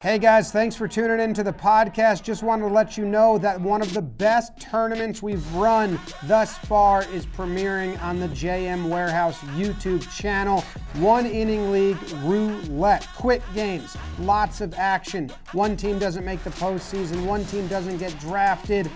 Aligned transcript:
Hey 0.00 0.20
guys, 0.20 0.52
thanks 0.52 0.76
for 0.76 0.86
tuning 0.86 1.18
in 1.18 1.34
to 1.34 1.42
the 1.42 1.52
podcast. 1.52 2.22
Just 2.22 2.44
wanted 2.44 2.68
to 2.68 2.72
let 2.72 2.96
you 2.96 3.04
know 3.04 3.36
that 3.38 3.60
one 3.60 3.82
of 3.82 3.92
the 3.92 4.00
best 4.00 4.52
tournaments 4.60 5.24
we've 5.24 5.44
run 5.54 5.98
thus 6.22 6.56
far 6.56 7.02
is 7.10 7.26
premiering 7.26 8.00
on 8.00 8.20
the 8.20 8.28
JM 8.28 8.88
Warehouse 8.90 9.40
YouTube 9.56 10.08
channel. 10.16 10.60
One 10.98 11.26
inning 11.26 11.72
league 11.72 11.98
roulette, 12.22 13.08
quick 13.16 13.42
games, 13.56 13.96
lots 14.20 14.60
of 14.60 14.72
action. 14.74 15.32
One 15.50 15.76
team 15.76 15.98
doesn't 15.98 16.24
make 16.24 16.44
the 16.44 16.50
postseason, 16.50 17.26
one 17.26 17.44
team 17.46 17.66
doesn't 17.66 17.98
get 17.98 18.16
drafted. 18.20 18.88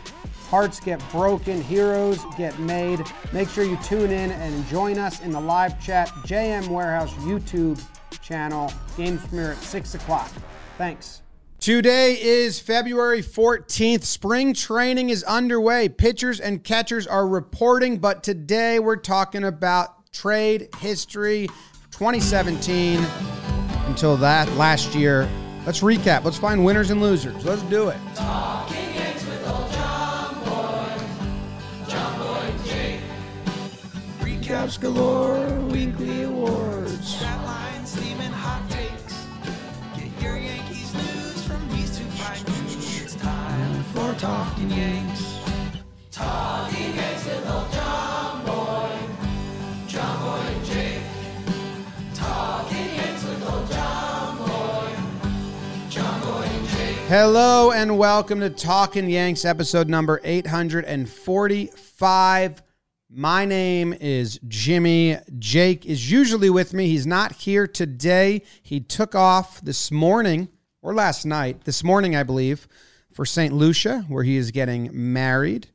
Hearts 0.50 0.79
get 0.79 1.03
broken, 1.11 1.61
heroes 1.61 2.21
get 2.39 2.57
made. 2.61 3.00
Make 3.32 3.48
sure 3.48 3.64
you 3.64 3.77
tune 3.79 4.12
in 4.12 4.30
and 4.30 4.64
join 4.69 4.98
us 4.98 5.21
in 5.21 5.32
the 5.32 5.41
live 5.41 5.82
chat, 5.84 6.11
JM 6.27 6.69
Warehouse 6.69 7.12
YouTube 7.14 7.84
channel. 8.21 8.73
Games 8.96 9.21
premiere 9.27 9.50
at 9.55 9.59
6 9.59 9.96
o'clock. 9.96 10.30
Thanks. 10.83 11.23
Today 11.61 12.21
is 12.21 12.59
February 12.59 13.23
14th. 13.23 14.02
Spring 14.02 14.52
training 14.52 15.11
is 15.11 15.23
underway. 15.23 15.89
Pitchers 15.89 16.41
and 16.41 16.65
catchers 16.65 17.06
are 17.06 17.29
reporting, 17.29 17.98
but 17.98 18.25
today 18.25 18.80
we're 18.80 18.97
talking 18.97 19.45
about 19.45 20.11
trade 20.11 20.69
history 20.79 21.47
2017 21.92 22.98
until 23.87 24.16
that 24.16 24.51
last 24.55 24.97
year. 24.97 25.30
Let's 25.66 25.83
recap. 25.83 26.25
Let's 26.25 26.37
find 26.37 26.65
winners 26.65 26.91
and 26.91 27.01
losers. 27.01 27.45
Let's 27.45 27.62
do 27.62 27.91
it. 27.91 27.98
Recaps 34.19 34.80
galore, 34.80 35.48
weekly 35.61 36.25
awards. 36.25 36.72
For 43.92 44.14
talking 44.14 44.70
Yanks. 44.70 45.36
Talking 46.11 46.94
Yanks 46.94 47.27
with 47.27 47.50
old 47.50 47.70
John 47.72 48.47
Boy. 48.47 48.97
John 49.86 50.22
Boy 50.22 50.41
and 50.47 50.64
Jake. 50.64 51.03
Talking 52.14 52.94
Yanks 52.94 53.22
with 53.25 53.52
old 53.52 53.70
John 53.70 54.39
Boy. 54.39 54.89
John 55.91 56.20
Boy 56.22 56.42
and 56.42 56.69
Jake. 56.69 56.97
Hello 57.08 57.72
and 57.72 57.98
welcome 57.98 58.41
to 58.41 58.48
Talking 58.48 59.11
Yanks, 59.11 59.44
episode 59.44 59.91
number 59.91 60.22
845. 60.24 62.62
My 63.11 63.45
name 63.45 63.92
is 63.92 64.41
Jimmy. 64.48 65.19
Jake 65.39 65.84
is 65.84 66.11
usually 66.11 66.48
with 66.48 66.72
me. 66.72 66.89
He's 66.89 67.06
not 67.06 67.33
here 67.33 67.67
today. 67.67 68.41
He 68.62 68.80
took 68.80 69.14
off 69.14 69.61
this 69.61 69.91
morning 69.91 70.48
or 70.80 70.95
last 70.95 71.27
night, 71.27 71.64
this 71.64 71.84
morning, 71.84 72.17
I 72.17 72.22
believe, 72.22 72.67
for 73.14 73.24
St. 73.24 73.52
Lucia, 73.52 74.05
where 74.08 74.24
he 74.24 74.36
is 74.36 74.50
getting 74.50 74.91
married 74.92 75.68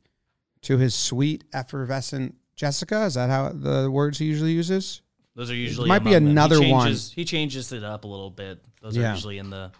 to 0.62 0.78
his 0.78 0.94
sweet, 0.94 1.44
effervescent 1.52 2.34
Jessica. 2.56 3.04
Is 3.04 3.14
that 3.14 3.30
how 3.30 3.50
the 3.54 3.90
words 3.90 4.18
he 4.18 4.26
usually 4.26 4.52
uses? 4.52 5.02
Those 5.36 5.50
are 5.50 5.54
usually 5.54 5.88
might 5.88 6.00
be 6.00 6.10
among 6.14 6.24
them. 6.24 6.30
another 6.32 6.60
he 6.62 6.72
one. 6.72 6.92
He 6.92 7.24
changes 7.24 7.70
it 7.72 7.84
up 7.84 8.04
a 8.04 8.08
little 8.08 8.30
bit. 8.30 8.64
Those 8.82 8.96
Yeah. 8.96 9.10
are 9.10 9.14
usually 9.14 9.38
in 9.38 9.50
the 9.50 9.70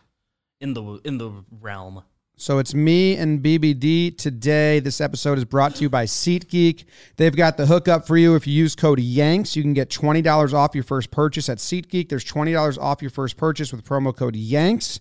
in 0.61 0.75
the 0.75 1.01
in 1.05 1.19
the 1.19 1.33
realm. 1.61 2.03
So 2.41 2.59
it's 2.61 2.73
me 2.73 3.17
and 3.17 3.43
BBD 3.43 4.17
today. 4.17 4.79
This 4.79 5.01
episode 5.01 5.39
is 5.39 5.45
brought 5.45 5.75
to 5.75 5.83
you 5.83 5.91
by 5.91 6.05
SeatGeek. 6.05 6.85
They've 7.17 7.35
got 7.35 7.57
the 7.57 7.67
hookup 7.67 8.07
for 8.07 8.17
you. 8.17 8.37
If 8.37 8.47
you 8.47 8.55
use 8.55 8.77
code 8.77 9.01
YANKS, 9.01 9.57
you 9.57 9.63
can 9.63 9.73
get 9.75 9.91
$20 9.91 10.55
off 10.55 10.73
your 10.77 10.85
first 10.85 11.11
purchase 11.11 11.49
at 11.49 11.59
SeatGeek. 11.59 12.09
There's 12.09 12.25
$20 12.25 12.79
off 12.79 13.03
your 13.03 13.11
first 13.11 13.37
purchase 13.37 13.73
with 13.73 13.85
promo 13.85 14.15
code 14.15 14.37
YANKS. 14.37 15.01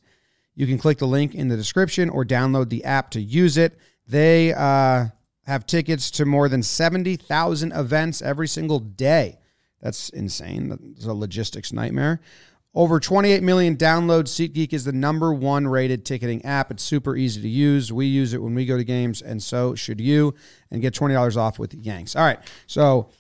You 0.58 0.66
can 0.66 0.80
click 0.80 0.98
the 0.98 1.08
link 1.08 1.36
in 1.36 1.50
the 1.50 1.56
description 1.56 2.10
or 2.10 2.26
download 2.26 2.70
the 2.70 2.84
app 2.84 3.12
to 3.12 3.22
use 3.22 3.58
it. 3.58 3.78
They 4.08 4.54
uh, 4.54 5.06
have 5.46 5.68
tickets 5.68 6.10
to 6.12 6.26
more 6.26 6.50
than 6.50 6.64
70,000 6.64 7.72
events 7.74 8.24
every 8.24 8.48
single 8.48 8.80
day. 8.80 9.38
That's 9.84 10.10
insane. 10.10 10.70
That's 10.70 11.06
a 11.06 11.14
logistics 11.14 11.72
nightmare. 11.72 12.22
Over 12.74 13.00
28 13.00 13.44
million 13.44 13.78
downloads. 13.78 14.30
SeatGeek 14.30 14.74
is 14.74 14.84
the 14.84 14.92
number 14.92 15.32
one 15.32 15.68
rated 15.68 16.04
ticketing 16.06 16.44
app. 16.44 16.72
It's 16.72 16.82
super 16.82 17.16
easy 17.16 17.40
to 17.40 17.48
use. 17.48 17.94
We 17.94 18.08
use 18.08 18.34
it 18.34 18.42
when 18.42 18.56
we 18.56 18.66
go 18.66 18.78
to 18.78 18.84
games, 18.84 19.22
and 19.22 19.42
so 19.42 19.76
should 19.76 20.02
you. 20.02 20.34
And 20.72 20.82
get 20.82 20.96
$20 20.96 21.38
off 21.38 21.60
with 21.60 21.76
Yanks. 21.76 22.16
All 22.16 22.24
right. 22.24 22.40
So, 22.66 23.12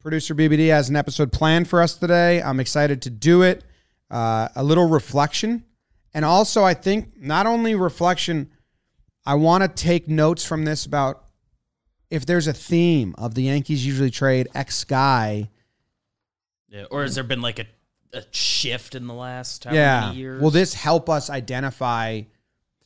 producer 0.00 0.34
BBD 0.34 0.70
has 0.70 0.90
an 0.90 0.96
episode 0.96 1.30
planned 1.30 1.68
for 1.68 1.80
us 1.80 1.94
today. 1.94 2.42
I'm 2.42 2.58
excited 2.58 3.00
to 3.02 3.10
do 3.10 3.42
it. 3.42 3.62
Uh, 4.10 4.48
a 4.56 4.64
little 4.64 4.88
reflection. 4.88 5.62
And 6.14 6.24
also, 6.24 6.62
I 6.62 6.74
think 6.74 7.20
not 7.20 7.46
only 7.46 7.74
reflection, 7.74 8.50
I 9.26 9.34
want 9.34 9.62
to 9.62 9.68
take 9.68 10.08
notes 10.08 10.44
from 10.44 10.64
this 10.64 10.86
about 10.86 11.24
if 12.08 12.24
there's 12.24 12.46
a 12.46 12.52
theme 12.52 13.14
of 13.18 13.34
the 13.34 13.42
Yankees 13.42 13.84
usually 13.84 14.10
trade 14.10 14.48
X 14.54 14.84
guy. 14.84 15.50
Yeah. 16.68 16.84
Or 16.90 17.02
has 17.02 17.16
there 17.16 17.24
been 17.24 17.42
like 17.42 17.58
a, 17.58 17.66
a 18.12 18.22
shift 18.30 18.94
in 18.94 19.08
the 19.08 19.14
last 19.14 19.66
yeah. 19.70 20.06
many 20.06 20.18
years? 20.18 20.40
Will 20.40 20.50
this 20.50 20.72
help 20.72 21.10
us 21.10 21.30
identify 21.30 22.20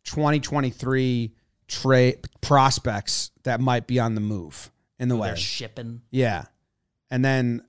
2023 0.04 1.34
trade 1.66 2.26
prospects 2.40 3.30
that 3.42 3.60
might 3.60 3.86
be 3.86 4.00
on 4.00 4.14
the 4.14 4.22
move 4.22 4.70
in 4.98 5.08
the 5.08 5.16
way? 5.16 5.28
they're 5.28 5.36
shipping. 5.36 6.00
Yeah. 6.10 6.44
And 7.10 7.22
then 7.22 7.62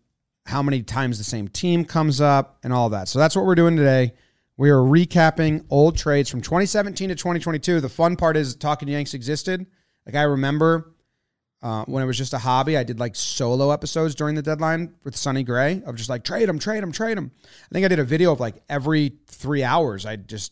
how 0.45 0.63
many 0.63 0.83
times 0.83 1.17
the 1.17 1.23
same 1.23 1.47
team 1.47 1.83
comes 1.83 2.21
up 2.21 2.57
and 2.63 2.71
all 2.71 2.89
that. 2.89 3.07
So 3.09 3.19
that's 3.19 3.35
what 3.35 3.45
we're 3.45 3.55
doing 3.55 3.75
today. 3.75 4.13
We 4.59 4.71
are 4.71 4.81
recapping 4.81 5.63
old 5.69 5.97
trades 5.97 6.29
from 6.29 6.41
2017 6.41 7.07
to 7.07 7.15
2022. 7.15 7.79
The 7.79 7.87
fun 7.87 8.17
part 8.17 8.35
is 8.35 8.57
Talking 8.57 8.89
Yanks 8.89 9.13
existed. 9.13 9.65
Like 10.05 10.15
I 10.15 10.23
remember 10.23 10.95
uh, 11.61 11.85
when 11.85 12.03
it 12.03 12.05
was 12.05 12.17
just 12.17 12.33
a 12.33 12.37
hobby, 12.37 12.75
I 12.75 12.83
did 12.83 12.99
like 12.99 13.15
solo 13.15 13.71
episodes 13.71 14.15
during 14.15 14.35
the 14.35 14.41
deadline 14.41 14.95
with 15.05 15.15
Sonny 15.15 15.43
Gray 15.43 15.81
of 15.85 15.95
just 15.95 16.09
like 16.09 16.25
trade 16.25 16.49
them, 16.49 16.59
trade 16.59 16.83
them, 16.83 16.91
trade 16.91 17.17
them. 17.17 17.31
I 17.41 17.73
think 17.73 17.85
I 17.85 17.87
did 17.87 17.99
a 17.99 18.03
video 18.03 18.33
of 18.33 18.41
like 18.41 18.55
every 18.67 19.13
three 19.27 19.63
hours. 19.63 20.05
I 20.05 20.17
just 20.17 20.51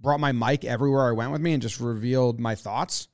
brought 0.00 0.18
my 0.18 0.32
mic 0.32 0.64
everywhere 0.64 1.06
I 1.06 1.12
went 1.12 1.30
with 1.30 1.40
me 1.40 1.52
and 1.52 1.62
just 1.62 1.78
revealed 1.78 2.40
my 2.40 2.56
thoughts. 2.56 3.06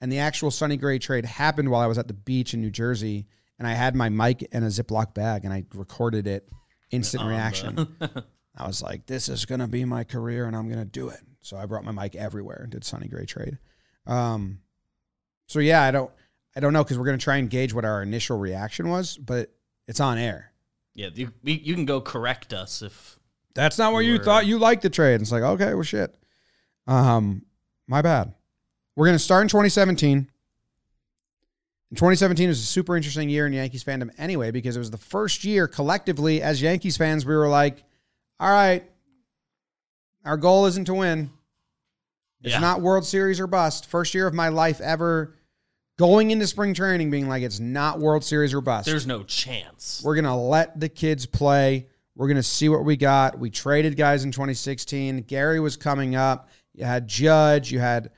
And 0.00 0.12
the 0.12 0.20
actual 0.20 0.52
Sonny 0.52 0.76
Gray 0.76 1.00
trade 1.00 1.24
happened 1.24 1.68
while 1.68 1.80
I 1.80 1.88
was 1.88 1.98
at 1.98 2.06
the 2.06 2.14
beach 2.14 2.54
in 2.54 2.60
New 2.60 2.70
Jersey, 2.70 3.26
and 3.58 3.66
I 3.66 3.72
had 3.72 3.96
my 3.96 4.08
mic 4.08 4.42
in 4.52 4.62
a 4.62 4.68
Ziploc 4.68 5.14
bag 5.14 5.44
and 5.44 5.52
I 5.52 5.64
recorded 5.74 6.28
it. 6.28 6.48
Instant 6.92 7.24
reaction. 7.24 7.96
I 8.56 8.66
was 8.66 8.82
like, 8.82 9.06
"This 9.06 9.28
is 9.28 9.44
gonna 9.44 9.68
be 9.68 9.84
my 9.84 10.04
career, 10.04 10.46
and 10.46 10.56
I'm 10.56 10.68
gonna 10.68 10.84
do 10.84 11.08
it." 11.08 11.20
So 11.40 11.56
I 11.56 11.66
brought 11.66 11.84
my 11.84 11.92
mic 11.92 12.14
everywhere 12.14 12.60
and 12.62 12.70
did 12.72 12.84
Sonny 12.84 13.08
Gray 13.08 13.24
trade. 13.24 13.58
Um, 14.06 14.60
so 15.46 15.58
yeah, 15.58 15.82
I 15.82 15.90
don't, 15.90 16.10
I 16.54 16.60
don't 16.60 16.72
know 16.72 16.82
because 16.84 16.98
we're 16.98 17.06
gonna 17.06 17.18
try 17.18 17.36
and 17.36 17.48
gauge 17.48 17.72
what 17.72 17.84
our 17.84 18.02
initial 18.02 18.38
reaction 18.38 18.88
was, 18.88 19.16
but 19.16 19.50
it's 19.86 20.00
on 20.00 20.18
air. 20.18 20.52
Yeah, 20.94 21.08
you, 21.14 21.32
you 21.42 21.74
can 21.74 21.86
go 21.86 22.00
correct 22.00 22.52
us 22.52 22.82
if 22.82 23.18
That's 23.54 23.78
not 23.78 23.92
what 23.92 24.00
you 24.00 24.18
thought 24.18 24.46
you 24.46 24.58
liked 24.58 24.82
the 24.82 24.90
trade. 24.90 25.20
It's 25.20 25.32
like, 25.32 25.42
okay, 25.42 25.74
well, 25.74 25.82
shit. 25.82 26.14
Um, 26.86 27.46
my 27.86 28.02
bad. 28.02 28.34
We're 28.96 29.06
gonna 29.06 29.18
start 29.18 29.42
in 29.42 29.48
2017. 29.48 30.28
And 31.90 31.98
2017 31.98 32.48
was 32.48 32.60
a 32.60 32.62
super 32.62 32.96
interesting 32.96 33.28
year 33.28 33.46
in 33.46 33.52
Yankees 33.52 33.82
fandom 33.82 34.10
anyway, 34.18 34.50
because 34.50 34.76
it 34.76 34.78
was 34.78 34.90
the 34.90 34.98
first 34.98 35.42
year 35.42 35.66
collectively 35.66 36.40
as 36.40 36.62
Yankees 36.62 36.96
fans, 36.96 37.26
we 37.26 37.34
were 37.34 37.48
like, 37.48 37.82
all 38.40 38.50
right, 38.50 38.82
our 40.24 40.36
goal 40.36 40.66
isn't 40.66 40.86
to 40.86 40.94
win. 40.94 41.30
It's 42.42 42.54
Yeah. 42.54 42.60
not 42.60 42.80
World 42.80 43.04
Series 43.04 43.38
or 43.38 43.46
bust. 43.46 43.86
First 43.86 44.14
year 44.14 44.26
of 44.26 44.34
my 44.34 44.48
life 44.48 44.80
ever 44.80 45.34
going 45.98 46.30
into 46.30 46.46
spring 46.46 46.72
training 46.72 47.10
being 47.10 47.28
like, 47.28 47.42
it's 47.42 47.60
not 47.60 48.00
World 48.00 48.24
Series 48.24 48.54
or 48.54 48.60
bust. 48.62 48.86
there's 48.86 49.06
no 49.06 49.22
chance. 49.22 50.00
We're 50.02 50.14
going 50.14 50.24
to 50.24 50.34
let 50.34 50.80
the 50.80 50.88
kids 50.88 51.26
play. 51.26 51.86
We're 52.16 52.28
going 52.28 52.36
to 52.36 52.42
see 52.42 52.68
what 52.70 52.84
we 52.84 52.96
got. 52.96 53.38
We 53.38 53.50
traded 53.50 53.96
guys 53.96 54.24
in 54.24 54.32
2016. 54.32 55.22
Gary 55.22 55.60
was 55.60 55.76
coming 55.76 56.14
up. 56.16 56.48
You 56.74 56.84
had 56.84 57.06
Judge. 57.06 57.70
You 57.70 57.78
had 57.78 58.10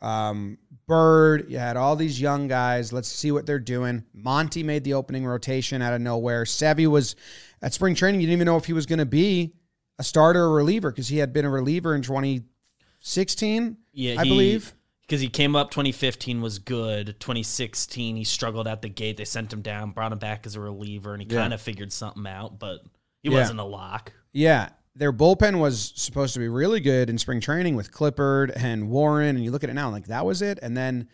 um, 0.00 0.58
Bird. 0.88 1.46
You 1.50 1.58
had 1.58 1.76
all 1.76 1.94
these 1.96 2.20
young 2.20 2.48
guys. 2.48 2.92
Let's 2.92 3.08
see 3.08 3.30
what 3.32 3.46
they're 3.46 3.58
doing. 3.58 4.04
Monty 4.12 4.62
made 4.64 4.82
the 4.84 4.94
opening 4.94 5.24
rotation 5.26 5.82
out 5.82 5.92
of 5.92 6.00
nowhere. 6.00 6.44
Sevy 6.44 6.86
was 6.88 7.14
at 7.62 7.74
spring 7.74 7.94
training. 7.94 8.20
You 8.20 8.26
didn't 8.26 8.38
even 8.38 8.46
know 8.46 8.56
if 8.56 8.64
he 8.64 8.72
was 8.72 8.86
going 8.86 8.98
to 9.00 9.06
be 9.06 9.54
a 9.98 10.04
starter 10.04 10.44
or 10.44 10.54
reliever 10.54 10.90
because 10.90 11.08
he 11.08 11.18
had 11.18 11.32
been 11.32 11.44
a 11.44 11.50
reliever 11.50 11.94
in 11.94 12.02
2016, 12.02 13.76
Yeah, 13.92 14.20
I 14.20 14.24
he- 14.24 14.30
believe. 14.30 14.74
because 15.02 15.20
he 15.20 15.28
came 15.28 15.56
up 15.56 15.70
2015 15.70 16.40
was 16.40 16.58
good 16.58 17.16
2016 17.20 18.16
he 18.16 18.24
struggled 18.24 18.68
out 18.68 18.82
the 18.82 18.88
gate 18.88 19.16
they 19.16 19.24
sent 19.24 19.52
him 19.52 19.62
down 19.62 19.90
brought 19.92 20.12
him 20.12 20.18
back 20.18 20.44
as 20.46 20.54
a 20.54 20.60
reliever 20.60 21.14
and 21.14 21.22
he 21.22 21.28
Yeah. 21.28 21.40
kind 21.40 21.54
of 21.54 21.60
figured 21.60 21.92
something 21.92 22.26
out 22.26 22.58
but 22.58 22.82
he 23.22 23.30
Yeah. 23.30 23.38
wasn't 23.40 23.60
a 23.60 23.64
lock 23.64 24.12
Yeah. 24.32 24.70
Their 24.94 25.12
bullpen 25.12 25.60
was 25.60 25.92
supposed 25.94 26.34
to 26.34 26.40
be 26.40 26.48
really 26.48 26.80
good 26.80 27.08
in 27.08 27.18
spring 27.18 27.40
training 27.40 27.76
with 27.76 27.92
Clippard 27.92 28.50
and 28.56 28.90
Warren, 28.90 29.36
and 29.36 29.44
you 29.44 29.52
look 29.52 29.62
at 29.62 29.70
it 29.70 29.74
now, 29.74 29.90
like 29.90 30.08
that 30.08 30.26
was 30.26 30.42
it. 30.42 30.58
And 30.60 30.76
then 30.76 31.08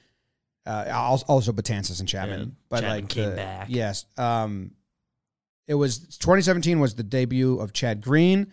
uh, 0.64 0.86
also 1.28 1.52
Betances 1.52 2.00
and 2.00 2.08
Chapman, 2.08 2.40
Yeah, 2.40 2.46
but 2.70 2.76
Chapman 2.80 2.90
like 2.96 3.08
came 3.10 3.30
the- 3.30 3.36
back. 3.36 3.66
Yes, 3.68 4.06
um, 4.16 4.70
it 5.68 5.74
was 5.74 5.98
2017 6.16 6.80
was 6.80 6.94
the 6.94 7.02
debut 7.02 7.58
of 7.58 7.74
Chad 7.74 8.00
Green. 8.00 8.50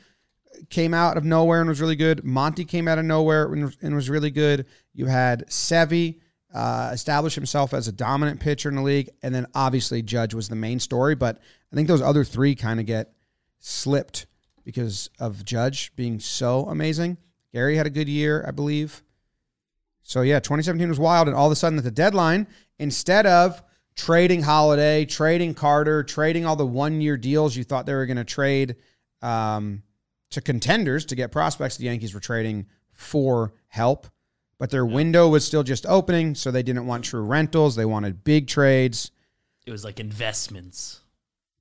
Came 0.70 0.94
out 0.94 1.18
of 1.18 1.24
nowhere 1.24 1.60
and 1.60 1.70
was 1.70 1.82
really 1.82 1.96
good. 1.96 2.24
Monty 2.24 2.66
came 2.66 2.88
out 2.88 3.00
of 3.00 3.06
nowhere 3.06 3.52
and, 3.54 3.96
was 3.96 4.10
really 4.10 4.32
good. 4.32 4.66
You 4.94 5.06
had 5.06 5.48
Sevi 5.48 6.20
uh, 6.54 6.92
establish 6.94 7.36
himself 7.36 7.74
as 7.74 7.88
a 7.88 7.92
dominant 7.92 8.40
pitcher 8.40 8.70
in 8.70 8.76
the 8.76 8.82
league, 8.82 9.10
and 9.24 9.34
then 9.34 9.48
obviously 9.56 10.02
Judge 10.02 10.34
was 10.34 10.50
the 10.50 10.56
main 10.56 10.80
story. 10.80 11.16
But 11.16 11.40
I 11.72 11.76
think 11.76 11.88
those 11.88 12.02
other 12.02 12.24
three 12.24 12.56
kind 12.56 12.80
of 12.80 12.86
get 12.86 13.14
slipped 13.60 14.26
because 14.64 15.10
of 15.20 15.44
Judge 15.46 15.96
being 15.96 16.20
so 16.20 16.66
amazing. 16.66 17.18
Gary 17.54 17.76
had 17.76 17.88
a 17.88 17.92
good 17.92 18.10
year, 18.10 18.44
I 18.48 18.52
believe. 18.52 19.04
So 20.04 20.22
yeah, 20.22 20.40
2017 20.40 20.90
was 20.90 21.00
wild, 21.00 21.28
and 21.28 21.36
all 21.36 21.48
of 21.48 21.52
a 21.52 21.56
sudden 21.56 21.78
at 21.78 21.84
the 21.84 21.92
deadline, 21.92 22.48
instead 22.80 23.26
of 23.26 23.62
trading 23.96 24.42
Holiday, 24.42 25.06
trading 25.06 25.54
Carter, 25.54 26.04
trading 26.04 26.46
all 26.46 26.56
the 26.56 26.66
one-year 26.66 27.18
deals 27.18 27.56
you 27.56 27.64
thought 27.64 27.86
they 27.86 27.94
were 27.94 28.06
going 28.06 28.18
to 28.18 28.24
trade 28.24 28.76
um, 29.22 29.84
to 30.32 30.42
contenders 30.42 31.06
to 31.06 31.16
get 31.16 31.32
prospects, 31.32 31.78
the 31.78 31.86
Yankees 31.86 32.14
were 32.14 32.20
trading 32.20 32.68
for 32.92 33.54
help, 33.68 34.08
but 34.58 34.70
their 34.70 34.86
window 34.86 35.30
was 35.30 35.46
still 35.46 35.64
just 35.64 35.86
opening, 35.86 36.36
so 36.36 36.52
they 36.52 36.64
didn't 36.64 36.88
want 36.88 37.06
true 37.06 37.22
rentals. 37.22 37.76
They 37.76 37.86
wanted 37.86 38.24
big 38.24 38.48
trades. 38.48 39.12
It 39.66 39.72
was 39.72 39.84
like 39.84 40.00
investments. 40.00 41.02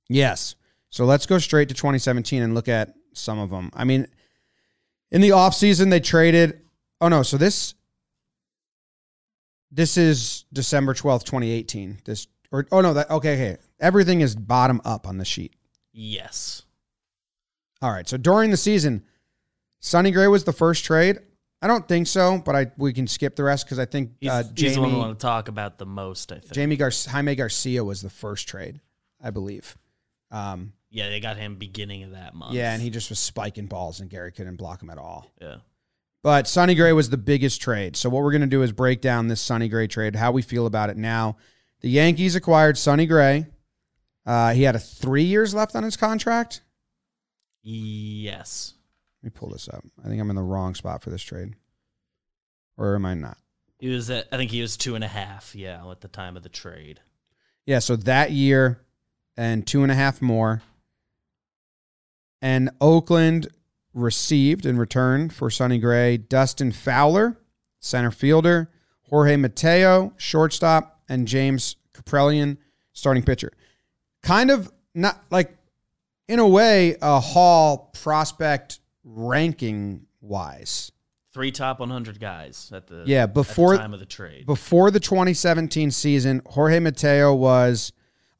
Yes. 0.09 0.55
So 0.89 1.05
let's 1.05 1.25
go 1.25 1.37
straight 1.37 1.69
to 1.69 1.75
2017 1.75 2.41
and 2.41 2.53
look 2.53 2.67
at 2.67 2.93
some 3.13 3.39
of 3.39 3.49
them. 3.49 3.71
I 3.73 3.83
mean, 3.83 4.07
in 5.11 5.21
the 5.21 5.29
offseason, 5.29 5.89
they 5.89 5.99
traded. 5.99 6.61
Oh, 6.99 7.07
no. 7.07 7.23
So 7.23 7.37
this. 7.37 7.75
This 9.73 9.95
is 9.95 10.43
December 10.51 10.93
12th, 10.93 11.23
2018. 11.23 11.99
This 12.03 12.27
or 12.51 12.67
oh 12.71 12.81
no, 12.81 12.93
that 12.93 13.09
okay, 13.09 13.33
okay. 13.33 13.61
Everything 13.79 14.21
is 14.21 14.35
bottom 14.35 14.81
up 14.83 15.07
on 15.07 15.17
the 15.17 15.25
sheet. 15.25 15.55
Yes. 15.93 16.63
All 17.81 17.91
right. 17.91 18.07
So 18.07 18.17
during 18.17 18.51
the 18.51 18.57
season, 18.57 19.03
Sonny 19.79 20.11
Gray 20.11 20.27
was 20.27 20.43
the 20.43 20.53
first 20.53 20.85
trade. 20.85 21.19
I 21.63 21.67
don't 21.67 21.87
think 21.87 22.07
so, 22.07 22.39
but 22.43 22.55
I 22.55 22.71
we 22.77 22.91
can 22.93 23.05
skip 23.07 23.35
the 23.35 23.43
rest 23.43 23.65
because 23.65 23.77
I 23.79 23.85
think 23.85 24.11
He's, 24.19 24.29
uh, 24.31 24.43
he's 24.55 24.75
the 24.75 24.81
one 24.81 24.89
we 24.89 24.93
Jamie 24.95 25.05
want 25.05 25.19
to 25.19 25.21
talk 25.23 25.47
about 25.47 25.77
the 25.77 25.85
most, 25.85 26.31
I 26.31 26.39
think. 26.39 26.51
Jamie 26.53 26.75
Gar- 26.75 26.91
Jaime 27.09 27.35
Garcia 27.35 27.83
was 27.83 28.01
the 28.01 28.09
first 28.09 28.47
trade, 28.47 28.79
I 29.23 29.29
believe. 29.29 29.77
Um, 30.31 30.73
Yeah, 30.89 31.09
they 31.09 31.19
got 31.19 31.37
him 31.37 31.55
beginning 31.57 32.01
of 32.03 32.11
that 32.11 32.33
month. 32.33 32.53
yeah, 32.53 32.73
and 32.73 32.81
he 32.81 32.89
just 32.89 33.09
was 33.09 33.19
spiking 33.19 33.67
balls, 33.67 33.99
and 33.99 34.09
Gary 34.09 34.31
couldn't 34.31 34.55
block 34.55 34.81
him 34.81 34.89
at 34.89 34.97
all. 34.97 35.31
Yeah. 35.39 35.57
But 36.23 36.47
Sonny 36.47 36.73
Gray 36.75 36.93
was 36.93 37.09
the 37.09 37.17
biggest 37.17 37.61
trade. 37.61 37.95
So 37.95 38.09
what 38.09 38.23
we're 38.23 38.31
going 38.31 38.41
to 38.41 38.47
do 38.47 38.61
is 38.63 38.71
break 38.71 39.01
down 39.01 39.27
this 39.27 39.41
Sonny 39.41 39.69
Gray 39.69 39.87
trade, 39.87 40.15
how 40.15 40.31
we 40.31 40.41
feel 40.41 40.65
about 40.65 40.89
it 40.89 40.97
now. 40.97 41.37
The 41.81 41.89
Yankees 41.89 42.35
acquired 42.35 42.77
Sonny 42.77 43.05
Gray. 43.07 43.47
Uh, 44.25 44.53
he 44.53 44.63
had 44.63 44.75
a 44.75 44.79
three 44.79 45.23
years 45.23 45.53
left 45.53 45.75
on 45.75 45.83
his 45.83 45.97
contract. 45.97 46.61
Yes. 47.63 48.73
Let 49.21 49.33
me 49.33 49.39
pull 49.39 49.49
this 49.49 49.69
up. 49.69 49.83
I 50.03 50.07
think 50.07 50.19
I'm 50.19 50.29
in 50.29 50.35
the 50.35 50.41
wrong 50.41 50.73
spot 50.75 51.03
for 51.03 51.09
this 51.11 51.21
trade, 51.21 51.53
or 52.77 52.95
am 52.95 53.05
I 53.05 53.13
not? 53.13 53.37
He 53.79 53.89
was 53.89 54.09
at, 54.09 54.27
I 54.31 54.37
think 54.37 54.51
he 54.51 54.61
was 54.61 54.77
two 54.77 54.95
and 54.95 55.03
a 55.03 55.07
half, 55.07 55.55
yeah, 55.55 55.89
at 55.89 56.01
the 56.01 56.07
time 56.07 56.37
of 56.37 56.43
the 56.43 56.49
trade. 56.49 56.99
Yeah, 57.65 57.79
so 57.79 57.95
that 57.95 58.31
year 58.31 58.81
and 59.37 59.65
two 59.65 59.83
and 59.83 59.91
a 59.91 59.95
half 59.95 60.21
more. 60.21 60.61
And 62.41 62.71
Oakland 62.79 63.47
received 63.93 64.65
in 64.65 64.77
return 64.77 65.29
for 65.29 65.49
Sonny 65.49 65.77
Gray 65.77 66.17
Dustin 66.17 66.71
Fowler, 66.71 67.37
center 67.79 68.11
fielder, 68.11 68.71
Jorge 69.09 69.35
Mateo, 69.35 70.13
shortstop, 70.17 71.01
and 71.09 71.27
James 71.27 71.75
Kaprielian, 71.93 72.57
starting 72.93 73.21
pitcher. 73.21 73.51
Kind 74.23 74.49
of 74.49 74.71
not 74.95 75.21
like, 75.29 75.55
in 76.31 76.39
a 76.39 76.47
way, 76.47 76.95
a 77.01 77.19
Hall 77.19 77.91
prospect 78.01 78.79
ranking 79.03 80.05
wise. 80.21 80.91
Three 81.33 81.51
top 81.51 81.79
100 81.79 82.19
guys 82.19 82.71
at 82.73 82.87
the 82.87 83.03
Yeah, 83.05 83.23
at 83.23 83.33
the 83.33 83.41
before- 83.41 83.75
time 83.77 83.93
of 83.93 83.99
the 83.99 84.05
trade. 84.05 84.45
Before 84.45 84.91
the 84.91 84.99
2017 84.99 85.91
season, 85.91 86.41
Jorge 86.45 86.79
Mateo 86.79 87.33
was 87.33 87.91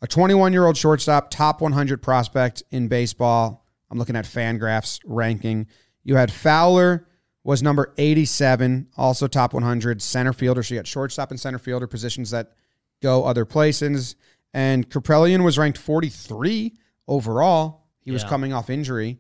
a 0.02 0.08
21 0.08 0.54
year 0.54 0.66
old 0.66 0.78
shortstop, 0.78 1.30
top 1.32 1.62
100 1.62 2.02
prospect 2.02 2.64
in 2.72 2.88
baseball. 2.88 3.66
I'm 3.90 3.98
looking 3.98 4.16
at 4.16 4.26
Fangraphs 4.26 5.00
ranking. 5.06 5.68
You 6.04 6.16
had 6.16 6.32
Fowler 6.32 7.08
was 7.44 7.62
number 7.64 7.94
87, 7.98 8.88
also 8.98 9.28
top 9.28 9.54
100 9.54 10.02
center 10.02 10.32
fielder. 10.32 10.64
So 10.64 10.76
you 10.76 10.80
got 10.80 10.88
shortstop 10.88 11.32
and 11.32 11.40
center 11.40 11.60
fielder 11.60 11.88
positions 11.88 12.32
that 12.32 12.54
go 13.02 13.26
other 13.26 13.46
places. 13.46 14.16
And 14.54 14.90
Kaprielian 14.90 15.44
was 15.44 15.58
ranked 15.58 15.78
43 15.78 16.74
overall. 17.08 17.81
He 18.04 18.12
was 18.12 18.24
coming 18.24 18.54
off 18.54 18.70
injury 18.70 19.20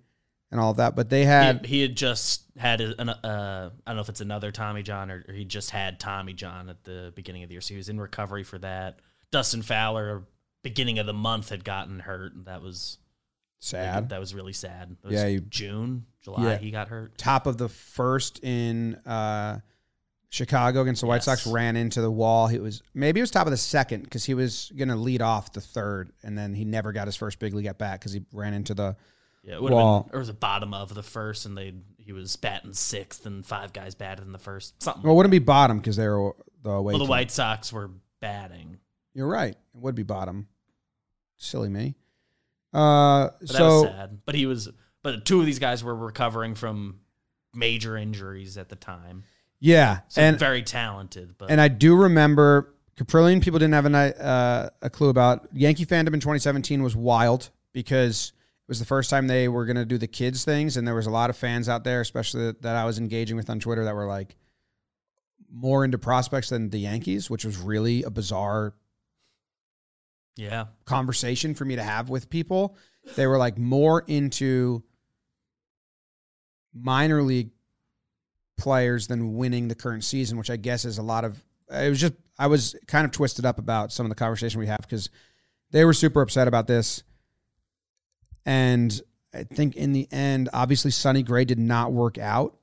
and 0.51 0.59
all 0.59 0.71
of 0.71 0.77
that, 0.77 0.95
but 0.95 1.09
they 1.09 1.23
had 1.25 1.65
he 1.65 1.81
had 1.81 1.95
just 1.95 2.43
had 2.57 2.81
a- 2.81 2.99
an, 3.01 3.09
uh, 3.09 3.69
I 3.85 3.89
don't 3.89 3.95
know 3.95 4.01
if 4.01 4.09
it's 4.09 4.21
another 4.21 4.51
Tommy 4.51 4.83
John 4.83 5.09
or, 5.09 5.23
or 5.27 5.33
he 5.33 5.45
just 5.45 5.69
had 5.71 5.99
Tommy 5.99 6.33
John 6.33 6.69
at 6.69 6.83
the 6.83 7.13
beginning 7.15 7.43
of 7.43 7.49
the 7.49 7.53
year, 7.53 7.61
so 7.61 7.73
he 7.73 7.77
was 7.77 7.89
in 7.89 7.99
recovery 7.99 8.43
for 8.43 8.57
that. 8.59 8.99
Dustin 9.31 9.61
Fowler, 9.61 10.23
beginning 10.63 10.99
of 10.99 11.05
the 11.05 11.13
month, 11.13 11.49
had 11.49 11.63
gotten 11.63 11.99
hurt, 11.99 12.33
and 12.33 12.45
that 12.47 12.61
was 12.61 12.97
sad. 13.59 14.09
That 14.09 14.19
was 14.19 14.33
really 14.35 14.53
sad. 14.53 14.97
It 15.03 15.07
was 15.07 15.13
Yeah, 15.15 15.27
you- 15.27 15.41
June, 15.41 16.05
July, 16.21 16.51
Yeah. 16.53 16.57
he 16.57 16.71
got 16.71 16.89
hurt. 16.89 17.17
top 17.17 17.47
of 17.47 17.57
the 17.57 17.69
first 17.69 18.43
in 18.43 18.95
uh, 19.05 19.59
Chicago 20.33 20.81
against 20.81 21.01
the 21.01 21.07
White 21.07 21.17
Yes. 21.17 21.25
Sox 21.25 21.45
ran 21.45 21.75
into 21.75 21.99
the 22.01 22.09
wall. 22.09 22.47
He 22.47 22.57
was 22.57 22.81
maybe 22.93 23.19
it 23.19 23.23
was 23.23 23.31
top 23.31 23.47
of 23.47 23.51
the 23.51 23.57
second 23.57 24.03
because 24.03 24.23
he 24.23 24.33
was 24.33 24.71
going 24.77 24.87
to 24.87 24.95
lead 24.95 25.21
off 25.21 25.51
the 25.51 25.59
third, 25.59 26.13
and 26.23 26.37
then 26.37 26.53
he 26.53 26.63
never 26.63 26.93
got 26.93 27.05
his 27.07 27.17
first 27.17 27.37
big 27.37 27.53
league 27.53 27.65
at 27.65 27.77
bat 27.77 27.99
because 27.99 28.13
he 28.13 28.23
ran 28.31 28.53
into 28.53 28.73
the. 28.73 28.95
Yeah, 29.43 29.55
it 29.55 29.61
Well- 29.63 30.03
been, 30.03 30.15
or 30.15 30.19
was 30.19 30.29
the 30.29 30.33
bottom 30.33 30.73
of 30.73 30.93
the 30.95 31.03
first, 31.03 31.45
and 31.45 31.57
they 31.57 31.73
he 31.97 32.13
was 32.13 32.35
batting 32.37 32.73
sixth, 32.73 33.25
and 33.25 33.45
five 33.45 33.73
guys 33.73 33.93
batted 33.93 34.25
in 34.25 34.31
the 34.31 34.39
first. 34.39 34.81
Something. 34.81 35.03
Well, 35.03 35.13
it 35.13 35.17
wouldn't 35.17 35.31
be 35.31 35.39
bottom 35.39 35.79
because 35.79 35.97
they 35.97 36.07
were 36.07 36.33
the 36.63 36.69
away. 36.69 36.93
well, 36.93 37.03
the. 37.03 37.09
White 37.09 37.29
Sox 37.29 37.73
were 37.73 37.91
batting. 38.21 38.77
You're 39.13 39.27
right. 39.27 39.51
It 39.51 39.81
would 39.81 39.95
be 39.95 40.03
bottom. 40.03 40.47
Silly 41.35 41.67
me. 41.67 41.95
Uh, 42.73 43.27
But 43.27 43.39
that 43.39 43.49
was 43.49 43.57
so 43.57 43.83
sad. 43.83 44.19
But 44.25 44.35
he 44.35 44.45
was. 44.45 44.69
But 45.03 45.25
two 45.25 45.41
of 45.41 45.45
these 45.45 45.59
guys 45.59 45.83
were 45.83 45.95
recovering 45.95 46.55
from 46.55 46.99
major 47.53 47.97
injuries 47.97 48.57
at 48.57 48.69
the 48.69 48.75
time. 48.77 49.23
Yeah, 49.61 49.99
So 50.07 50.21
and 50.21 50.39
very 50.39 50.63
talented. 50.63 51.35
But 51.37 51.51
And 51.51 51.61
I 51.61 51.67
do 51.67 51.95
remember 51.95 52.73
Kaprielian 52.97 53.41
people 53.41 53.59
didn't 53.59 53.75
have 53.75 53.85
a, 53.85 54.23
uh, 54.23 54.69
a 54.81 54.89
clue 54.89 55.09
about. 55.09 55.47
Yankee 55.53 55.85
fandom 55.85 56.13
in 56.13 56.19
2017 56.19 56.81
was 56.81 56.95
wild 56.95 57.51
because 57.71 58.33
it 58.35 58.67
was 58.67 58.79
the 58.79 58.85
first 58.85 59.11
time 59.11 59.27
they 59.27 59.47
were 59.47 59.65
going 59.65 59.77
to 59.77 59.85
do 59.85 59.99
the 59.99 60.07
kids 60.07 60.43
things. 60.43 60.77
And 60.77 60.87
there 60.87 60.95
was 60.95 61.05
a 61.05 61.11
lot 61.11 61.29
of 61.29 61.37
fans 61.37 61.69
out 61.69 61.83
there, 61.83 62.01
especially 62.01 62.45
that, 62.45 62.63
that 62.63 62.75
I 62.75 62.85
was 62.85 62.97
engaging 62.97 63.37
with 63.37 63.49
on 63.51 63.59
Twitter, 63.59 63.85
that 63.85 63.95
were 63.95 64.07
like 64.07 64.35
more 65.53 65.85
into 65.85 65.99
prospects 65.99 66.49
than 66.49 66.69
the 66.71 66.79
Yankees, 66.79 67.29
which 67.29 67.45
was 67.45 67.59
really 67.59 68.01
a 68.01 68.09
bizarre 68.09 68.73
yeah, 70.37 70.65
conversation 70.85 71.53
for 71.53 71.65
me 71.65 71.75
to 71.75 71.83
have 71.83 72.09
with 72.09 72.31
people. 72.31 72.77
They 73.15 73.27
were 73.27 73.37
like 73.37 73.59
more 73.59 74.03
into 74.07 74.83
minor 76.73 77.21
league 77.21 77.51
players 78.61 79.07
than 79.07 79.35
winning 79.35 79.67
the 79.67 79.75
current 79.75 80.03
season, 80.03 80.37
which 80.37 80.49
I 80.49 80.55
guess 80.55 80.85
is 80.85 80.97
a 80.97 81.01
lot 81.03 81.25
of. 81.25 81.43
It 81.69 81.89
was 81.89 81.99
just 81.99 82.13
I 82.37 82.47
was 82.47 82.75
kind 82.87 83.05
of 83.05 83.11
twisted 83.11 83.45
up 83.45 83.57
about 83.59 83.91
some 83.91 84.05
of 84.05 84.09
the 84.09 84.15
conversation 84.15 84.59
we 84.59 84.67
have 84.67 84.81
because 84.81 85.09
they 85.71 85.83
were 85.85 85.93
super 85.93 86.21
upset 86.21 86.47
about 86.47 86.67
this, 86.67 87.03
and 88.45 88.99
I 89.33 89.43
think 89.43 89.75
in 89.75 89.93
the 89.93 90.07
end, 90.11 90.49
obviously 90.53 90.91
Sonny 90.91 91.23
Gray 91.23 91.45
did 91.45 91.59
not 91.59 91.91
work 91.93 92.17
out. 92.17 92.57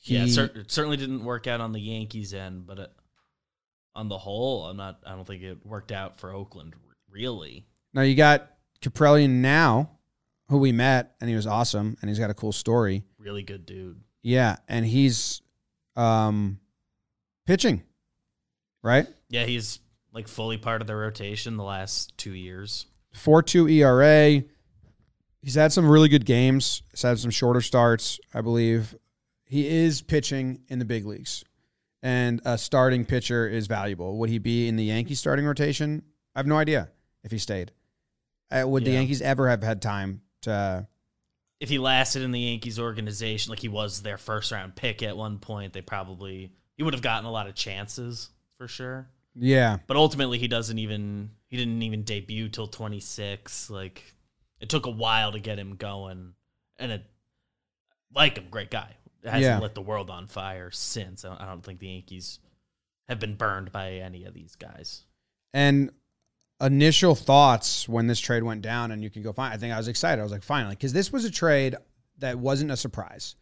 yeah. 0.00 0.24
He- 0.24 0.30
Cer- 0.30 0.50
it 0.54 0.70
certainly 0.70 0.96
didn't 0.96 1.24
work 1.24 1.46
out 1.46 1.60
on 1.60 1.72
the 1.72 1.80
Yankees 1.80 2.34
end, 2.34 2.66
but 2.66 2.78
it, 2.78 2.90
on 3.94 4.08
the 4.08 4.18
whole, 4.18 4.64
I'm 4.66 4.76
not. 4.76 5.00
I 5.06 5.10
don't 5.14 5.26
think 5.26 5.42
it 5.42 5.64
worked 5.64 5.92
out 5.92 6.18
for 6.18 6.32
Oakland. 6.32 6.74
Really, 7.10 7.66
Now 7.92 8.00
you 8.02 8.14
got 8.14 8.50
Kaprielian 8.80 9.28
now, 9.42 9.90
who 10.48 10.56
we 10.58 10.72
met, 10.72 11.14
and 11.20 11.28
he 11.28 11.36
was 11.36 11.46
awesome, 11.46 11.96
and 12.00 12.08
he's 12.08 12.18
got 12.18 12.30
a 12.30 12.34
cool 12.34 12.52
story. 12.52 13.04
really 13.18 13.42
good 13.42 13.66
dude. 13.66 14.00
Yeah, 14.22 14.56
and 14.68 14.86
he's 14.86 15.42
um 15.96 16.58
pitching, 17.46 17.82
right? 18.82 19.06
Yeah, 19.28 19.44
he's 19.44 19.80
like 20.12 20.28
fully 20.28 20.58
part 20.58 20.80
of 20.80 20.86
the 20.86 20.96
rotation 20.96 21.56
the 21.56 21.64
last 21.64 22.16
two 22.16 22.34
years. 22.34 22.86
Four 23.12 23.42
two 23.42 23.68
ERA. 23.68 24.42
He's 25.40 25.56
had 25.56 25.72
some 25.72 25.88
really 25.90 26.08
good 26.08 26.24
games. 26.24 26.82
He's 26.92 27.02
had 27.02 27.18
some 27.18 27.32
shorter 27.32 27.60
starts, 27.60 28.20
I 28.32 28.42
believe. 28.42 28.94
He 29.44 29.66
is 29.66 30.00
pitching 30.00 30.62
in 30.68 30.78
the 30.78 30.84
big 30.84 31.04
leagues, 31.04 31.44
and 32.02 32.40
a 32.44 32.56
starting 32.56 33.04
pitcher 33.04 33.48
is 33.48 33.66
valuable. 33.66 34.18
Would 34.18 34.30
he 34.30 34.38
be 34.38 34.68
in 34.68 34.76
the 34.76 34.84
Yankees 34.84 35.18
starting 35.18 35.44
rotation? 35.44 36.04
I 36.34 36.38
have 36.38 36.46
no 36.46 36.56
idea 36.56 36.90
if 37.24 37.32
he 37.32 37.38
stayed. 37.38 37.72
Uh, 38.50 38.64
would 38.66 38.84
the 38.84 38.92
Yankees 38.92 39.20
ever 39.20 39.48
have 39.48 39.62
had 39.62 39.82
time 39.82 40.22
to? 40.42 40.86
If 41.62 41.68
he 41.68 41.78
lasted 41.78 42.22
in 42.22 42.32
the 42.32 42.40
Yankees 42.40 42.78
organization, 42.80 43.50
like 43.50 43.60
he 43.60 43.68
was 43.68 44.02
their 44.02 44.18
first 44.18 44.50
round 44.50 44.74
pick 44.74 45.00
at 45.02 45.16
one 45.16 45.38
point, 45.38 45.72
they 45.72 45.80
probably 45.80 46.52
he 46.76 46.82
would 46.82 46.92
have 46.92 47.02
gotten 47.02 47.24
a 47.24 47.30
lot 47.30 47.46
of 47.46 47.54
chances 47.54 48.30
for 48.58 48.66
sure. 48.66 49.08
Yeah, 49.36 49.78
But 49.86 49.96
ultimately, 49.96 50.38
he 50.38 50.48
doesn't 50.48 50.78
even 50.78 51.30
he 51.48 51.56
didn't 51.56 51.80
even 51.82 52.02
debut 52.02 52.48
till 52.48 52.66
26. 52.66 53.70
Like 53.70 54.02
it 54.60 54.68
took 54.68 54.86
a 54.86 54.90
while 54.90 55.30
to 55.32 55.38
get 55.38 55.58
him 55.58 55.76
going, 55.76 56.34
and 56.78 56.90
it 56.92 57.04
like 58.14 58.36
him, 58.36 58.48
great 58.50 58.70
guy. 58.70 58.96
Hasn't 59.24 59.42
Yeah. 59.44 59.58
lit 59.60 59.76
the 59.76 59.80
world 59.82 60.10
on 60.10 60.26
fire 60.26 60.72
since. 60.72 61.24
I 61.24 61.28
don't, 61.28 61.40
I 61.40 61.46
don't 61.46 61.62
think 61.62 61.78
the 61.78 61.86
Yankees 61.88 62.40
have 63.08 63.20
been 63.20 63.36
burned 63.36 63.70
by 63.70 63.92
any 63.92 64.24
of 64.24 64.34
these 64.34 64.56
guys. 64.56 65.04
And 65.54 65.92
initial 66.62 67.14
thoughts 67.14 67.88
when 67.88 68.06
this 68.06 68.20
trade 68.20 68.42
went 68.42 68.62
down, 68.62 68.92
and 68.92 69.02
you 69.02 69.10
can 69.10 69.22
go 69.22 69.32
find. 69.32 69.52
I 69.52 69.56
think 69.56 69.74
I 69.74 69.76
was 69.76 69.88
excited. 69.88 70.20
I 70.20 70.22
was 70.22 70.32
like, 70.32 70.42
finally, 70.42 70.74
because 70.74 70.92
this 70.92 71.12
was 71.12 71.24
a 71.24 71.30
trade 71.30 71.76
that 72.18 72.38
wasn't 72.38 72.70
a 72.70 72.76
surprise. 72.76 73.34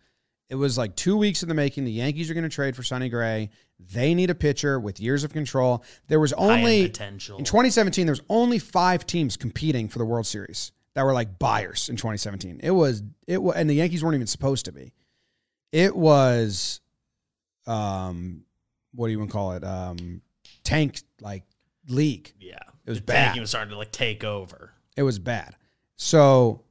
It 0.48 0.56
was 0.56 0.76
like 0.76 0.96
two 0.96 1.16
weeks 1.16 1.44
in 1.44 1.48
the 1.48 1.54
making. 1.54 1.84
The 1.84 1.92
Yankees 1.92 2.28
are 2.28 2.34
going 2.34 2.42
to 2.42 2.50
trade 2.50 2.74
for 2.74 2.82
Sonny 2.82 3.08
Gray. 3.08 3.50
They 3.78 4.14
need 4.14 4.30
a 4.30 4.34
pitcher 4.34 4.80
with 4.80 4.98
years 4.98 5.22
of 5.22 5.32
control. 5.32 5.84
There 6.08 6.18
was 6.18 6.32
only 6.32 6.88
potential. 6.88 7.38
in 7.38 7.44
2017. 7.44 8.04
There 8.04 8.12
was 8.12 8.22
only 8.28 8.58
five 8.58 9.06
teams 9.06 9.36
competing 9.36 9.88
for 9.88 10.00
the 10.00 10.04
World 10.04 10.26
Series 10.26 10.72
that 10.94 11.04
were 11.04 11.12
like 11.12 11.38
buyers 11.38 11.88
in 11.88 11.96
2017. 11.96 12.60
It 12.64 12.72
was 12.72 13.02
it 13.28 13.40
was, 13.40 13.54
and 13.54 13.70
the 13.70 13.74
Yankees 13.74 14.02
weren't 14.02 14.16
even 14.16 14.26
supposed 14.26 14.64
to 14.64 14.72
be. 14.72 14.92
It 15.70 15.94
was, 15.94 16.80
um, 17.68 18.42
what 18.92 19.06
do 19.06 19.12
you 19.12 19.18
want 19.20 19.30
to 19.30 19.32
call 19.32 19.52
it? 19.52 19.62
Um, 19.62 20.20
tank 20.64 21.00
like 21.20 21.44
league. 21.90 22.32
yeah, 22.40 22.58
It 22.86 22.90
was 22.90 22.98
the 22.98 23.04
bad. 23.04 23.24
tanking 23.26 23.40
was 23.42 23.50
starting 23.50 23.70
to 23.72 23.78
like 23.78 23.92
take 23.92 24.24
over. 24.24 24.72
It 24.96 25.02
was 25.02 25.18
bad. 25.18 25.56
So 25.96 26.62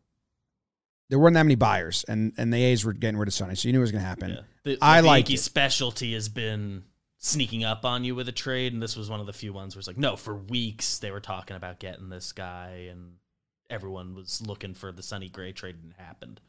there 1.09 1.19
weren't 1.19 1.33
that 1.35 1.43
many 1.43 1.55
buyers, 1.55 2.03
and 2.07 2.33
and 2.37 2.53
the 2.53 2.63
A's 2.63 2.83
were 2.85 2.93
getting 2.93 3.17
rid 3.17 3.27
of 3.27 3.33
Sonny, 3.33 3.55
so 3.55 3.67
you 3.67 3.73
knew 3.73 3.79
it 3.79 3.81
was 3.81 3.91
going 3.91 4.03
to 4.03 4.07
happen. 4.07 4.29
Yeah. 4.31 4.41
The, 4.63 4.77
I 4.81 5.01
the 5.01 5.07
liked 5.07 5.29
Yankees 5.29 5.43
specialty 5.43 6.13
has 6.13 6.29
been 6.29 6.83
sneaking 7.17 7.63
up 7.63 7.83
on 7.85 8.03
you 8.03 8.15
with 8.15 8.27
a 8.29 8.31
trade, 8.33 8.73
and 8.73 8.81
this 8.81 8.95
was 8.95 9.09
one 9.09 9.19
of 9.19 9.25
the 9.25 9.33
few 9.33 9.51
ones 9.53 9.75
where 9.75 9.79
it's 9.79 9.87
like, 9.87 9.97
no, 9.97 10.15
for 10.15 10.35
weeks 10.35 10.99
they 10.99 11.11
were 11.11 11.19
talking 11.19 11.55
about 11.55 11.79
getting 11.79 12.09
this 12.09 12.31
guy, 12.31 12.87
and 12.91 13.13
everyone 13.69 14.15
was 14.15 14.41
looking 14.45 14.73
for 14.73 14.91
the 14.91 15.03
Sonny 15.03 15.29
Gray 15.29 15.51
trade, 15.51 15.75
and 15.81 15.91
it 15.91 16.01
happened. 16.01 16.39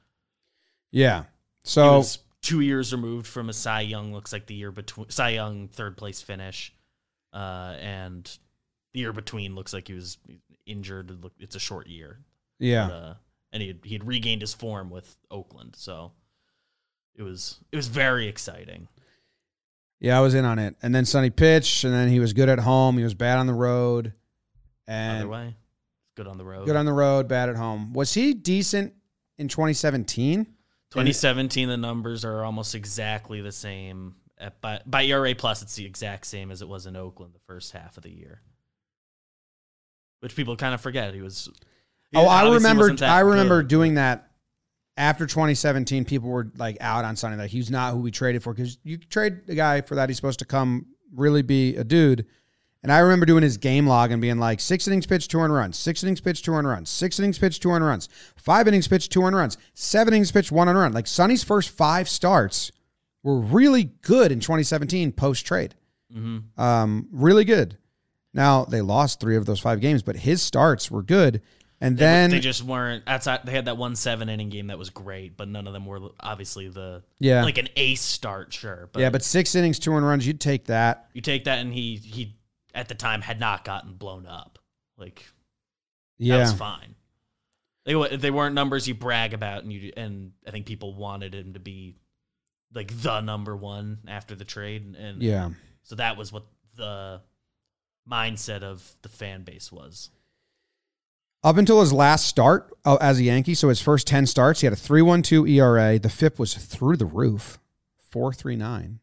Yeah. 0.90 1.24
So 1.64 2.02
two 2.42 2.60
years 2.60 2.92
removed 2.92 3.26
from 3.26 3.48
a 3.48 3.52
Cy 3.52 3.82
Young. 3.82 4.12
Looks 4.12 4.32
like 4.32 4.46
the 4.46 4.54
year 4.54 4.72
between 4.72 5.08
Cy 5.10 5.30
Young 5.30 5.68
third 5.68 5.96
place 5.96 6.20
finish, 6.22 6.72
uh, 7.32 7.76
and 7.80 8.30
the 8.92 9.00
year 9.00 9.12
between 9.12 9.54
looks 9.54 9.72
like 9.72 9.88
he 9.88 9.94
was 9.94 10.18
injured. 10.66 11.24
It's 11.38 11.54
a 11.56 11.60
short 11.60 11.86
year. 11.86 12.18
yeah, 12.58 12.88
But, 12.88 12.94
uh, 12.94 13.14
and 13.52 13.62
he 13.62 13.68
had, 13.68 13.78
he 13.84 13.92
had 13.94 14.06
regained 14.06 14.40
his 14.42 14.54
form 14.54 14.90
with 14.90 15.16
Oakland, 15.30 15.74
so 15.76 16.12
it 17.14 17.22
was 17.22 17.58
it 17.72 17.76
was 17.76 17.88
very 17.88 18.26
exciting. 18.28 18.88
yeah, 20.00 20.16
I 20.16 20.20
was 20.20 20.34
in 20.34 20.44
on 20.44 20.58
it, 20.58 20.76
and 20.82 20.94
then 20.94 21.04
Sonny 21.04 21.30
pitched, 21.30 21.84
and 21.84 21.92
then 21.92 22.08
he 22.08 22.20
was 22.20 22.32
good 22.32 22.48
at 22.48 22.58
home. 22.60 22.96
He 22.98 23.04
was 23.04 23.14
bad 23.14 23.38
on 23.38 23.46
the 23.46 23.54
road, 23.54 24.12
Other 24.88 24.96
and 24.98 25.30
way, 25.30 25.56
good 26.16 26.26
on 26.26 26.38
the 26.38 26.44
road. 26.44 26.66
good 26.66 26.76
on 26.76 26.86
the 26.86 26.92
road, 26.92 27.28
bad 27.28 27.48
at 27.48 27.56
home. 27.56 27.92
Was 27.92 28.14
he 28.14 28.34
decent 28.34 28.94
in 29.38 29.48
2017? 29.48 30.44
2017, 30.92 31.68
the 31.68 31.76
numbers 31.76 32.24
are 32.24 32.44
almost 32.44 32.74
exactly 32.74 33.40
the 33.40 33.52
same. 33.52 34.14
At, 34.38 34.60
by 34.60 34.80
by 34.86 35.02
ERA 35.04 35.34
plus, 35.34 35.60
it's 35.62 35.74
the 35.76 35.84
exact 35.86 36.26
same 36.26 36.50
as 36.50 36.62
it 36.62 36.68
was 36.68 36.86
in 36.86 36.96
Oakland 36.96 37.34
the 37.34 37.40
first 37.46 37.72
half 37.72 37.96
of 37.96 38.02
the 38.04 38.10
year, 38.10 38.40
which 40.20 40.34
people 40.36 40.56
kind 40.56 40.74
of 40.74 40.80
forget. 40.80 41.12
He 41.14 41.20
was. 41.22 41.48
Oh, 42.14 42.26
I 42.26 42.52
remember. 42.54 42.94
I 43.02 43.20
remember 43.20 43.62
good. 43.62 43.68
doing 43.68 43.94
that 43.94 44.30
after 44.96 45.26
2017. 45.26 46.04
People 46.04 46.28
were 46.28 46.50
like 46.56 46.76
out 46.80 47.04
on 47.04 47.16
Sonny, 47.16 47.36
like 47.36 47.50
he's 47.50 47.70
not 47.70 47.92
who 47.92 48.00
we 48.00 48.10
traded 48.10 48.42
for 48.42 48.52
because 48.54 48.78
you 48.82 48.96
trade 48.98 49.40
a 49.48 49.54
guy 49.54 49.80
for 49.80 49.94
that. 49.96 50.08
He's 50.08 50.16
supposed 50.16 50.38
to 50.40 50.44
come 50.44 50.86
really 51.14 51.42
be 51.42 51.76
a 51.76 51.84
dude. 51.84 52.26
And 52.82 52.90
I 52.90 53.00
remember 53.00 53.26
doing 53.26 53.42
his 53.42 53.58
game 53.58 53.86
log 53.86 54.10
and 54.10 54.22
being 54.22 54.38
like 54.38 54.58
six 54.58 54.88
innings 54.88 55.06
pitched, 55.06 55.30
two 55.30 55.38
earned 55.38 55.52
runs, 55.52 55.78
six 55.78 56.02
innings 56.02 56.20
pitched, 56.22 56.46
two 56.46 56.52
earned 56.54 56.66
runs, 56.66 56.88
six 56.88 57.18
innings 57.18 57.38
pitched, 57.38 57.60
two 57.62 57.70
earned 57.70 57.84
runs, 57.84 58.08
five 58.36 58.66
innings 58.66 58.88
pitched, 58.88 59.12
two 59.12 59.22
earned 59.22 59.36
runs, 59.36 59.58
seven 59.74 60.14
innings 60.14 60.32
pitched, 60.32 60.50
one 60.50 60.66
earned 60.66 60.78
run. 60.78 60.92
Like 60.94 61.06
Sonny's 61.06 61.44
first 61.44 61.68
five 61.70 62.08
starts 62.08 62.72
were 63.22 63.38
really 63.38 63.84
good 64.00 64.32
in 64.32 64.40
2017 64.40 65.12
post 65.12 65.44
trade. 65.44 65.74
Mhm. 66.16 66.58
Um, 66.58 67.06
really 67.12 67.44
good. 67.44 67.76
Now 68.32 68.64
they 68.64 68.80
lost 68.80 69.20
three 69.20 69.36
of 69.36 69.46
those 69.46 69.60
five 69.60 69.80
games, 69.80 70.02
but 70.02 70.16
his 70.16 70.42
starts 70.42 70.90
were 70.90 71.02
good. 71.02 71.42
And 71.82 71.96
They, 71.96 72.04
then 72.04 72.30
they 72.30 72.40
just 72.40 72.62
weren't. 72.62 73.04
Outside, 73.06 73.40
they 73.44 73.52
had 73.52 73.64
that 73.64 73.78
one 73.78 73.96
seven 73.96 74.28
inning 74.28 74.50
game 74.50 74.66
that 74.66 74.78
was 74.78 74.90
great, 74.90 75.36
but 75.36 75.48
none 75.48 75.66
of 75.66 75.72
them 75.72 75.86
were 75.86 76.10
obviously 76.20 76.68
the 76.68 77.02
Yeah. 77.18 77.42
like 77.42 77.56
an 77.56 77.68
ace 77.74 78.02
start. 78.02 78.52
Sure, 78.52 78.88
but 78.92 79.00
yeah, 79.00 79.08
but 79.10 79.22
six 79.22 79.54
innings, 79.54 79.78
two 79.78 79.92
earned 79.92 80.06
runs, 80.06 80.26
you'd 80.26 80.40
take 80.40 80.66
that. 80.66 81.08
you 81.14 81.22
take 81.22 81.44
that, 81.44 81.58
and 81.58 81.72
he 81.72 81.96
he 81.96 82.36
at 82.74 82.88
the 82.88 82.94
time 82.94 83.22
had 83.22 83.40
not 83.40 83.64
gotten 83.64 83.94
blown 83.94 84.26
up. 84.26 84.58
Like 84.98 85.16
that 86.18 86.26
Yeah, 86.26 86.40
was 86.40 86.52
fine. 86.52 86.94
They 87.86 88.16
they 88.16 88.30
weren't 88.30 88.54
numbers 88.54 88.86
you 88.86 88.94
brag 88.94 89.32
about, 89.32 89.62
and 89.62 89.72
you 89.72 89.90
and 89.96 90.32
I 90.46 90.50
think 90.50 90.66
people 90.66 90.94
wanted 90.94 91.34
him 91.34 91.54
to 91.54 91.60
be 91.60 91.96
like 92.74 92.92
the 93.00 93.22
number 93.22 93.56
one 93.56 94.00
after 94.06 94.34
the 94.34 94.44
trade, 94.44 94.84
and, 94.84 94.96
and 94.96 95.22
yeah. 95.22 95.48
so 95.82 95.94
that 95.94 96.18
was 96.18 96.30
what 96.30 96.44
the 96.76 97.22
mindset 98.10 98.62
of 98.62 98.96
the 99.02 99.08
fan 99.08 99.42
base 99.42 99.70
was. 99.70 100.10
Up 101.42 101.56
until 101.56 101.80
his 101.80 101.92
last 101.92 102.26
start 102.26 102.70
uh, 102.84 102.98
as 103.00 103.18
a 103.18 103.22
Yankee, 103.22 103.54
so 103.54 103.68
his 103.68 103.80
first 103.80 104.06
ten 104.06 104.26
starts, 104.26 104.60
he 104.60 104.66
had 104.66 104.74
a 104.74 104.76
three 104.76 105.02
one 105.02 105.22
two 105.22 105.46
ERA. 105.46 105.98
The 105.98 106.10
FIP 106.10 106.38
was 106.38 106.54
through 106.54 106.96
the 106.96 107.06
roof, 107.06 107.58
four 108.10 108.32
three 108.32 108.56
nine. 108.56 109.00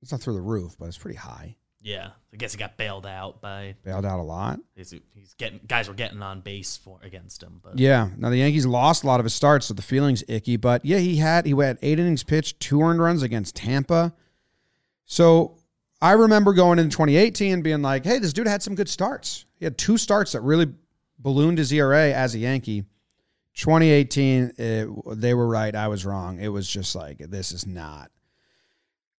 It's 0.00 0.12
not 0.12 0.20
through 0.20 0.34
the 0.34 0.40
roof, 0.40 0.76
but 0.78 0.86
it's 0.86 0.98
pretty 0.98 1.18
high. 1.18 1.56
Yeah, 1.80 2.10
I 2.32 2.36
guess 2.36 2.52
he 2.52 2.58
got 2.58 2.76
bailed 2.76 3.06
out 3.06 3.40
by 3.40 3.76
Bailed 3.84 4.04
out 4.04 4.18
a 4.18 4.22
lot. 4.22 4.58
he's, 4.74 4.94
he's 5.14 5.34
getting 5.34 5.60
guys 5.66 5.88
were 5.88 5.94
getting 5.94 6.22
on 6.22 6.40
base 6.40 6.76
for 6.76 6.98
against 7.02 7.42
him, 7.42 7.60
but 7.62 7.78
Yeah. 7.78 8.10
Now 8.16 8.30
the 8.30 8.36
Yankees 8.36 8.66
lost 8.66 9.04
a 9.04 9.06
lot 9.06 9.20
of 9.20 9.24
his 9.24 9.34
starts, 9.34 9.66
so 9.66 9.74
the 9.74 9.82
feeling's 9.82 10.22
icky. 10.28 10.56
But 10.56 10.84
yeah, 10.84 10.98
he 10.98 11.16
had 11.16 11.46
he 11.46 11.52
had 11.52 11.78
eight 11.82 11.98
innings 11.98 12.22
pitched, 12.24 12.60
two 12.60 12.80
earned 12.80 13.00
runs 13.00 13.22
against 13.22 13.56
Tampa. 13.56 14.12
So 15.04 15.56
I 16.00 16.12
remember 16.12 16.52
going 16.52 16.78
into 16.78 16.94
2018 16.96 17.54
and 17.54 17.64
being 17.64 17.82
like, 17.82 18.04
"Hey, 18.04 18.18
this 18.18 18.32
dude 18.32 18.46
had 18.46 18.62
some 18.62 18.74
good 18.74 18.88
starts. 18.88 19.46
He 19.56 19.64
had 19.64 19.76
two 19.76 19.98
starts 19.98 20.32
that 20.32 20.42
really 20.42 20.72
ballooned 21.18 21.58
his 21.58 21.72
ERA 21.72 22.12
as 22.12 22.34
a 22.34 22.38
Yankee." 22.38 22.84
2018, 23.54 24.52
it, 24.56 24.88
uh, 24.88 25.14
they 25.16 25.34
were 25.34 25.48
right. 25.48 25.74
I 25.74 25.88
was 25.88 26.06
wrong. 26.06 26.38
It 26.40 26.48
was 26.48 26.68
just 26.68 26.94
like 26.94 27.18
this 27.18 27.50
is 27.50 27.66
not 27.66 28.10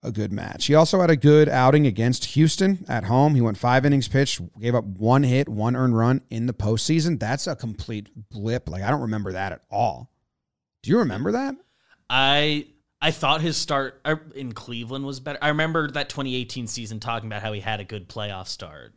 a 0.05 0.13
good 0.13 0.33
match. 0.33 0.67
He 0.67 0.77
also 0.77 1.01
had 1.01 1.11
a 1.11 1.17
good 1.17 1.49
outing 1.49 1.87
against 1.87 2.25
Houston 2.27 2.85
at 2.89 3.05
home. 3.05 3.35
He 3.35 3.41
went 3.41 3.59
five 3.59 3.85
innings 3.85 4.07
pitched, 4.07 4.41
gave 4.61 4.77
up 4.77 4.85
one 4.85 5.25
hit, 5.25 5.49
one 5.49 5.75
earned 5.75 5.97
run 5.97 6.23
in 6.31 6.47
the 6.47 6.53
postseason. 6.53 7.19
That's 7.19 7.49
a 7.49 7.57
complete 7.57 8.09
blip. 8.31 8.69
Like 8.69 8.85
I 8.85 8.91
don't 8.91 9.03
remember 9.03 9.33
that 9.33 9.53
at 9.53 9.63
all. 9.71 10.13
Do 10.83 10.91
you 10.91 10.99
remember 10.99 11.33
that? 11.33 11.57
I 12.09 12.69
I 13.01 13.11
thought 13.13 13.41
his 13.41 13.57
start 13.57 14.01
uh, 14.05 14.17
in 14.35 14.53
Cleveland 14.53 15.05
was 15.07 15.21
better. 15.21 15.39
I 15.41 15.49
remember 15.49 15.91
that 15.93 16.09
2018 16.09 16.67
season 16.67 16.99
talking 17.01 17.29
about 17.29 17.43
how 17.43 17.53
he 17.53 17.61
had 17.61 17.79
a 17.81 17.85
good 17.85 18.09
playoff 18.09 18.49
start. 18.49 18.93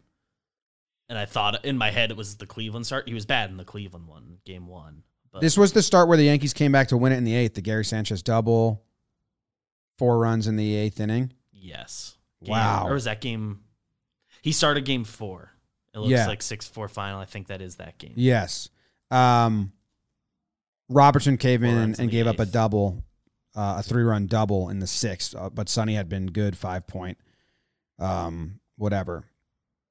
And 1.07 1.17
I 1.19 1.25
thought 1.25 1.65
in 1.65 1.77
my 1.77 1.91
head 1.91 2.09
it 2.09 2.17
was 2.17 2.37
the 2.37 2.45
Cleveland 2.47 2.85
start. 2.85 3.07
He 3.07 3.13
was 3.13 3.25
bad 3.25 3.49
in 3.51 3.57
the 3.57 3.65
Cleveland 3.65 4.07
one, 4.07 4.37
game 4.45 4.65
1. 4.65 5.03
But 5.31 5.41
This 5.41 5.57
was 5.57 5.71
the 5.73 5.81
start 5.83 6.07
where 6.07 6.17
the 6.17 6.23
Yankees 6.23 6.53
came 6.53 6.71
back 6.71 6.87
to 6.87 6.97
win 6.97 7.11
it 7.13 7.17
in 7.17 7.25
the 7.25 7.35
eighth. 7.35 7.53
The 7.53 7.61
Gary 7.61 7.85
Sanchez 7.85 8.23
double, 8.23 8.81
four 9.97 10.17
runs 10.19 10.47
in 10.47 10.55
the 10.55 10.75
eighth 10.75 10.99
inning. 10.99 11.33
yes. 11.51 12.15
Game- 12.43 12.51
Wow. 12.53 12.87
Or 12.87 12.93
was 12.93 13.03
that 13.03 13.21
game 13.21 13.59
He 14.41 14.51
started 14.51 14.83
game 14.85 15.03
4. 15.03 15.51
It 15.93 15.99
looks 15.99 16.09
Yeah. 16.11 16.25
like 16.27 16.39
6-4 16.41 16.89
final. 16.89 17.19
I 17.19 17.25
think 17.25 17.47
that 17.47 17.61
is 17.61 17.75
that 17.75 17.99
game. 17.99 18.13
Yes. 18.15 18.69
Um, 19.11 19.73
Robertson 20.89 21.37
came 21.37 21.61
Four 21.61 21.69
in 21.69 21.77
and, 21.77 21.99
and 21.99 22.09
gave 22.09 22.25
up 22.25 22.39
a 22.39 22.45
double, 22.47 23.03
uh, 23.55 23.75
a 23.79 23.83
three 23.83 24.03
run 24.03 24.27
double 24.27 24.69
in 24.69 24.79
the 24.79 24.87
sixth. 24.87 25.35
Uh, 25.35 25.49
but 25.49 25.69
Sonny 25.69 25.95
had 25.95 26.09
been 26.09 26.27
good, 26.27 26.57
five 26.57 26.87
point, 26.87 27.17
um, 27.99 28.59
whatever. 28.77 29.25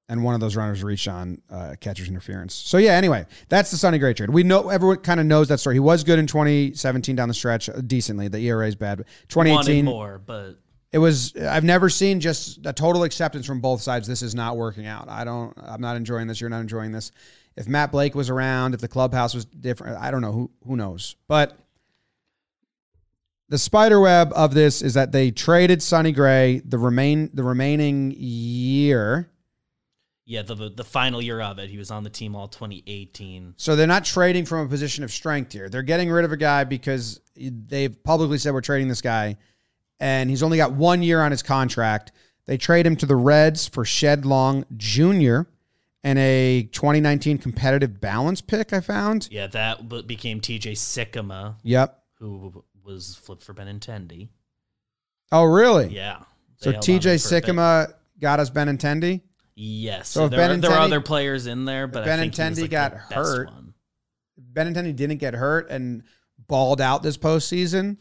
And 0.09 0.25
one 0.25 0.35
of 0.35 0.41
those 0.41 0.57
runners 0.57 0.83
reached 0.83 1.07
on 1.07 1.41
uh, 1.49 1.77
catcher's 1.81 2.09
interference. 2.09 2.53
So 2.53 2.79
yeah. 2.79 2.93
Anyway, 2.95 3.27
that's 3.49 3.71
the 3.71 3.77
Sonny 3.77 3.99
Gray 3.99 4.13
trade. 4.13 4.31
We 4.31 4.43
know 4.43 4.69
everyone 4.69 4.97
kind 4.99 5.21
of 5.21 5.27
knows 5.27 5.49
that 5.49 5.61
story. 5.61 5.77
He 5.77 5.81
was 5.81 6.03
good 6.03 6.19
in 6.19 6.27
2017 6.27 7.15
down 7.15 7.29
the 7.29 7.35
stretch, 7.35 7.69
uh, 7.69 7.81
decently. 7.81 8.27
The 8.27 8.41
ERA 8.41 8.67
is 8.67 8.75
bad. 8.75 8.99
But 8.99 9.07
Wanted 9.37 9.51
2018, 9.51 9.85
more, 9.85 10.19
but 10.19 10.57
it 10.93 10.99
was. 10.99 11.37
I've 11.37 11.63
never 11.63 11.89
seen 11.89 12.19
just 12.19 12.67
a 12.67 12.73
total 12.73 13.05
acceptance 13.05 13.47
from 13.47 13.61
both 13.61 13.81
sides. 13.83 14.09
This 14.09 14.23
is 14.23 14.35
not 14.35 14.57
working 14.57 14.87
out. 14.87 15.09
I 15.09 15.23
don't. 15.23 15.55
I'm 15.57 15.81
not 15.81 15.97
enjoying 15.97 16.27
this. 16.27 16.41
You're 16.41 16.51
not 16.51 16.61
enjoying 16.61 16.91
this. 16.91 17.13
If 17.57 17.69
Matt 17.69 17.93
Blake 17.93 18.17
was 18.17 18.31
around, 18.31 18.75
if 18.75 18.81
the 18.81 18.89
clubhouse 18.89 19.35
was 19.35 19.45
different, 19.45 19.99
I 19.99 20.11
don't 20.11 20.23
know. 20.23 20.33
Who 20.33 20.51
who 20.67 20.77
knows? 20.77 21.15
But 21.29 21.57
the 23.51 23.59
spider 23.59 24.01
web 24.01 24.33
of 24.35 24.55
this 24.55 24.81
is 24.81 24.95
that 24.95 25.13
they 25.13 25.31
traded 25.31 25.83
Sonny 25.83 26.13
Gray 26.13 26.63
the 26.65 26.79
remain 26.79 27.29
the 27.35 27.43
remaining 27.45 28.15
year. 28.17 29.31
yeah, 30.25 30.43
the 30.43 30.55
the 30.75 30.85
final 30.85 31.21
year 31.21 31.41
of 31.41 31.59
it, 31.59 31.69
he 31.69 31.77
was 31.77 31.91
on 31.91 32.05
the 32.05 32.11
team 32.11 32.35
all 32.37 32.49
2018. 32.49 33.55
So 33.57 33.77
they're 33.77 33.87
not 33.87 34.05
trading 34.05 34.45
from 34.47 34.65
a 34.65 34.69
position 34.69 35.05
of 35.05 35.11
strength 35.11 35.53
here. 35.53 35.69
They're 35.69 35.83
getting 35.83 36.11
rid 36.11 36.25
of 36.25 36.33
a 36.33 36.37
guy 36.37 36.65
because 36.65 37.21
they've 37.37 38.03
publicly 38.05 38.39
said 38.39 38.55
we're 38.55 38.61
trading 38.63 38.89
this 38.89 39.03
guy, 39.03 39.37
and 39.99 40.31
he's 40.31 40.43
only 40.43 40.57
got 40.57 40.73
one 40.73 41.03
year 41.03 41.21
on 41.21 41.31
his 41.31 41.43
contract. 41.43 42.13
They 42.47 42.57
trade 42.57 42.87
him 42.87 42.97
to 42.97 43.07
the 43.07 43.17
Reds 43.17 43.67
for 43.69 43.85
Shed 43.85 44.25
Long 44.25 44.65
Jr. 44.77 45.43
and 46.03 46.19
a 46.19 46.63
2019 46.73 47.39
competitive 47.39 48.01
balance 48.01 48.41
pick. 48.41 48.73
I 48.73 48.81
found. 48.81 49.29
Yeah, 49.31 49.47
that 49.49 50.07
became 50.07 50.41
TJ 50.41 50.73
Sikkema, 50.73 51.57
Yep. 51.63 52.03
who 52.19 52.65
was 52.91 53.15
flipped 53.17 53.43
for 53.43 53.55
Benintendi. 53.55 54.29
Oh, 55.33 55.45
really? 55.45 55.89
Yeah. 55.95 56.21
So 56.59 56.73
TJ 56.73 57.03
for 57.03 57.35
a 57.37 57.41
bit. 57.41 57.45
Sikkema 57.45 57.93
got 58.21 58.41
us 58.41 58.51
Benintendi. 58.51 59.23
Yes. 59.55 60.09
So 60.09 60.23
So 60.23 60.29
there, 60.29 60.49
were, 60.49 60.57
there 60.57 60.71
were 60.71 60.77
Benintendi- 60.77 60.81
other 60.81 61.01
players 61.01 61.47
in 61.47 61.65
there, 61.65 61.87
but 61.87 62.07
I 62.09 62.17
think 62.17 62.35
he 62.35 62.41
Benintendi 62.43 62.61
like, 62.63 62.71
got 62.71 62.95
hurt. 62.95 63.49
one. 63.49 63.75
Benintendi 64.53 64.95
didn't 64.95 65.19
get 65.19 65.35
hurt 65.35 65.71
and 65.71 66.03
balled 66.49 66.81
out 66.81 67.03
this 67.03 67.17
postseason 67.17 67.97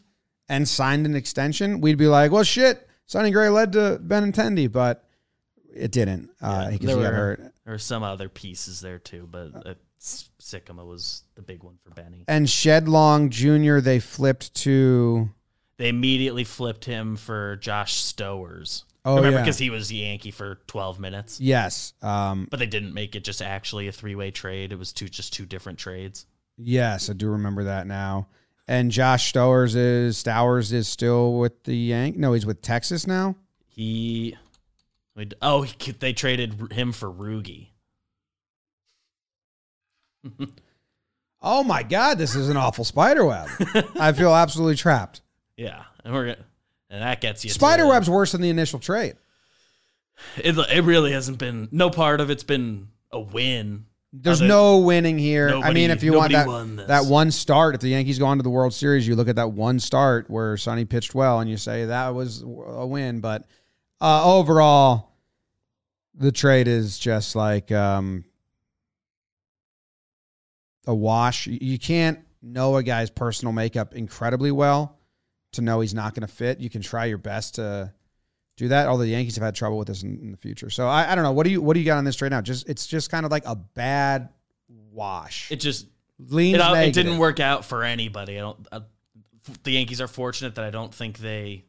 and 0.48 0.68
signed 0.68 1.06
an 1.06 1.14
extension, 1.14 1.80
we'd 1.80 1.96
be 1.98 2.08
like, 2.08 2.32
well, 2.32 2.42
shit, 2.42 2.88
Sonny 3.06 3.30
Gray 3.30 3.48
led 3.48 3.72
to 3.72 4.00
Benintendi, 4.04 4.70
but 4.70 5.04
it 5.72 5.92
didn't 5.92 6.30
uh, 6.42 6.62
Yeah, 6.64 6.70
because 6.72 6.86
there 6.88 6.96
he 6.96 7.02
got 7.04 7.14
hurt. 7.14 7.38
There 7.64 7.74
were 7.74 7.78
some 7.78 8.02
other 8.02 8.28
pieces 8.28 8.80
there 8.80 8.98
too, 8.98 9.28
but 9.30 9.66
uh, 9.66 9.74
S- 10.54 10.60
Sikkema 10.60 10.86
was 10.86 11.22
the 11.34 11.42
big 11.42 11.62
one 11.62 11.78
for 11.82 11.90
Benny. 11.90 12.24
And 12.28 12.48
Shed 12.48 12.88
Long 12.88 13.30
Jr., 13.30 13.78
they 13.80 14.00
flipped 14.00 14.54
to. 14.56 15.30
They 15.76 15.88
immediately 15.88 16.44
flipped 16.44 16.84
him 16.84 17.16
for 17.16 17.56
Josh 17.56 18.02
Stowers. 18.02 18.84
Oh, 19.04 19.16
Remember, 19.16 19.38
yeah. 19.38 19.42
because 19.44 19.56
he 19.58 19.70
was 19.70 19.90
Yankee 19.90 20.30
for 20.30 20.56
12 20.66 21.00
minutes. 21.00 21.40
Yes. 21.40 21.94
Um, 22.02 22.48
But 22.50 22.58
they 22.58 22.66
didn't 22.66 22.92
make 22.92 23.16
it 23.16 23.24
just 23.24 23.40
actually 23.40 23.88
a 23.88 23.92
three 23.92 24.14
way 24.14 24.30
trade. 24.30 24.72
It 24.72 24.78
was 24.78 24.92
two 24.92 25.08
just 25.08 25.32
two 25.32 25.46
different 25.46 25.78
trades. 25.78 26.26
yes, 26.58 27.08
I 27.08 27.14
do 27.14 27.30
remember 27.30 27.64
that 27.64 27.86
now. 27.86 28.28
And 28.68 28.90
Josh 28.90 29.32
Stowers 29.32 29.74
is 29.74 30.22
Stowers 30.22 30.70
is 30.72 30.86
still 30.86 31.38
with 31.38 31.64
the 31.64 31.74
Yank. 31.74 32.16
No, 32.18 32.34
he's 32.34 32.44
with 32.46 32.60
Texas 32.60 33.06
now. 33.06 33.34
He, 33.66 34.36
oh, 35.40 35.62
he, 35.62 35.92
they 35.92 36.12
traded 36.12 36.70
him 36.72 36.92
for 36.92 37.10
Rugi. 37.10 37.68
Oh 41.42 41.64
my 41.64 41.82
God, 41.82 42.18
this 42.18 42.34
is 42.34 42.50
an 42.50 42.58
awful 42.58 42.84
spider 42.84 43.24
web. 43.24 43.48
I 43.98 44.12
feel 44.12 44.34
absolutely 44.34 44.76
trapped. 44.76 45.22
Yeah, 45.56 45.84
and 46.04 46.12
we're 46.12 46.26
gonna, 46.26 46.44
and 46.90 47.02
that 47.02 47.22
gets 47.22 47.44
you. 47.44 47.50
Spider 47.50 47.86
web's 47.86 48.10
worse 48.10 48.32
than 48.32 48.42
the 48.42 48.50
initial 48.50 48.78
trade. 48.78 49.16
It, 50.36 50.54
it 50.58 50.84
really 50.84 51.12
hasn't 51.12 51.38
been. 51.38 51.68
No 51.72 51.88
part 51.88 52.20
of 52.20 52.28
it's 52.28 52.42
been 52.42 52.88
a 53.10 53.18
win. 53.18 53.86
There's 54.12 54.40
Other- 54.42 54.48
no 54.48 54.78
winning 54.80 55.18
here. 55.18 55.48
I 55.50 55.72
mean, 55.72 55.90
if 55.90 56.02
you 56.02 56.12
want 56.12 56.32
that 56.32 56.86
that 56.88 57.06
one 57.06 57.30
start, 57.30 57.74
if 57.74 57.80
the 57.80 57.88
Yankees 57.88 58.18
go 58.18 58.26
on 58.26 58.36
to 58.36 58.42
the 58.42 58.50
World 58.50 58.74
Series, 58.74 59.08
you 59.08 59.16
look 59.16 59.28
at 59.28 59.36
that 59.36 59.52
one 59.52 59.80
start 59.80 60.28
where 60.28 60.58
Sonny 60.58 60.84
pitched 60.84 61.14
well, 61.14 61.40
and 61.40 61.48
you 61.48 61.56
say 61.56 61.86
that 61.86 62.10
was 62.14 62.42
a 62.42 62.86
win. 62.86 63.20
But 63.20 63.46
uh, 63.98 64.30
overall, 64.30 65.12
the 66.14 66.32
trade 66.32 66.68
is 66.68 66.98
just 66.98 67.34
like 67.34 67.72
um, 67.72 68.24
a 70.86 70.94
wash. 70.94 71.46
You- 71.46 71.78
can't 71.78 72.20
know 72.42 72.76
a 72.76 72.82
guy's 72.82 73.10
personal 73.10 73.52
makeup 73.52 73.94
incredibly 73.94 74.50
well 74.50 74.98
to 75.52 75.62
know 75.62 75.80
he's 75.80 75.94
not 75.94 76.14
going 76.14 76.26
to 76.26 76.32
fit. 76.32 76.60
You 76.60 76.70
can 76.70 76.80
try 76.80 77.04
your 77.06 77.18
best 77.18 77.56
to 77.56 77.92
do 78.56 78.68
that. 78.68 78.86
Although 78.88 79.04
the 79.04 79.10
Yankees 79.10 79.36
have 79.36 79.44
had 79.44 79.54
trouble 79.54 79.78
with 79.78 79.88
this 79.88 80.02
in, 80.02 80.18
in 80.20 80.30
the 80.30 80.36
future, 80.36 80.70
so 80.70 80.86
I, 80.86 81.12
I 81.12 81.14
don't 81.14 81.24
know. 81.24 81.32
What 81.32 81.44
do 81.44 81.50
you 81.50 81.60
what 81.60 81.74
do 81.74 81.80
you 81.80 81.86
got 81.86 81.98
on 81.98 82.04
this 82.04 82.16
trade 82.16 82.30
now? 82.30 82.40
Just 82.40 82.68
it's 82.68 82.86
just 82.86 83.10
kind 83.10 83.24
of 83.26 83.32
like 83.32 83.44
a 83.46 83.56
bad 83.56 84.30
wash. 84.92 85.50
It 85.50 85.56
just 85.56 85.86
leans 86.18 86.58
it, 86.58 86.88
it 86.88 86.94
didn't 86.94 87.18
work 87.18 87.40
out 87.40 87.64
for 87.64 87.84
anybody. 87.84 88.36
I 88.36 88.40
don't. 88.40 88.68
I, 88.70 88.80
the 89.64 89.72
Yankees 89.72 90.00
are 90.00 90.08
fortunate 90.08 90.54
that 90.56 90.64
I 90.64 90.70
don't 90.70 90.94
think 90.94 91.18
they 91.18 91.64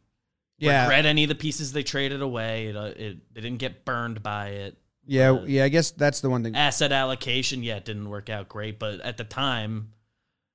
Yeah, 0.58 0.84
regret 0.84 1.06
any 1.06 1.24
of 1.24 1.30
the 1.30 1.36
pieces 1.36 1.72
they 1.72 1.84
traded 1.84 2.22
away. 2.22 2.68
It, 2.68 2.75
uh, 2.75 2.91
it 2.96 3.34
they 3.34 3.41
didn't 3.41 3.60
get 3.60 3.86
burned 3.86 4.22
by 4.22 4.50
it. 4.50 4.77
Yeah, 5.12 5.32
uh, 5.32 5.44
yeah. 5.46 5.63
I 5.65 5.70
guess 5.70 5.91
that's 5.91 6.22
the 6.22 6.30
one 6.30 6.44
thing. 6.44 6.56
Asset 6.56 6.91
allocation, 6.91 7.63
yeah, 7.63 7.75
it 7.77 7.86
didn't 7.86 8.10
work 8.10 8.30
out 8.30 8.48
great. 8.50 8.80
But 8.80 9.01
at 9.01 9.18
the 9.18 9.24
time, 9.24 9.91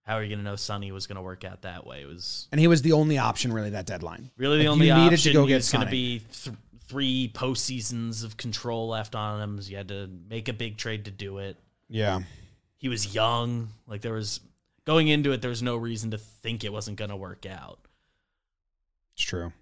how 0.03 0.15
are 0.15 0.23
you 0.23 0.29
going 0.29 0.39
to 0.39 0.45
know 0.45 0.57
Sonny 0.57 0.93
was 0.93 1.07
going 1.07 1.17
to 1.17 1.23
work 1.23 1.45
out 1.45 1.63
that 1.63 1.87
way? 1.87 2.03
It 2.03 2.07
was 2.07 2.49
And 2.53 2.61
he 2.61 2.67
was 2.69 2.83
the 2.83 2.93
only 2.93 3.19
option 3.19 3.53
really 3.53 3.71
that 3.71 3.87
deadline. 3.87 4.31
really 4.37 4.59
the 4.59 4.65
Like, 4.65 4.73
only 4.73 4.87
you 4.89 4.95
needed 4.95 5.11
to 5.19 5.29
option. 5.29 5.33
go 5.35 5.47
get 5.47 5.57
was 5.57 5.71
going 5.73 5.85
to 5.85 5.91
be 5.91 6.21
th- 6.21 6.57
three 6.89 7.31
postseasons 7.35 8.25
of 8.25 8.37
control 8.37 8.89
left 8.89 9.15
on 9.15 9.41
him. 9.43 9.61
So 9.61 9.71
you 9.71 9.77
had 9.77 9.89
to 9.89 10.09
make 10.31 10.49
a 10.49 10.53
big 10.53 10.77
trade 10.77 11.05
to 11.07 11.11
do 11.11 11.39
it. 11.39 11.57
Yeah, 11.89 12.21
He 12.79 12.89
was 12.89 13.15
young. 13.15 13.69
Like 13.87 14.01
there 14.03 14.13
was 14.15 14.41
going 14.85 15.09
into 15.09 15.33
it, 15.33 15.43
there 15.43 15.51
was 15.51 15.63
no 15.63 15.77
reason 15.77 16.13
to 16.13 16.19
think 16.19 16.63
it 16.65 16.73
wasn't 16.73 16.97
going 16.97 17.11
to 17.11 17.17
work 17.17 17.45
out. 17.47 17.79
it's 19.15 19.23
true. 19.25 19.53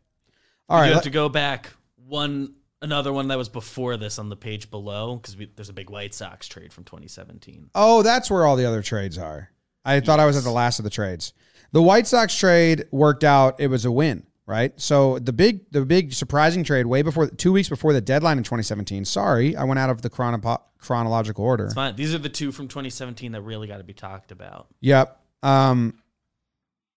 All 0.69 0.77
you 0.79 0.83
right, 0.83 0.87
have 0.89 0.97
let- 0.97 1.05
to 1.05 1.11
go 1.11 1.29
back 1.29 1.71
one 2.07 2.55
another 2.85 3.13
one 3.13 3.29
that 3.29 3.39
was 3.39 3.49
before 3.49 3.97
this 3.97 4.19
on 4.19 4.29
the 4.29 4.37
page 4.37 4.71
below 4.71 5.17
because 5.17 5.37
there's 5.57 5.71
a 5.71 5.73
big 5.73 5.91
White 5.91 6.15
Sox 6.15 6.47
trade 6.47 6.73
from 6.73 6.85
2017. 6.85 7.71
oh, 7.75 8.03
that's 8.03 8.31
where 8.31 8.47
all 8.47 8.55
the 8.55 8.67
other 8.67 8.83
trades 8.83 9.19
are. 9.19 9.51
I 9.85 10.01
thought 10.01 10.21
I 10.21 10.27
was 10.27 10.37
at 10.37 10.45
the 10.45 10.51
last 10.51 10.79
of 10.79 10.85
the 10.85 10.91
trades. 10.91 11.33
The 11.73 11.83
White 11.83 12.07
Sox 12.07 12.35
trade 12.37 12.87
worked 12.93 13.25
out. 13.25 13.59
It 13.59 13.67
was 13.67 13.85
a 13.85 13.91
win, 13.91 14.25
right? 14.47 14.73
So 14.81 15.19
the 15.19 15.33
big, 15.33 15.71
the 15.73 15.85
big 15.85 16.13
surprising 16.13 16.63
trade 16.63 16.87
way 16.87 17.03
before, 17.03 17.27
two 17.27 17.53
weeks 17.53 17.69
before 17.69 17.93
the 17.93 18.01
deadline 18.01 18.39
in 18.39 18.45
2017. 18.45 19.05
Sorry, 19.05 19.57
I 19.57 19.65
went 19.65 19.79
out 19.81 19.91
of 19.91 20.03
the 20.03 20.09
chrono- 20.09 20.63
chronological 20.79 21.45
order. 21.45 21.65
It's 21.65 21.75
fine. 21.75 21.97
These 21.97 22.15
are 22.15 22.19
the 22.19 22.29
two 22.29 22.53
from 22.53 22.69
2017 22.69 23.33
that 23.33 23.43
really 23.43 23.67
got 23.67 23.79
to 23.79 23.85
be 23.85 23.93
talked 23.93 24.31
about. 24.31 24.69
Yep. 24.81 25.21
Um, 25.43 25.99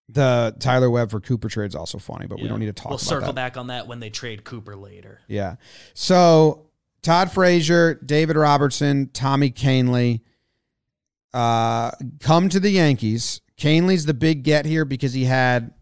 the 0.09 0.55
Tyler 0.59 0.89
Webb 0.89 1.11
for 1.11 1.19
Cooper 1.19 1.49
trade 1.49 1.67
is 1.67 1.75
also 1.75 1.97
funny, 1.97 2.27
but 2.27 2.37
we 2.37 2.43
Yeah. 2.43 2.49
don't 2.49 2.59
need 2.59 2.67
to 2.67 2.73
talk 2.73 2.85
about 2.85 3.01
it. 3.01 3.03
We'll 3.05 3.17
about 3.17 3.21
circle 3.25 3.33
that. 3.33 3.35
back 3.35 3.57
on 3.57 3.67
that 3.67 3.87
when 3.87 3.99
they 3.99 4.09
trade 4.09 4.43
Cooper 4.43 4.75
later. 4.75 5.19
Yeah. 5.27 5.55
So 5.93 6.67
Todd 7.01 7.31
Frazier, 7.31 7.95
David 7.95 8.35
Robertson, 8.37 9.09
Tommy 9.13 9.51
Kahnle 9.51 10.21
uh, 11.33 11.91
come 12.21 12.49
to 12.49 12.59
the 12.59 12.69
Yankees. 12.69 13.41
Kahnle's 13.57 14.05
the 14.05 14.13
big 14.13 14.43
get 14.43 14.65
here 14.65 14.85
because 14.85 15.13
he 15.13 15.25
had 15.25 15.73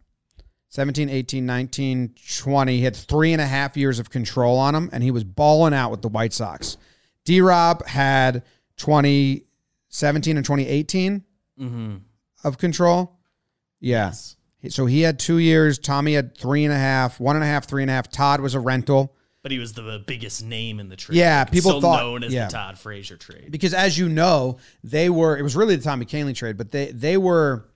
17, 0.69 1.09
18, 1.09 1.45
19, 1.45 2.15
20. 2.41 2.77
He 2.77 2.83
had 2.83 2.95
three 2.95 3.31
and 3.31 3.41
a 3.41 3.45
half 3.45 3.77
years 3.77 3.99
of 3.99 4.09
control 4.09 4.57
on 4.57 4.73
him, 4.75 4.89
and 4.91 5.03
he 5.03 5.11
was 5.11 5.23
balling 5.23 5.73
out 5.73 5.91
with 5.91 6.01
the 6.01 6.09
White 6.09 6.33
Sox. 6.33 6.77
D 7.25 7.41
Rob 7.41 7.85
had 7.85 8.43
2017 8.77 10.37
and 10.37 10.45
2018 10.45 11.23
Mm-hmm. 11.59 11.95
of 12.43 12.57
control. 12.57 13.14
Yeah. 13.85 14.13
So 14.69 14.87
he 14.87 15.01
had 15.01 15.19
two 15.19 15.37
years. 15.37 15.77
Tommy 15.77 16.13
had 16.15 16.35
three 16.35 16.63
and 16.65 16.73
a 16.73 16.77
half, 16.77 17.19
one 17.19 17.35
and 17.35 17.43
a 17.43 17.47
half, 17.47 17.67
three 17.67 17.83
and 17.83 17.91
a 17.91 17.93
half. 17.93 18.09
Todd 18.09 18.41
was 18.41 18.55
a 18.55 18.59
rental. 18.59 19.13
But 19.43 19.51
he 19.51 19.59
was 19.59 19.73
the 19.73 20.03
biggest 20.07 20.43
name 20.43 20.79
in 20.79 20.89
the 20.89 20.95
trade. 20.95 21.17
Yeah, 21.19 21.39
Like, 21.41 21.51
people 21.51 21.69
still 21.71 21.81
thought- 21.81 21.99
known 21.99 22.23
as 22.23 22.33
yeah. 22.33 22.47
the 22.47 22.51
Todd 22.53 22.79
Frazier 22.79 23.15
trade. 23.15 23.51
because 23.51 23.75
as 23.75 23.95
you 23.95 24.09
know, 24.09 24.57
they 24.83 25.07
were 25.09 25.37
it 25.37 25.43
was 25.43 25.55
really 25.55 25.75
the 25.75 25.83
Tommy 25.83 26.05
Kahnle 26.07 26.33
trade, 26.35 26.57
but 26.57 26.71
they 26.71 26.87
they 26.91 27.15
were 27.15 27.69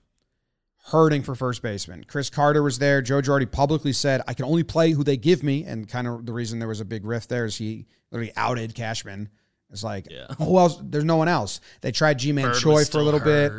hurting 0.86 1.22
for 1.22 1.34
first 1.36 1.62
baseman. 1.62 2.04
Chris 2.08 2.28
Carter 2.30 2.62
was 2.62 2.78
there. 2.80 3.00
Joe 3.02 3.20
Girardi 3.20 3.48
publicly 3.50 3.92
said, 3.92 4.22
"I 4.26 4.34
can 4.34 4.44
only 4.46 4.64
play 4.64 4.90
who 4.90 5.04
they 5.04 5.16
give 5.16 5.44
me," 5.44 5.64
and 5.64 5.88
kind 5.88 6.08
of 6.08 6.26
the 6.26 6.32
reason 6.32 6.58
there 6.58 6.66
was 6.68 6.80
a 6.80 6.84
big 6.84 7.04
rift 7.04 7.28
there 7.28 7.44
is 7.44 7.56
he 7.56 7.86
literally 8.10 8.32
outed 8.36 8.74
Cashman. 8.74 9.28
It's 9.70 9.84
like, 9.84 10.08
Yeah. 10.10 10.26
oh 10.40 10.50
well, 10.50 10.80
there's 10.82 11.04
no 11.04 11.16
one 11.16 11.28
else. 11.28 11.60
They 11.82 11.92
tried 11.92 12.18
Ji-Man 12.18 12.52
Choi 12.54 12.74
for 12.76 12.80
a 12.80 12.84
still 12.84 13.04
little 13.04 13.20
bit. 13.20 13.52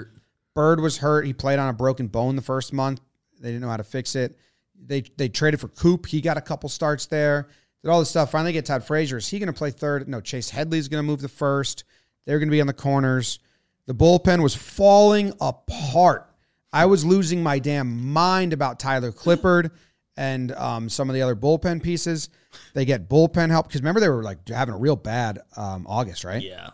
Bird 0.54 0.80
was 0.80 0.98
hurt. 0.98 1.26
He 1.26 1.34
played 1.34 1.60
on 1.60 1.70
a 1.70 1.74
broken 1.74 2.08
bone 2.08 2.36
the 2.36 2.42
first 2.42 2.74
month. 2.74 3.02
They 3.40 3.50
didn't 3.50 3.62
know 3.62 3.70
how 3.70 3.78
to 3.78 3.84
fix 3.84 4.16
it. 4.16 4.38
They 4.76 5.02
they 5.18 5.30
traded 5.30 5.60
for 5.60 5.68
Coop. 5.70 6.06
He 6.06 6.22
got 6.22 6.38
a 6.38 6.42
couple 6.42 6.70
starts 6.70 7.06
there. 7.06 7.48
Did 7.84 7.90
all 7.90 8.00
this 8.00 8.10
stuff. 8.10 8.32
Finally 8.32 8.54
get 8.54 8.66
Todd 8.66 8.84
Frazier. 8.84 9.18
Is 9.18 9.28
he 9.28 9.40
going 9.40 9.48
to 9.48 9.54
play 9.54 9.72
third? 9.72 10.08
No, 10.08 10.22
Chase 10.22 10.50
Headley's 10.50 10.88
going 10.88 11.04
to 11.04 11.08
move 11.08 11.22
to 11.22 11.28
first. 11.28 11.84
They're 12.26 12.38
going 12.40 12.50
to 12.50 12.52
be 12.52 12.62
on 12.62 12.68
the 12.68 12.74
corners. 12.74 13.40
The 13.88 13.96
bullpen 13.96 14.44
was 14.44 14.56
falling 14.56 15.34
apart. 15.42 16.30
I 16.72 16.86
was 16.86 17.04
losing 17.04 17.42
my 17.42 17.60
damn 17.60 18.12
mind 18.12 18.54
about 18.54 18.80
Tyler 18.80 19.12
Clippard 19.12 19.72
and 20.16 20.52
um, 20.54 20.90
some 20.90 21.10
of 21.10 21.16
the 21.16 21.22
other 21.22 21.36
bullpen 21.36 21.82
pieces. 21.82 22.30
They 22.74 22.86
get 22.86 23.10
bullpen 23.10 23.50
help 23.50 23.68
because 23.68 23.82
remember 23.82 24.00
they 24.00 24.10
were 24.10 24.24
like 24.24 24.48
having 24.48 24.76
a 24.76 24.78
real 24.78 24.96
bad 24.96 25.40
um, 25.58 25.86
August, 25.88 26.24
right? 26.24 26.42
Yeah. 26.42 26.70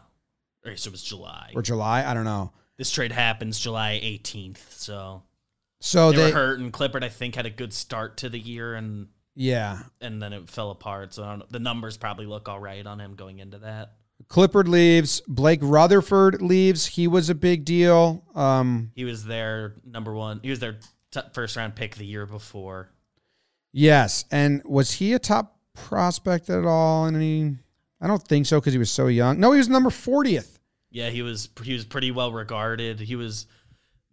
Okay, 0.66 0.76
so 0.76 0.90
it 0.90 0.92
was 0.92 1.04
July. 1.04 1.52
Or 1.56 1.62
July. 1.62 2.04
I 2.06 2.14
don't 2.14 2.26
know. 2.26 2.52
This 2.78 2.92
trade 2.92 3.12
happens 3.12 3.60
July 3.60 4.00
18th. 4.04 4.72
So 4.72 5.24
So 5.80 6.12
they, 6.12 6.18
they, 6.18 6.24
were 6.26 6.32
hurt, 6.32 6.60
and 6.60 6.72
Clippard, 6.72 7.04
I 7.04 7.10
think, 7.10 7.36
had 7.36 7.46
a 7.46 7.50
good 7.50 7.74
start 7.74 8.18
to 8.18 8.30
the 8.30 8.40
year, 8.40 8.76
and 8.76 9.08
yeah. 9.36 9.80
and 10.02 10.22
then 10.22 10.34
it 10.34 10.50
fell 10.50 10.72
apart. 10.72 11.14
So 11.14 11.24
I 11.24 11.30
don't, 11.38 11.52
the 11.52 11.60
numbers 11.60 11.98
probably 11.98 12.26
look 12.26 12.48
all 12.50 12.60
right 12.60 12.86
on 12.86 13.00
him 13.00 13.16
going 13.16 13.40
into 13.40 13.60
that. 13.60 13.94
Clippard 14.30 14.68
leaves. 14.68 15.22
Blake 15.28 15.60
Rutherford 15.62 16.42
leaves. 16.42 16.86
He 16.88 17.08
was 17.08 17.30
a 17.30 17.36
big 17.36 17.66
deal. 17.66 18.24
Um, 18.34 18.92
He 18.96 19.06
was 19.06 19.24
their 19.26 19.76
number 19.86 20.14
one. 20.14 20.40
He 20.42 20.50
was 20.50 20.60
their 20.60 20.80
t- 21.12 21.22
first 21.34 21.56
round 21.56 21.76
pick 21.76 21.96
the 21.96 22.06
year 22.06 22.26
before. 22.26 22.90
yes, 23.72 24.26
and 24.32 24.62
was 24.66 24.92
he 24.94 25.14
a 25.14 25.20
top 25.20 25.60
prospect 25.76 26.50
at 26.50 26.66
all? 26.66 27.06
And 27.06 27.16
any? 27.16 27.58
I 28.02 28.08
don't 28.08 28.22
think 28.22 28.46
so 28.48 28.60
because 28.60 28.74
he 28.74 28.80
was 28.80 28.92
so 28.92 29.08
young. 29.08 29.40
No, 29.40 29.52
he 29.52 29.60
was 29.60 29.70
number 29.70 29.90
fortieth. 29.92 30.57
Yeah, 30.90 31.10
he 31.10 31.22
was 31.22 31.50
he 31.64 31.74
was 31.74 31.86
pretty 31.86 32.12
well 32.12 32.32
regarded. 32.32 33.00
He 33.00 33.16
was 33.16 33.46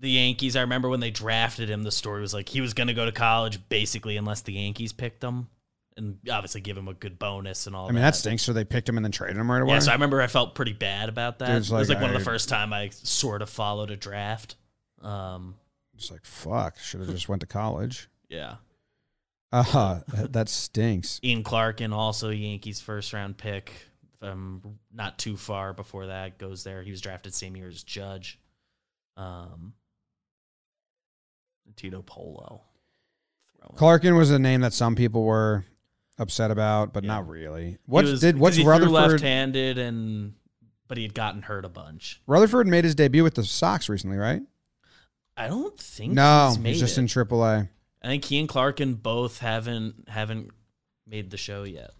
the 0.00 0.10
Yankees. 0.10 0.56
I 0.56 0.62
remember 0.62 0.88
when 0.88 1.00
they 1.00 1.10
drafted 1.10 1.70
him, 1.70 1.82
the 1.82 1.92
story 1.92 2.20
was 2.20 2.34
like 2.34 2.48
he 2.48 2.60
was 2.60 2.74
going 2.74 2.88
to 2.88 2.94
go 2.94 3.04
to 3.04 3.12
college 3.12 3.68
basically 3.68 4.16
unless 4.16 4.42
the 4.42 4.52
Yankees 4.54 4.92
picked 4.92 5.22
him, 5.22 5.48
and 5.96 6.18
obviously 6.30 6.60
give 6.60 6.76
him 6.76 6.88
a 6.88 6.94
good 6.94 7.18
bonus 7.18 7.66
and 7.66 7.76
all. 7.76 7.86
That. 7.86 7.92
I 7.92 7.94
mean, 7.94 8.02
that 8.02 8.16
stinks. 8.16 8.42
So 8.42 8.52
they 8.52 8.64
picked 8.64 8.88
him 8.88 8.98
and 8.98 9.04
then 9.04 9.12
traded 9.12 9.36
him 9.36 9.50
right 9.50 9.62
away. 9.62 9.74
Yeah, 9.74 9.78
so 9.78 9.92
I 9.92 9.94
remember 9.94 10.20
I 10.20 10.26
felt 10.26 10.54
pretty 10.54 10.72
bad 10.72 11.08
about 11.08 11.38
that. 11.38 11.46
Dude's 11.46 11.70
it 11.70 11.74
was 11.74 11.88
like, 11.88 11.96
like 11.96 12.02
one 12.02 12.14
of 12.14 12.18
the 12.18 12.24
first 12.24 12.48
time 12.48 12.72
I 12.72 12.90
sort 12.90 13.40
of 13.40 13.48
followed 13.48 13.90
a 13.90 13.96
draft. 13.96 14.56
Um, 15.00 15.54
It's 15.96 16.10
like 16.10 16.24
fuck. 16.24 16.78
Should 16.78 17.00
have 17.00 17.10
just 17.10 17.28
went 17.28 17.40
to 17.40 17.46
college. 17.46 18.08
Yeah. 18.28 18.56
Uh 19.52 19.62
huh. 19.62 20.00
that 20.08 20.48
stinks. 20.48 21.20
Ian 21.22 21.44
Clarkin 21.44 21.92
also 21.92 22.30
Yankees 22.30 22.80
first 22.80 23.12
round 23.12 23.36
pick. 23.38 23.72
From 24.30 24.78
not 24.92 25.18
too 25.18 25.36
far 25.36 25.72
before 25.72 26.06
that 26.06 26.38
goes 26.38 26.64
there. 26.64 26.82
He 26.82 26.90
was 26.90 27.00
drafted 27.00 27.34
same 27.34 27.56
year 27.56 27.68
as 27.68 27.82
Judge. 27.82 28.38
Um, 29.16 29.74
Tito 31.76 32.02
Polo. 32.02 32.62
Clarkin 33.76 34.16
was 34.16 34.30
a 34.30 34.38
name 34.38 34.60
that 34.60 34.72
some 34.74 34.94
people 34.94 35.24
were 35.24 35.64
upset 36.18 36.50
about, 36.50 36.92
but 36.92 37.02
Yeah. 37.04 37.08
not 37.08 37.28
really. 37.28 37.78
What 37.86 38.04
was- 38.04 38.20
did 38.20 38.38
what's 38.38 38.58
Rutherford? 38.58 38.90
left-handed 38.92 39.78
and 39.78 40.34
but 40.86 40.98
he 40.98 41.02
had 41.02 41.14
gotten 41.14 41.40
hurt 41.42 41.64
a 41.64 41.68
bunch. 41.70 42.20
Rutherford 42.26 42.66
made 42.66 42.84
his 42.84 42.94
debut 42.94 43.22
with 43.22 43.34
the 43.36 43.42
Sox 43.44 43.88
recently, 43.88 44.18
right? 44.18 44.42
I 45.34 45.48
don't 45.48 45.76
think 45.80 46.12
No, 46.12 46.48
he's, 46.58 46.64
he's, 46.64 46.80
just 46.80 46.98
it. 46.98 47.00
in 47.00 47.08
AAA. 47.08 47.68
I 48.02 48.06
think 48.06 48.24
he 48.26 48.38
and 48.38 48.48
Clarkin 48.48 49.02
both 49.02 49.38
haven't 49.38 50.08
haven't 50.10 50.50
made 51.06 51.30
the 51.30 51.38
show 51.38 51.62
yet. 51.64 51.92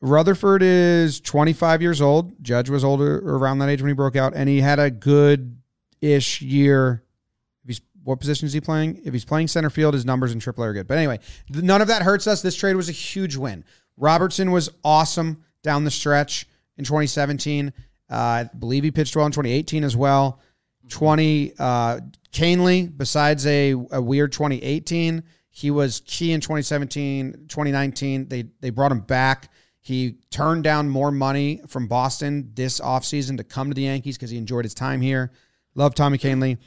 Rutherford 0.00 0.62
is 0.62 1.20
25 1.20 1.82
years 1.82 2.00
old. 2.00 2.42
Judge 2.42 2.70
was 2.70 2.84
older 2.84 3.18
around 3.18 3.58
that 3.58 3.68
age 3.68 3.82
when 3.82 3.88
he 3.88 3.94
broke 3.94 4.16
out, 4.16 4.32
and 4.34 4.48
he 4.48 4.60
had 4.60 4.78
a 4.78 4.90
good 4.90 5.58
ish 6.00 6.40
year. 6.40 7.02
He's 7.66 7.82
what 8.02 8.18
position 8.18 8.46
is 8.46 8.52
he 8.52 8.60
playing? 8.60 9.02
If 9.04 9.12
he's 9.12 9.26
playing 9.26 9.48
center 9.48 9.68
field, 9.68 9.94
his 9.94 10.06
numbers 10.06 10.32
in 10.32 10.40
AAA 10.40 10.58
are 10.58 10.72
good. 10.72 10.86
But 10.86 10.98
anyway, 10.98 11.20
none 11.50 11.82
of 11.82 11.88
that 11.88 12.02
hurts 12.02 12.26
us. 12.26 12.40
This 12.40 12.56
trade 12.56 12.76
was 12.76 12.88
a 12.88 12.92
huge 12.92 13.36
win. 13.36 13.64
Robertson 13.98 14.50
was 14.52 14.70
awesome 14.82 15.44
down 15.62 15.84
the 15.84 15.90
stretch 15.90 16.46
in 16.78 16.84
2017. 16.84 17.72
Uh, 18.10 18.14
I 18.14 18.48
believe 18.58 18.84
he 18.84 18.90
pitched 18.90 19.14
well 19.14 19.26
in 19.26 19.32
2018 19.32 19.84
as 19.84 19.96
well. 19.96 20.40
20 20.88 21.52
uh 21.58 22.00
Kahnle, 22.32 22.96
besides 22.96 23.44
a, 23.46 23.72
a 23.90 24.00
weird 24.00 24.32
2018, 24.32 25.24
he 25.50 25.70
was 25.70 26.00
key 26.06 26.32
in 26.32 26.40
2017, 26.40 27.46
2019. 27.48 28.28
They 28.28 28.44
they 28.60 28.70
brought 28.70 28.92
him 28.92 29.00
back. 29.00 29.50
He 29.80 30.16
turned 30.30 30.62
down 30.64 30.88
more 30.88 31.10
money 31.10 31.62
from 31.66 31.86
Boston 31.86 32.50
this 32.54 32.80
offseason 32.80 33.38
to 33.38 33.44
come 33.44 33.70
to 33.70 33.74
the 33.74 33.82
Yankees 33.82 34.16
because 34.16 34.30
he 34.30 34.36
enjoyed 34.36 34.64
his 34.64 34.74
time 34.74 35.00
here. 35.00 35.32
Love 35.74 35.94
Tommy 35.94 36.18
Kahnle. 36.18 36.58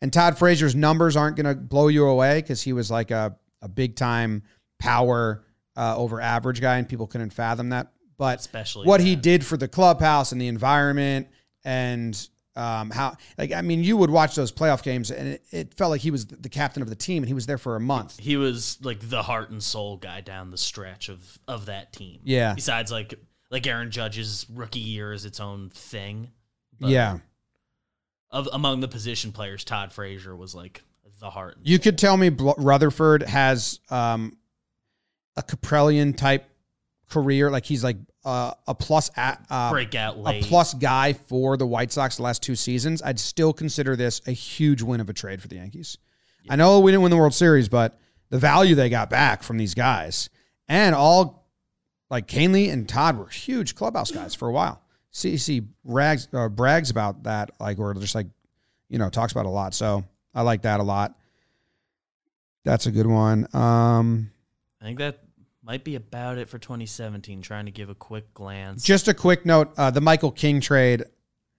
And 0.00 0.12
Todd 0.12 0.38
Frazier's 0.38 0.74
numbers 0.74 1.14
aren't 1.14 1.36
going 1.36 1.46
to 1.46 1.54
blow 1.54 1.88
you 1.88 2.06
away 2.06 2.40
because 2.40 2.62
he 2.62 2.72
was 2.72 2.90
like 2.90 3.10
a, 3.10 3.36
a 3.60 3.68
big 3.68 3.94
time 3.94 4.42
power 4.78 5.44
uh, 5.76 5.96
over 5.96 6.20
average 6.20 6.60
guy, 6.60 6.78
and 6.78 6.88
people 6.88 7.06
couldn't 7.06 7.30
fathom 7.30 7.70
that. 7.70 7.92
But 8.18 8.40
Especially 8.40 8.86
what 8.86 9.00
he 9.00 9.16
did 9.16 9.44
for 9.44 9.56
the 9.56 9.68
clubhouse 9.68 10.32
and 10.32 10.40
the 10.40 10.48
environment 10.48 11.28
and 11.64 12.28
um, 12.54 12.90
how 12.90 13.16
like 13.38 13.52
I 13.52 13.62
mean 13.62 13.82
you 13.82 13.96
would 13.96 14.10
watch 14.10 14.34
those 14.34 14.52
playoff 14.52 14.82
games 14.82 15.10
and 15.10 15.28
it, 15.28 15.42
it 15.50 15.74
felt 15.74 15.90
like 15.90 16.00
he 16.02 16.10
was 16.10 16.26
the 16.26 16.48
captain 16.48 16.82
of 16.82 16.88
the 16.90 16.94
team 16.96 17.22
and 17.22 17.28
he 17.28 17.34
was 17.34 17.46
there 17.46 17.58
for 17.58 17.76
a 17.76 17.80
month. 17.80 18.18
He 18.18 18.36
was 18.36 18.78
like 18.82 18.98
the 19.08 19.22
heart 19.22 19.50
and 19.50 19.62
soul 19.62 19.96
guy 19.96 20.20
down 20.20 20.50
the 20.50 20.58
stretch 20.58 21.08
of 21.08 21.38
of 21.48 21.66
that 21.66 21.92
team. 21.92 22.20
Yeah. 22.24 22.54
Besides 22.54 22.92
like 22.92 23.14
like 23.50 23.66
Aaron 23.66 23.90
Judge's 23.90 24.46
rookie 24.52 24.80
year 24.80 25.12
is 25.12 25.24
its 25.24 25.40
own 25.40 25.70
thing. 25.70 26.30
Yeah. 26.78 27.18
Of 28.30 28.48
among 28.52 28.80
the 28.80 28.88
position 28.88 29.32
players, 29.32 29.62
Todd 29.64 29.92
Frazier 29.92 30.34
was 30.34 30.54
like 30.54 30.82
the 31.20 31.30
heart. 31.30 31.56
And 31.58 31.66
You 31.66 31.76
soul. 31.76 31.82
could 31.84 31.98
tell 31.98 32.16
me 32.16 32.28
Bl- 32.30 32.52
Rutherford 32.58 33.22
has 33.22 33.78
um, 33.90 34.36
a 35.36 35.42
Kaprielian 35.42 36.16
type 36.16 36.48
career 37.10 37.50
like 37.50 37.64
he's 37.66 37.84
like 37.84 37.98
uh, 38.24 38.52
a 38.66 38.74
plus 38.74 39.10
at, 39.16 39.44
uh, 39.50 39.70
break 39.70 39.94
out 39.94 40.16
a 40.26 40.42
plus 40.42 40.74
guy 40.74 41.12
for 41.12 41.56
the 41.56 41.66
White 41.66 41.92
Sox 41.92 42.16
the 42.16 42.22
last 42.22 42.42
two 42.42 42.54
seasons, 42.54 43.02
I'd 43.02 43.18
still 43.18 43.52
consider 43.52 43.96
this 43.96 44.20
a 44.26 44.32
huge 44.32 44.82
win 44.82 45.00
of 45.00 45.08
a 45.10 45.12
trade 45.12 45.42
for 45.42 45.48
the 45.48 45.56
Yankees. 45.56 45.98
I 46.48 46.56
know 46.56 46.80
we 46.80 46.90
didn't 46.92 47.02
win 47.02 47.10
the 47.10 47.16
World 47.16 47.34
Series, 47.34 47.68
but 47.68 47.98
the 48.30 48.38
value 48.38 48.74
they 48.74 48.88
got 48.88 49.10
back 49.10 49.42
from 49.42 49.58
these 49.58 49.74
guys 49.74 50.30
and 50.68 50.94
all 50.94 51.48
like 52.10 52.26
Kahnle 52.26 52.72
and 52.72 52.88
Todd 52.88 53.18
were 53.18 53.28
huge 53.28 53.74
clubhouse 53.74 54.10
guys 54.10 54.34
for 54.34 54.48
a 54.48 54.52
while. 54.52 54.82
CC 55.12 55.66
rags 55.84 56.28
uh, 56.32 56.48
brags 56.48 56.90
about 56.90 57.24
that, 57.24 57.50
like 57.60 57.78
or 57.78 57.94
just 57.94 58.14
like 58.14 58.26
you 58.88 58.98
know 58.98 59.10
talks 59.10 59.32
about 59.32 59.46
a 59.46 59.50
lot. 59.50 59.74
So 59.74 60.04
I 60.34 60.42
like 60.42 60.62
that 60.62 60.80
a 60.80 60.82
lot. 60.82 61.18
That's 62.64 62.86
a 62.86 62.90
good 62.90 63.06
one. 63.06 63.46
Um, 63.54 64.30
I 64.80 64.84
think 64.84 64.98
that 64.98 65.18
might 65.62 65.84
be 65.84 65.94
about 65.94 66.38
it 66.38 66.48
for 66.48 66.58
2017. 66.58 67.42
Trying 67.42 67.66
to 67.66 67.72
give 67.72 67.90
a 67.90 67.94
quick 67.94 68.32
glance. 68.34 68.82
just 68.82 69.08
a 69.08 69.14
quick 69.14 69.46
note: 69.46 69.72
uh, 69.76 69.90
the 69.90 70.00
Michael 70.00 70.30
King 70.32 70.60
trade 70.60 71.04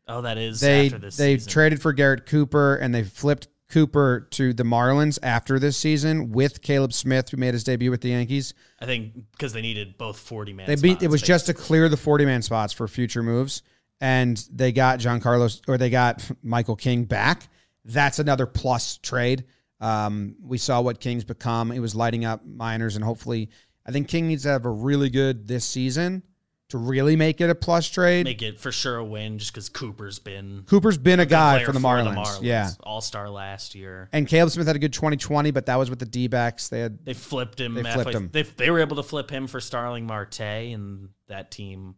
oh, 0.07 0.21
that 0.21 0.37
is 0.37 0.59
they 0.59 0.87
after 0.87 0.99
this 0.99 1.17
they 1.17 1.35
season. 1.35 1.51
traded 1.51 1.81
for 1.81 1.93
Garrett 1.93 2.25
Cooper 2.25 2.75
and 2.75 2.93
they 2.93 3.03
flipped 3.03 3.47
Cooper 3.69 4.27
to 4.31 4.53
the 4.53 4.63
Marlins 4.63 5.17
after 5.23 5.57
this 5.57 5.77
season 5.77 6.31
with 6.31 6.61
Caleb 6.61 6.93
Smith, 6.93 7.29
who 7.29 7.37
made 7.37 7.53
his 7.53 7.63
debut 7.63 7.89
with 7.89 8.01
the 8.01 8.09
Yankees. 8.09 8.53
I 8.79 8.85
think 8.85 9.13
because 9.31 9.51
they 9.53 9.61
needed 9.61 9.97
both 9.97 10.19
40 10.19 10.53
man. 10.53 10.67
They 10.67 10.75
beat 10.75 11.01
it 11.01 11.09
was 11.09 11.21
just 11.21 11.47
to 11.47 11.53
clear 11.53 11.89
the 11.89 11.97
forty 11.97 12.25
man 12.25 12.41
spots 12.43 12.71
for 12.71 12.87
future 12.87 13.23
moves, 13.23 13.63
and 13.99 14.37
they 14.51 14.71
got 14.71 14.99
John 14.99 15.19
Carlos 15.19 15.61
or 15.67 15.77
they 15.77 15.89
got 15.89 16.29
Michael 16.43 16.75
King 16.75 17.05
back. 17.05 17.47
That's 17.85 18.19
another 18.19 18.45
plus 18.45 18.97
trade. 18.97 19.45
Um, 19.81 20.35
we 20.41 20.57
saw 20.57 20.79
what 20.79 21.01
King's 21.01 21.25
become. 21.25 21.71
He 21.71 21.79
was 21.79 21.95
lighting 21.95 22.23
up 22.23 22.45
minors, 22.45 22.95
and 22.95 23.03
hopefully, 23.03 23.49
I 23.85 23.91
think 23.91 24.07
King 24.07 24.27
needs 24.27 24.43
to 24.43 24.49
have 24.49 24.65
a 24.65 24.69
really 24.69 25.09
good 25.09 25.47
this 25.47 25.65
season 25.65 26.23
to 26.69 26.77
really 26.79 27.15
make 27.15 27.39
it 27.39 27.51
a 27.51 27.55
plus 27.55 27.87
trade. 27.87 28.25
make 28.25 28.41
it 28.41 28.59
for 28.59 28.71
sure 28.71 28.97
a 28.97 29.05
win 29.05 29.37
just 29.37 29.53
because 29.53 29.69
Cooper's 29.69 30.17
been 30.17 30.63
Cooper's 30.65 30.97
been 30.97 31.19
a 31.19 31.25
good 31.25 31.29
guy 31.29 31.63
for 31.63 31.71
the 31.71 31.79
Marlins. 31.79 32.39
Yeah. 32.41 32.71
All 32.81 32.99
star 32.99 33.29
last 33.29 33.75
year. 33.75 34.09
And 34.11 34.27
Caleb 34.27 34.51
Smith 34.51 34.65
had 34.65 34.75
a 34.75 34.79
good 34.79 34.91
2020, 34.91 35.51
but 35.51 35.67
that 35.67 35.75
was 35.75 35.91
with 35.91 35.99
the 35.99 36.07
D 36.07 36.27
backs. 36.27 36.69
They 36.69 36.79
had 36.79 37.05
They 37.05 37.13
flipped 37.13 37.59
him. 37.59 37.75
They 37.75 37.83
flipped 37.83 38.13
him. 38.13 38.29
They, 38.31 38.41
they 38.41 38.71
were 38.71 38.79
able 38.79 38.95
to 38.95 39.03
flip 39.03 39.29
him 39.29 39.45
for 39.45 39.59
Starling 39.59 40.07
Marte, 40.07 40.39
and 40.39 41.09
that 41.27 41.51
team 41.51 41.93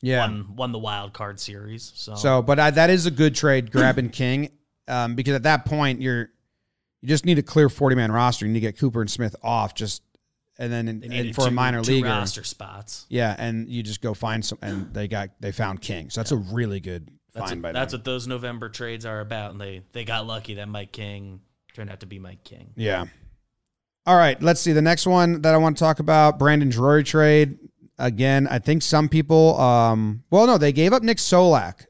yeah. 0.00 0.20
won 0.20 0.54
won 0.54 0.72
the 0.72 0.78
wild 0.78 1.12
card 1.12 1.40
series. 1.40 1.90
So, 1.96 2.14
So, 2.14 2.40
but 2.40 2.60
I, 2.60 2.70
that 2.70 2.90
is 2.90 3.06
a 3.06 3.10
good 3.10 3.34
trade, 3.34 3.72
grabbing 3.72 4.10
King, 4.10 4.50
um, 4.86 5.16
because 5.16 5.34
at 5.34 5.42
that 5.42 5.64
point 5.64 6.00
you're 6.00 6.28
you 7.00 7.08
just 7.08 7.24
need 7.24 7.38
a 7.38 7.42
clear 7.42 7.68
40 7.68 7.96
man 7.96 8.12
roster. 8.12 8.46
You 8.46 8.52
need 8.52 8.60
to 8.60 8.66
get 8.66 8.78
Cooper 8.78 9.00
and 9.00 9.10
Smith 9.10 9.34
off, 9.42 9.74
just 9.74 10.02
and 10.60 10.72
then 10.72 10.86
and 10.88 11.34
for 11.34 11.46
a 11.46 11.48
two- 11.48 11.54
minor 11.54 11.82
two 11.82 11.94
leaguer, 11.94 12.08
roster 12.08 12.44
spots. 12.44 13.06
yeah, 13.08 13.34
and 13.38 13.68
you 13.68 13.82
just 13.82 14.00
go 14.00 14.14
find 14.14 14.44
some, 14.44 14.58
and 14.62 14.94
they 14.94 15.08
got 15.08 15.30
they 15.40 15.50
found 15.50 15.80
King, 15.80 16.10
so 16.10 16.20
that's 16.20 16.30
a 16.32 16.36
really 16.36 16.78
good 16.78 17.08
That's, 17.34 17.50
find 17.50 17.62
what, 17.62 17.72
by 17.72 17.80
that's 17.80 17.92
them. 17.92 18.00
what 18.00 18.04
those 18.04 18.26
November 18.28 18.68
trades 18.68 19.04
are 19.04 19.20
about, 19.20 19.50
and 19.50 19.60
they 19.60 19.82
they 19.92 20.04
got 20.04 20.26
lucky 20.26 20.54
that 20.54 20.68
Mike 20.68 20.92
King 20.92 21.40
turned 21.74 21.90
out 21.90 22.00
to 22.00 22.06
be 22.06 22.18
Mike 22.18 22.44
King. 22.44 22.70
Yeah. 22.76 23.06
All 24.06 24.16
right, 24.16 24.40
let's 24.42 24.60
see 24.60 24.72
the 24.72 24.82
next 24.82 25.06
one 25.06 25.42
that 25.42 25.54
I 25.54 25.58
want 25.58 25.76
to 25.76 25.80
talk 25.80 25.98
about. 26.00 26.38
Brandon 26.38 26.68
Drury 26.70 27.04
trade 27.04 27.58
again. 27.98 28.48
I 28.48 28.58
think 28.58 28.82
some 28.82 29.08
people, 29.08 29.60
um, 29.60 30.24
well, 30.30 30.46
no, 30.46 30.58
they 30.58 30.72
gave 30.72 30.92
up 30.92 31.02
Nick 31.02 31.18
Solak. 31.18 31.86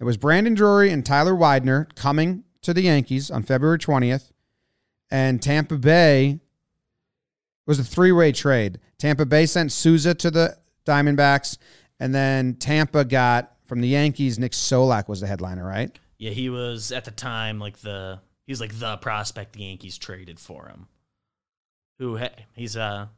It 0.00 0.04
was 0.04 0.16
Brandon 0.16 0.54
Drury 0.54 0.90
and 0.90 1.04
Tyler 1.04 1.34
Widener 1.36 1.88
coming 1.94 2.44
to 2.62 2.74
the 2.74 2.82
Yankees 2.82 3.30
on 3.30 3.42
February 3.42 3.78
twentieth, 3.78 4.32
and 5.10 5.40
Tampa 5.42 5.76
Bay 5.76 6.40
was 7.66 7.78
a 7.78 7.84
three-way 7.84 8.32
trade. 8.32 8.78
Tampa 8.98 9.24
Bay 9.26 9.46
sent 9.46 9.72
Souza 9.72 10.14
to 10.14 10.30
the 10.30 10.56
Diamondbacks, 10.86 11.58
and 12.00 12.14
then 12.14 12.54
Tampa 12.54 13.04
got 13.04 13.52
from 13.64 13.80
the 13.80 13.88
Yankees. 13.88 14.38
Nick 14.38 14.52
Solak 14.52 15.08
was 15.08 15.20
the 15.20 15.26
headliner, 15.26 15.66
right? 15.66 15.96
Yeah, 16.18 16.30
he 16.30 16.50
was 16.50 16.92
at 16.92 17.04
the 17.04 17.10
time 17.10 17.58
like 17.58 17.78
the 17.78 18.20
he 18.46 18.52
was 18.52 18.60
like 18.60 18.78
the 18.78 18.96
prospect 18.98 19.54
the 19.54 19.62
Yankees 19.64 19.98
traded 19.98 20.38
for 20.38 20.66
him. 20.66 20.86
Who 21.98 22.18
he's 22.54 22.76
a 22.76 23.10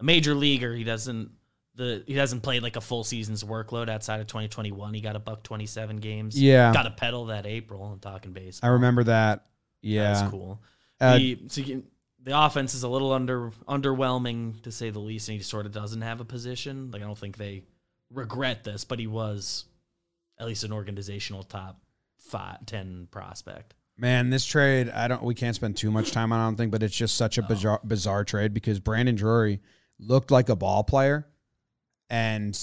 a 0.00 0.04
major 0.04 0.34
leaguer. 0.34 0.74
He 0.74 0.84
doesn't 0.84 1.30
the 1.74 2.02
he 2.06 2.14
hasn't 2.14 2.42
played 2.42 2.62
like 2.62 2.76
a 2.76 2.80
full 2.80 3.04
season's 3.04 3.42
workload 3.44 3.88
outside 3.88 4.20
of 4.20 4.26
2021. 4.26 4.94
He 4.94 5.00
got 5.00 5.16
a 5.16 5.20
buck 5.20 5.42
27 5.42 5.96
games. 5.98 6.40
Yeah. 6.40 6.72
got 6.72 6.86
a 6.86 6.90
pedal 6.90 7.26
that 7.26 7.46
April. 7.46 7.84
I'm 7.84 7.98
talking 8.00 8.32
base. 8.32 8.60
I 8.62 8.68
remember 8.68 9.04
that. 9.04 9.46
Yeah, 9.80 10.12
That's 10.12 10.30
cool. 10.30 10.60
Uh, 11.00 11.18
He- 11.18 11.42
so 11.48 11.60
you- 11.62 11.84
the 12.24 12.38
offense 12.38 12.74
is 12.74 12.82
a 12.82 12.88
little 12.88 13.12
under 13.12 13.50
underwhelming 13.68 14.62
to 14.62 14.72
say 14.72 14.90
the 14.90 14.98
least, 14.98 15.28
and 15.28 15.36
he 15.36 15.42
sort 15.42 15.66
of 15.66 15.72
doesn't 15.72 16.02
have 16.02 16.20
a 16.20 16.24
position. 16.24 16.90
Like 16.90 17.02
I 17.02 17.06
don't 17.06 17.18
think 17.18 17.36
they 17.36 17.64
regret 18.10 18.64
this, 18.64 18.84
but 18.84 18.98
he 18.98 19.06
was 19.06 19.64
at 20.38 20.46
least 20.46 20.64
an 20.64 20.72
organizational 20.72 21.42
top 21.42 21.80
five, 22.18 22.64
10 22.66 23.08
prospect. 23.10 23.74
Man, 23.96 24.30
this 24.30 24.44
trade, 24.44 24.88
I 24.90 25.06
don't. 25.08 25.22
We 25.22 25.34
can't 25.34 25.54
spend 25.54 25.76
too 25.76 25.90
much 25.90 26.12
time 26.12 26.32
on. 26.32 26.40
I 26.40 26.44
don't 26.44 26.56
think, 26.56 26.72
but 26.72 26.82
it's 26.82 26.96
just 26.96 27.16
such 27.16 27.38
a 27.38 27.42
bizarre, 27.42 27.80
bizarre 27.84 28.24
trade 28.24 28.54
because 28.54 28.80
Brandon 28.80 29.14
Drury 29.14 29.60
looked 29.98 30.30
like 30.30 30.48
a 30.48 30.56
ball 30.56 30.82
player, 30.82 31.26
and 32.08 32.58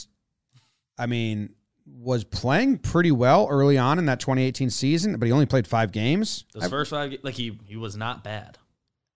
I 0.98 1.06
mean, 1.06 1.54
was 1.86 2.24
playing 2.24 2.80
pretty 2.80 3.12
well 3.12 3.48
early 3.50 3.78
on 3.78 4.00
in 4.00 4.08
that 4.08 4.20
2018 4.20 4.70
season, 4.72 5.18
but 5.18 5.28
he 5.28 5.32
only 5.32 5.46
played 5.46 5.68
five 5.68 5.92
games. 5.92 6.46
Those 6.54 6.68
first 6.68 6.90
five, 6.90 7.16
like 7.22 7.36
he 7.36 7.58
he 7.68 7.76
was 7.76 7.96
not 7.96 8.24
bad. 8.24 8.58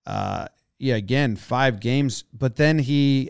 Uh, 0.05 0.47
yeah, 0.79 0.95
again, 0.95 1.35
five 1.35 1.79
games, 1.79 2.25
but 2.33 2.55
then 2.55 2.77
he, 2.77 3.29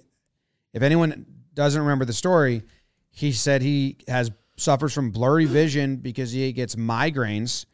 if 0.74 0.82
anyone 0.82 1.26
doesn't 1.54 1.82
remember 1.82 2.06
the 2.06 2.14
story, 2.14 2.64
he 3.12 3.32
said 3.32 3.62
he 3.62 3.98
has 4.08 4.32
suffers 4.58 4.94
from 4.94 5.12
blurry 5.12 5.46
vision 5.46 5.98
because 5.98 6.32
he 6.32 6.52
gets 6.52 6.76
migraines. 6.76 7.66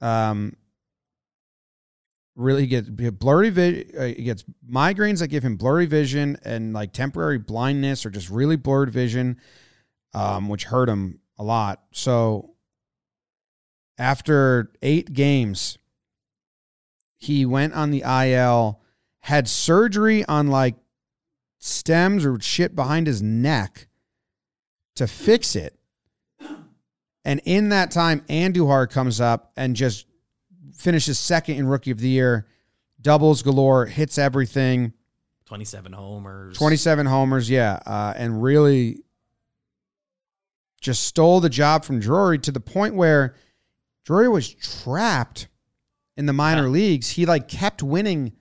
Um, 0.00 0.54
really 2.36 2.66
get 2.66 3.18
blurry 3.18 3.50
vision. 3.50 3.90
Uh, 3.98 4.04
he 4.06 4.22
gets 4.22 4.44
migraines 4.68 5.20
that 5.20 5.28
give 5.28 5.42
him 5.44 5.56
blurry 5.56 5.86
vision 5.86 6.36
and 6.44 6.72
like 6.72 6.92
temporary 6.92 7.38
blindness 7.38 8.04
or 8.04 8.10
just 8.10 8.30
really 8.30 8.56
blurred 8.56 8.90
vision, 8.90 9.40
um, 10.12 10.48
which 10.48 10.64
hurt 10.64 10.88
him 10.88 11.20
a 11.38 11.44
lot. 11.44 11.82
So 11.92 12.54
after 13.98 14.72
eight 14.82 15.12
games, 15.12 15.78
he 17.24 17.46
went 17.46 17.74
on 17.74 17.90
the 17.90 18.02
IL, 18.02 18.80
had 19.20 19.48
surgery 19.48 20.24
on 20.26 20.48
like 20.48 20.76
stems 21.58 22.24
or 22.24 22.38
shit 22.40 22.76
behind 22.76 23.06
his 23.06 23.22
neck 23.22 23.88
to 24.96 25.06
fix 25.06 25.56
it. 25.56 25.74
And 27.24 27.40
in 27.46 27.70
that 27.70 27.90
time, 27.90 28.20
Andujar 28.28 28.90
comes 28.90 29.20
up 29.20 29.52
and 29.56 29.74
just 29.74 30.06
finishes 30.74 31.18
second 31.18 31.56
in 31.56 31.66
Rookie 31.66 31.90
of 31.90 31.98
the 31.98 32.08
Year, 32.08 32.46
doubles 33.00 33.42
galore, 33.42 33.86
hits 33.86 34.18
everything, 34.18 34.92
27 35.46 35.92
homers. 35.92 36.56
27 36.56 37.06
homers, 37.06 37.48
yeah, 37.48 37.78
uh, 37.86 38.12
and 38.16 38.42
really 38.42 39.02
just 40.80 41.04
stole 41.04 41.40
the 41.40 41.48
job 41.48 41.84
from 41.84 42.00
Drury 42.00 42.38
to 42.40 42.52
the 42.52 42.60
point 42.60 42.94
where 42.94 43.34
Drury 44.04 44.28
was 44.28 44.52
trapped 44.52 45.48
in 46.16 46.26
the 46.26 46.32
minor 46.32 46.62
Yeah. 46.64 46.68
leagues. 46.68 47.10
He 47.10 47.26
like 47.26 47.48
kept 47.48 47.82
winning 47.82 48.32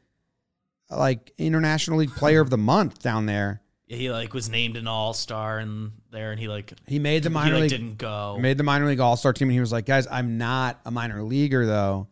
like 0.90 1.32
International 1.38 1.98
League 2.00 2.12
Player 2.16 2.40
of 2.42 2.50
the 2.50 2.58
Month 2.58 3.02
down 3.02 3.26
there. 3.26 3.62
He 3.88 4.10
like 4.12 4.34
was 4.34 4.50
named 4.50 4.76
an 4.78 4.88
all 4.88 5.14
star 5.14 5.60
and 5.60 5.92
there, 6.12 6.32
and 6.32 6.40
he 6.40 6.48
like 6.48 6.74
He 6.88 7.00
made 7.00 7.24
the 7.24 7.30
he 7.30 7.34
minor 7.34 7.54
like 7.56 7.62
league 7.64 7.70
didn't 7.70 7.98
go. 7.98 8.38
made 8.40 8.58
the 8.58 8.64
minor 8.64 8.86
league 8.88 9.00
all 9.00 9.16
star 9.18 9.34
team, 9.34 9.50
and 9.50 9.54
he 9.54 9.60
was 9.60 9.72
like, 9.72 9.86
"Guys, 9.86 10.08
I'm 10.10 10.38
not 10.38 10.80
a 10.86 10.92
minor 10.92 11.22
leaguer 11.24 11.66
though." 11.66 12.08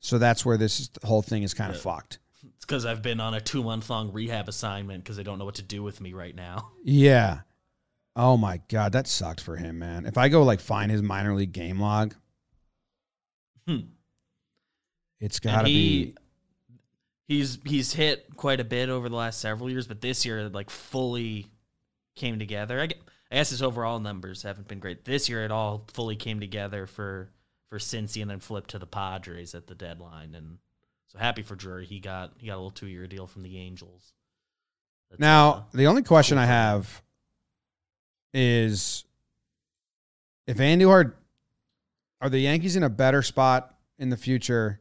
So 0.00 0.18
that's 0.18 0.44
where 0.44 0.56
this 0.56 0.90
whole 1.02 1.22
thing 1.22 1.42
is 1.42 1.54
kind 1.54 1.74
of 1.74 1.80
fucked. 1.80 2.18
It's 2.56 2.64
because 2.66 2.84
I've 2.84 3.02
been 3.02 3.20
on 3.20 3.34
a 3.34 3.40
two 3.40 3.62
month 3.64 3.88
long 3.90 4.12
rehab 4.12 4.48
assignment 4.48 5.02
because 5.02 5.16
they 5.16 5.22
don't 5.22 5.38
know 5.38 5.44
what 5.46 5.54
to 5.56 5.62
do 5.62 5.82
with 5.82 6.00
me 6.00 6.12
right 6.12 6.34
now. 6.34 6.70
Yeah. 6.84 7.40
Oh 8.16 8.36
my 8.36 8.60
god, 8.68 8.92
that 8.92 9.08
sucked 9.08 9.40
for 9.40 9.56
him, 9.56 9.78
man. 9.80 10.06
If 10.06 10.16
I 10.18 10.28
go 10.28 10.42
like 10.44 10.60
find 10.60 10.90
his 10.92 11.02
minor 11.02 11.34
league 11.34 11.52
game 11.52 11.80
log, 11.80 12.14
Hmm. 13.66 13.78
It's 15.24 15.40
got 15.40 15.62
to 15.62 15.68
he- 15.68 16.04
be. 16.04 16.14
He's 17.26 17.58
he's 17.64 17.94
hit 17.94 18.36
quite 18.36 18.60
a 18.60 18.64
bit 18.64 18.90
over 18.90 19.08
the 19.08 19.16
last 19.16 19.40
several 19.40 19.70
years, 19.70 19.86
but 19.86 20.02
this 20.02 20.26
year 20.26 20.50
like 20.50 20.68
fully 20.68 21.46
came 22.14 22.38
together. 22.38 22.78
I, 22.80 22.90
guess 23.34 23.48
his 23.48 23.62
overall 23.62 23.98
numbers 23.98 24.42
haven't 24.42 24.68
been 24.68 24.78
great. 24.78 25.06
This 25.06 25.26
year 25.28 25.42
it 25.42 25.50
all 25.50 25.86
fully 25.94 26.16
came 26.16 26.38
together 26.38 26.86
for 26.86 27.30
for 27.70 27.78
Cincy 27.78 28.20
and 28.20 28.30
then 28.30 28.40
flipped 28.40 28.70
to 28.70 28.78
the 28.78 28.86
Padres 28.86 29.54
at 29.54 29.66
the 29.66 29.74
deadline. 29.74 30.34
And 30.34 30.58
so 31.08 31.18
happy 31.18 31.40
for 31.40 31.54
Drury. 31.56 31.86
He 31.86 31.98
got 31.98 32.32
he 32.36 32.48
got 32.48 32.56
a 32.56 32.56
little 32.56 32.70
two 32.70 32.88
year 32.88 33.06
deal 33.06 33.26
from 33.26 33.42
the 33.42 33.56
Angels. 33.56 34.12
That's, 35.10 35.22
uh, 35.22 35.24
Now, 35.24 35.66
the 35.72 35.86
only 35.86 36.02
question 36.02 36.36
I 36.36 36.44
have 36.44 37.02
is 38.34 39.04
if 40.46 40.60
Andy 40.60 40.84
Andujar 40.84 41.14
are 42.20 42.28
the 42.28 42.40
Yankees 42.40 42.76
in 42.76 42.82
a 42.82 42.90
better 42.90 43.22
spot 43.22 43.74
in 43.98 44.10
the 44.10 44.16
future 44.18 44.80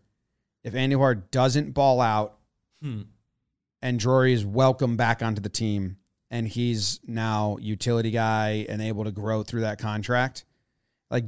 if 0.64 0.74
Andujar 0.74 1.24
doesn't 1.32 1.74
ball 1.74 2.02
out 2.02 2.38
hmm. 2.82 3.02
and 3.82 4.00
Drury 4.00 4.34
is 4.34 4.46
welcome 4.46 4.96
back 4.98 5.22
onto 5.22 5.42
the 5.42 5.50
team 5.50 5.98
and 6.32 6.48
he's 6.48 7.00
now 7.06 7.58
utility 7.62 8.12
guy 8.12 8.66
and 8.70 8.82
able 8.82 9.04
to 9.04 9.12
grow 9.12 9.44
through 9.44 9.62
that 9.62 9.78
contract. 9.80 10.46
Like 11.12 11.26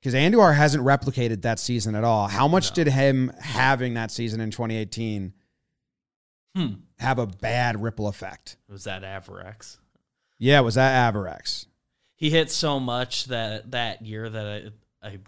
because 0.00 0.14
Andujar 0.14 0.54
hasn't 0.54 0.84
replicated 0.84 1.42
that 1.42 1.58
season 1.58 1.94
at 1.94 2.04
all. 2.04 2.28
How 2.28 2.46
much 2.46 2.70
No. 2.70 2.84
did 2.84 2.92
him 2.92 3.32
having 3.40 3.94
that 3.94 4.10
season 4.10 4.40
in 4.40 4.50
2018 4.50 5.32
Hmm. 6.56 6.74
have 6.98 7.18
a 7.18 7.26
bad 7.26 7.82
ripple 7.82 8.06
effect? 8.06 8.56
was 8.68 8.84
that 8.84 9.02
Avarex. 9.02 9.78
Yeah, 10.38 10.60
was 10.60 10.74
that 10.76 11.12
Avarex? 11.14 11.66
He 12.16 12.30
hit 12.30 12.50
so 12.50 12.78
much 12.78 13.24
that 13.26 13.72
that 13.72 14.02
year 14.02 14.28
that 14.30 14.72
I, 15.02 15.06
I 15.08 15.18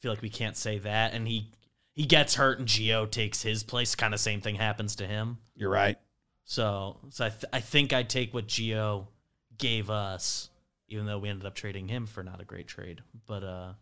feel 0.00 0.10
like 0.12 0.22
we 0.22 0.30
can't 0.30 0.56
say 0.56 0.78
that. 0.78 1.14
And 1.14 1.28
he 1.28 1.50
he 1.94 2.04
gets 2.04 2.34
hurt 2.34 2.58
and 2.58 2.68
Gio 2.68 3.10
takes 3.10 3.42
his 3.42 3.62
place. 3.62 3.94
Kind 3.94 4.14
of 4.14 4.20
same 4.20 4.40
thing 4.40 4.54
happens 4.54 4.96
to 4.96 5.06
him. 5.06 5.38
You're 5.54 5.70
right. 5.70 5.98
So 6.44 6.98
so 7.10 7.26
I 7.26 7.28
th- 7.28 7.44
I 7.52 7.60
think 7.60 7.92
I'd 7.92 8.08
take 8.08 8.34
what 8.34 8.48
Gio 8.48 9.06
gave 9.58 9.90
us, 9.90 10.50
even 10.88 11.06
though 11.06 11.18
we 11.18 11.28
ended 11.28 11.46
up 11.46 11.54
trading 11.54 11.88
him 11.88 12.06
for 12.06 12.22
not 12.22 12.40
a 12.40 12.44
great 12.44 12.66
trade. 12.66 13.00
But 13.26 13.44
uh, 13.44 13.72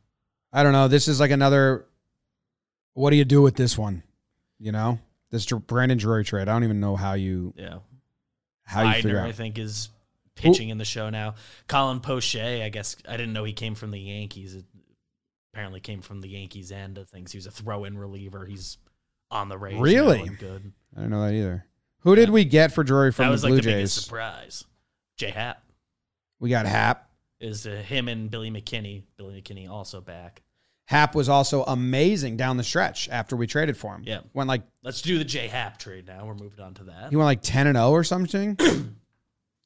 I 0.53 0.63
don't 0.63 0.73
know. 0.73 0.89
This 0.89 1.09
is 1.09 1.21
like 1.21 1.31
another. 1.31 1.87
What 2.95 3.11
do 3.11 3.17
you 3.17 3.25
do 3.25 3.41
with 3.41 3.55
this 3.55 3.79
one? 3.79 4.03
You 4.59 4.73
know, 4.73 4.99
this 5.31 5.47
Brandon 5.47 5.97
Drury 5.97 6.25
trade. 6.25 6.49
I 6.49 6.53
don't 6.53 6.65
even 6.65 6.81
know 6.81 6.97
how 6.97 7.15
you 7.15 7.55
yeah, 7.57 7.79
how 8.65 8.83
you 8.83 8.95
figure 8.95 9.11
Widener, 9.11 9.29
I 9.29 9.33
think 9.33 9.59
is 9.59 9.89
pitching 10.35 10.69
in 10.69 10.79
the 10.79 10.85
show 10.85 11.11
now. 11.11 11.35
Colin 11.69 12.01
Poche, 12.01 12.37
I 12.37 12.69
guess 12.69 12.97
I 13.09 13.17
didn't 13.17 13.33
know 13.33 13.45
he 13.45 13.53
came 13.53 13.75
from 13.75 13.91
the 13.91 14.01
Yankees. 14.01 14.55
It 14.55 14.65
apparently 15.53 15.81
came 15.81 16.01
from 16.01 16.21
the 16.21 16.29
Yankees 16.29 16.71
end 16.73 16.99
of 16.99 17.09
things. 17.09 17.33
He 17.33 17.39
was 17.39 17.47
a 17.47 17.51
throw-in 17.51 17.99
reliever. 17.99 18.45
He's 18.47 18.79
on 19.31 19.49
the 19.49 19.59
Rays. 19.59 19.75
now 19.75 19.81
Really? 19.83 20.21
and 20.23 20.39
good. 20.39 20.73
I 20.97 21.01
don't 21.01 21.11
know 21.11 21.25
that 21.27 21.35
either. 21.35 21.65
Who 22.01 22.15
did 22.15 22.31
we 22.31 22.45
get 22.45 22.73
for 22.73 22.83
Drury 22.83 23.13
from 23.13 23.25
that 23.25 23.29
the 23.29 23.33
was 23.33 23.43
Blue 23.43 23.55
like 23.57 23.63
the 23.65 23.69
biggest 23.71 23.97
Jays? 23.97 24.05
surprise. 24.05 24.65
J 25.17 25.31
Happ 25.31 25.63
We 26.41 26.49
got 26.51 26.67
Happ. 26.67 27.11
is 27.41 27.67
uh, 27.67 27.71
him 27.87 28.09
and 28.09 28.31
Billy 28.31 28.51
McKinney. 28.51 29.03
Billy 29.17 29.41
McKinney 29.43 29.69
also 29.69 30.01
back. 30.01 30.43
Happ 30.87 31.15
was 31.15 31.29
also 31.29 31.63
amazing 31.65 32.37
down 32.37 32.57
the 32.57 32.65
stretch 32.65 33.09
after 33.11 33.37
we 33.37 33.47
traded 33.47 33.77
for 33.77 33.95
him. 33.95 34.03
Yeah. 34.05 34.21
went 34.33 34.49
like 34.49 34.63
Let's 34.83 35.03
do 35.03 35.19
the 35.19 35.25
J 35.25 35.47
Happ 35.49 35.79
trade 35.79 36.07
now. 36.07 36.25
We're 36.27 36.35
moving 36.35 36.65
on 36.65 36.75
to 36.75 36.85
that. 36.85 37.11
he 37.11 37.17
went 37.17 37.27
like 37.27 37.43
ten 37.43 37.67
and 37.67 37.77
zero 37.77 37.91
or 37.91 38.05
something. 38.05 38.57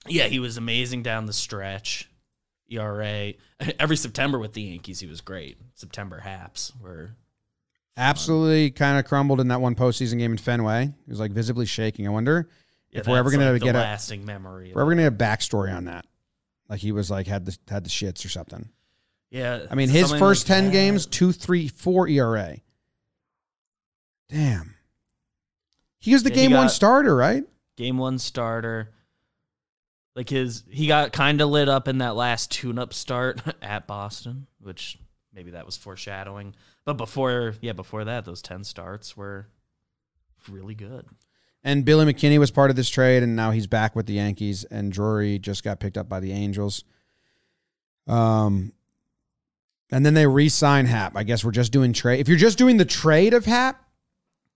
Yeah, 0.06 0.24
he 0.24 0.38
was 0.38 0.58
amazing 0.58 1.02
down 1.02 1.24
the 1.24 1.32
stretch. 1.32 2.10
ERA 2.70 3.32
every 3.78 3.96
September 3.96 4.38
with 4.38 4.52
the 4.54 4.62
Yankees, 4.62 5.00
he 5.00 5.06
was 5.06 5.20
great. 5.20 5.58
September 5.74 6.22
Happs 6.24 6.72
were 6.80 7.10
Absolutely, 7.96 8.70
kind 8.72 8.98
of 8.98 9.04
crumbled 9.04 9.40
in 9.40 9.48
that 9.48 9.60
one 9.60 9.74
postseason 9.76 10.18
game 10.18 10.32
in 10.32 10.38
Fenway. 10.38 10.86
He 10.86 11.10
was 11.10 11.20
like 11.20 11.30
visibly 11.30 11.66
shaking. 11.66 12.06
I 12.06 12.10
wonder 12.10 12.48
yeah, 12.90 13.00
if 13.00 13.06
we're 13.06 13.18
ever 13.18 13.30
gonna 13.30 13.52
like, 13.52 13.60
the 13.60 13.66
get 13.66 13.76
a 13.76 13.78
lasting 13.78 14.24
memory. 14.24 14.72
we're 14.74 14.82
ever 14.82 14.90
gonna 14.90 15.02
get 15.10 15.12
a 15.12 15.16
backstory 15.16 15.74
on 15.74 15.84
that. 15.84 16.04
Like 16.68 16.80
he 16.80 16.90
was 16.92 17.10
like 17.10 17.26
had 17.28 17.44
the 17.44 17.56
had 17.68 17.84
the 17.84 17.90
shits 17.90 18.24
or 18.24 18.28
something. 18.30 18.68
yeah, 19.30 19.66
I 19.70 19.74
mean, 19.76 19.88
his 19.90 20.10
first 20.12 20.48
like 20.48 20.56
ten 20.56 20.64
that. 20.66 20.72
games, 20.72 21.06
two, 21.06 21.30
three, 21.30 21.68
four 21.68 22.08
ERA. 22.08 22.56
Damn. 24.28 24.74
He 26.00 26.12
was 26.12 26.22
the 26.22 26.30
Yeah, 26.30 26.36
game 26.36 26.52
one 26.52 26.68
starter, 26.68 27.14
right? 27.14 27.44
game 27.76 27.98
one 27.98 28.18
starter. 28.18 28.90
Like 30.16 30.28
his, 30.28 30.62
he 30.70 30.86
got 30.86 31.12
kind 31.12 31.40
of 31.40 31.48
lit 31.50 31.68
up 31.68 31.88
in 31.88 31.98
that 31.98 32.14
last 32.14 32.50
tune-up 32.52 32.94
start 32.94 33.40
at 33.62 33.86
Boston, 33.86 34.46
which 34.60 34.98
maybe 35.32 35.50
that 35.52 35.66
was 35.66 35.76
foreshadowing. 35.76 36.54
But 36.84 36.94
before, 36.94 37.54
yeah, 37.60 37.72
before 37.72 38.04
that, 38.04 38.24
those 38.24 38.40
ten 38.42 38.62
starts 38.64 39.16
were 39.16 39.48
really 40.48 40.74
good. 40.74 41.06
And 41.64 41.84
Billy 41.84 42.04
McKinney 42.12 42.38
was 42.38 42.50
part 42.50 42.68
of 42.70 42.76
this 42.76 42.90
trade, 42.90 43.22
and 43.22 43.34
now 43.34 43.50
he's 43.50 43.66
back 43.66 43.96
with 43.96 44.04
the 44.06 44.12
Yankees. 44.14 44.64
And 44.64 44.92
Drury 44.92 45.38
just 45.38 45.64
got 45.64 45.80
picked 45.80 45.96
up 45.96 46.08
by 46.08 46.20
the 46.20 46.30
Angels. 46.30 46.84
Um, 48.06 48.72
and 49.90 50.04
then 50.04 50.12
they 50.14 50.26
re-sign 50.26 50.86
Happ. 50.86 51.16
I 51.16 51.22
guess 51.22 51.42
we're 51.44 51.52
just 51.52 51.72
doing 51.72 51.92
trade. 51.94 52.20
If 52.20 52.28
you're 52.28 52.36
just 52.36 52.58
doing 52.58 52.76
the 52.76 52.84
trade 52.84 53.32
of 53.32 53.46
Happ, 53.46 53.82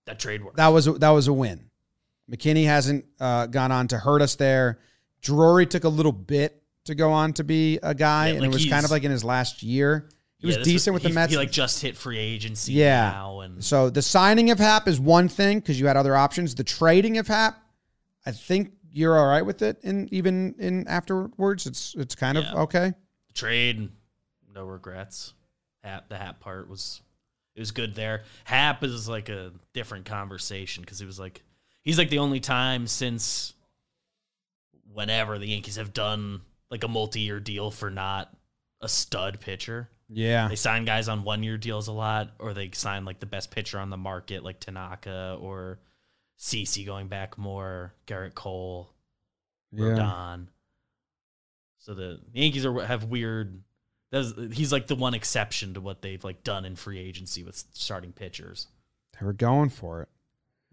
That 0.05 0.19
trade 0.19 0.43
worked. 0.43 0.57
that 0.57 0.67
was 0.67 0.85
a, 0.87 0.93
that 0.93 1.09
was 1.09 1.27
a 1.27 1.33
win. 1.33 1.69
McKinney 2.31 2.65
hasn't 2.65 3.05
uh, 3.19 3.47
gone 3.47 3.71
on 3.71 3.87
to 3.87 3.97
hurt 3.97 4.21
us 4.21 4.35
there. 4.35 4.77
Drury 5.21 5.65
took 5.65 5.83
a 5.83 5.89
little 5.89 6.11
bit 6.11 6.61
to 6.85 6.95
go 6.95 7.11
on 7.11 7.33
to 7.33 7.43
be 7.43 7.79
a 7.83 7.93
guy, 7.93 8.27
Yeah, 8.27 8.33
and 8.33 8.41
like 8.41 8.49
it 8.49 8.53
was 8.53 8.65
kind 8.65 8.85
of 8.85 8.91
like 8.91 9.03
in 9.03 9.11
his 9.11 9.23
last 9.23 9.61
year. 9.63 10.09
He 10.39 10.47
was 10.47 10.55
Yeah, 10.55 10.59
this 10.59 10.67
decent 10.67 10.93
with 10.93 11.03
he, 11.03 11.09
the 11.09 11.13
Mets. 11.15 11.31
He 11.31 11.37
like 11.37 11.51
just 11.51 11.81
hit 11.81 11.97
free 11.97 12.17
agency 12.17 12.73
Yeah. 12.73 13.11
now, 13.11 13.41
and 13.41 13.63
So 13.63 13.89
the 13.89 14.01
signing 14.01 14.51
of 14.51 14.59
Happ 14.59 14.87
is 14.87 14.99
one 14.99 15.27
thing 15.27 15.59
because 15.59 15.79
you 15.79 15.87
had 15.87 15.97
other 15.97 16.15
options. 16.15 16.55
The 16.55 16.63
trading 16.63 17.17
of 17.17 17.27
Happ, 17.27 17.61
I 18.25 18.31
think 18.31 18.71
you're 18.91 19.17
all 19.17 19.27
right 19.27 19.45
with 19.45 19.61
it. 19.61 19.83
And 19.83 20.11
even 20.13 20.55
in 20.57 20.87
afterwards, 20.87 21.65
it's 21.67 21.93
it's 21.95 22.15
kind 22.15 22.37
Yeah. 22.37 22.51
of 22.51 22.59
okay. 22.59 22.93
trade, 23.33 23.89
no 24.55 24.65
regrets. 24.65 25.33
Happ, 25.83 26.09
the 26.09 26.17
Happ 26.17 26.39
part 26.39 26.69
was 26.69 27.01
it 27.55 27.59
was 27.59 27.71
good 27.71 27.93
there. 27.95 28.23
Happ 28.45 28.83
is 28.83 29.09
like 29.09 29.27
a 29.29 29.51
different 29.73 30.05
conversation 30.05 30.81
because 30.83 30.99
he 30.99 31.05
was 31.05 31.19
like 31.19 31.43
he's 31.83 31.97
like 31.97 32.09
the 32.09 32.19
only 32.19 32.39
time 32.39 32.87
since 32.87 33.53
whenever 34.99 35.39
the 35.39 35.47
Yankees 35.47 35.77
have 35.77 35.93
done 35.93 36.41
like 36.69 36.83
a 36.83 36.87
multi-year 36.89 37.39
deal 37.39 37.71
for 37.71 37.89
not 37.89 38.35
a 38.81 38.89
stud 38.89 39.39
pitcher. 39.39 39.89
Yeah, 40.09 40.49
They 40.49 40.55
sign 40.55 40.83
guys 40.83 41.07
on 41.07 41.23
one-year 41.23 41.57
deals 41.57 41.87
a 41.87 41.93
lot, 41.93 42.31
or 42.39 42.53
they 42.53 42.71
sign 42.73 43.05
like 43.05 43.19
the 43.19 43.25
best 43.25 43.49
pitcher 43.49 43.79
on 43.79 43.89
the 43.89 43.97
market, 43.97 44.43
like 44.43 44.59
Tanaka 44.59 45.37
or 45.39 45.79
CC 46.37 46.85
going 46.85 47.07
back 47.07 47.37
more, 47.37 47.93
Gerrit 48.07 48.33
Cole. 48.33 48.89
yeah. 49.71 49.85
Rodon. 49.85 50.47
So 51.77 51.93
the 51.93 52.19
Yankees 52.33 52.65
are 52.65 52.85
have 52.85 53.05
weird. 53.05 53.63
That's, 54.11 54.33
he's 54.51 54.73
like 54.73 54.87
the 54.87 54.95
one 54.95 55.13
exception 55.13 55.75
to 55.75 55.81
what 55.81 56.01
they've 56.01 56.23
like 56.23 56.43
done 56.43 56.65
in 56.65 56.75
free 56.75 56.99
agency 56.99 57.43
with 57.43 57.63
starting 57.73 58.11
pitchers. 58.11 58.67
They 59.17 59.25
were 59.25 59.33
going 59.33 59.69
for 59.69 60.01
it. 60.01 60.09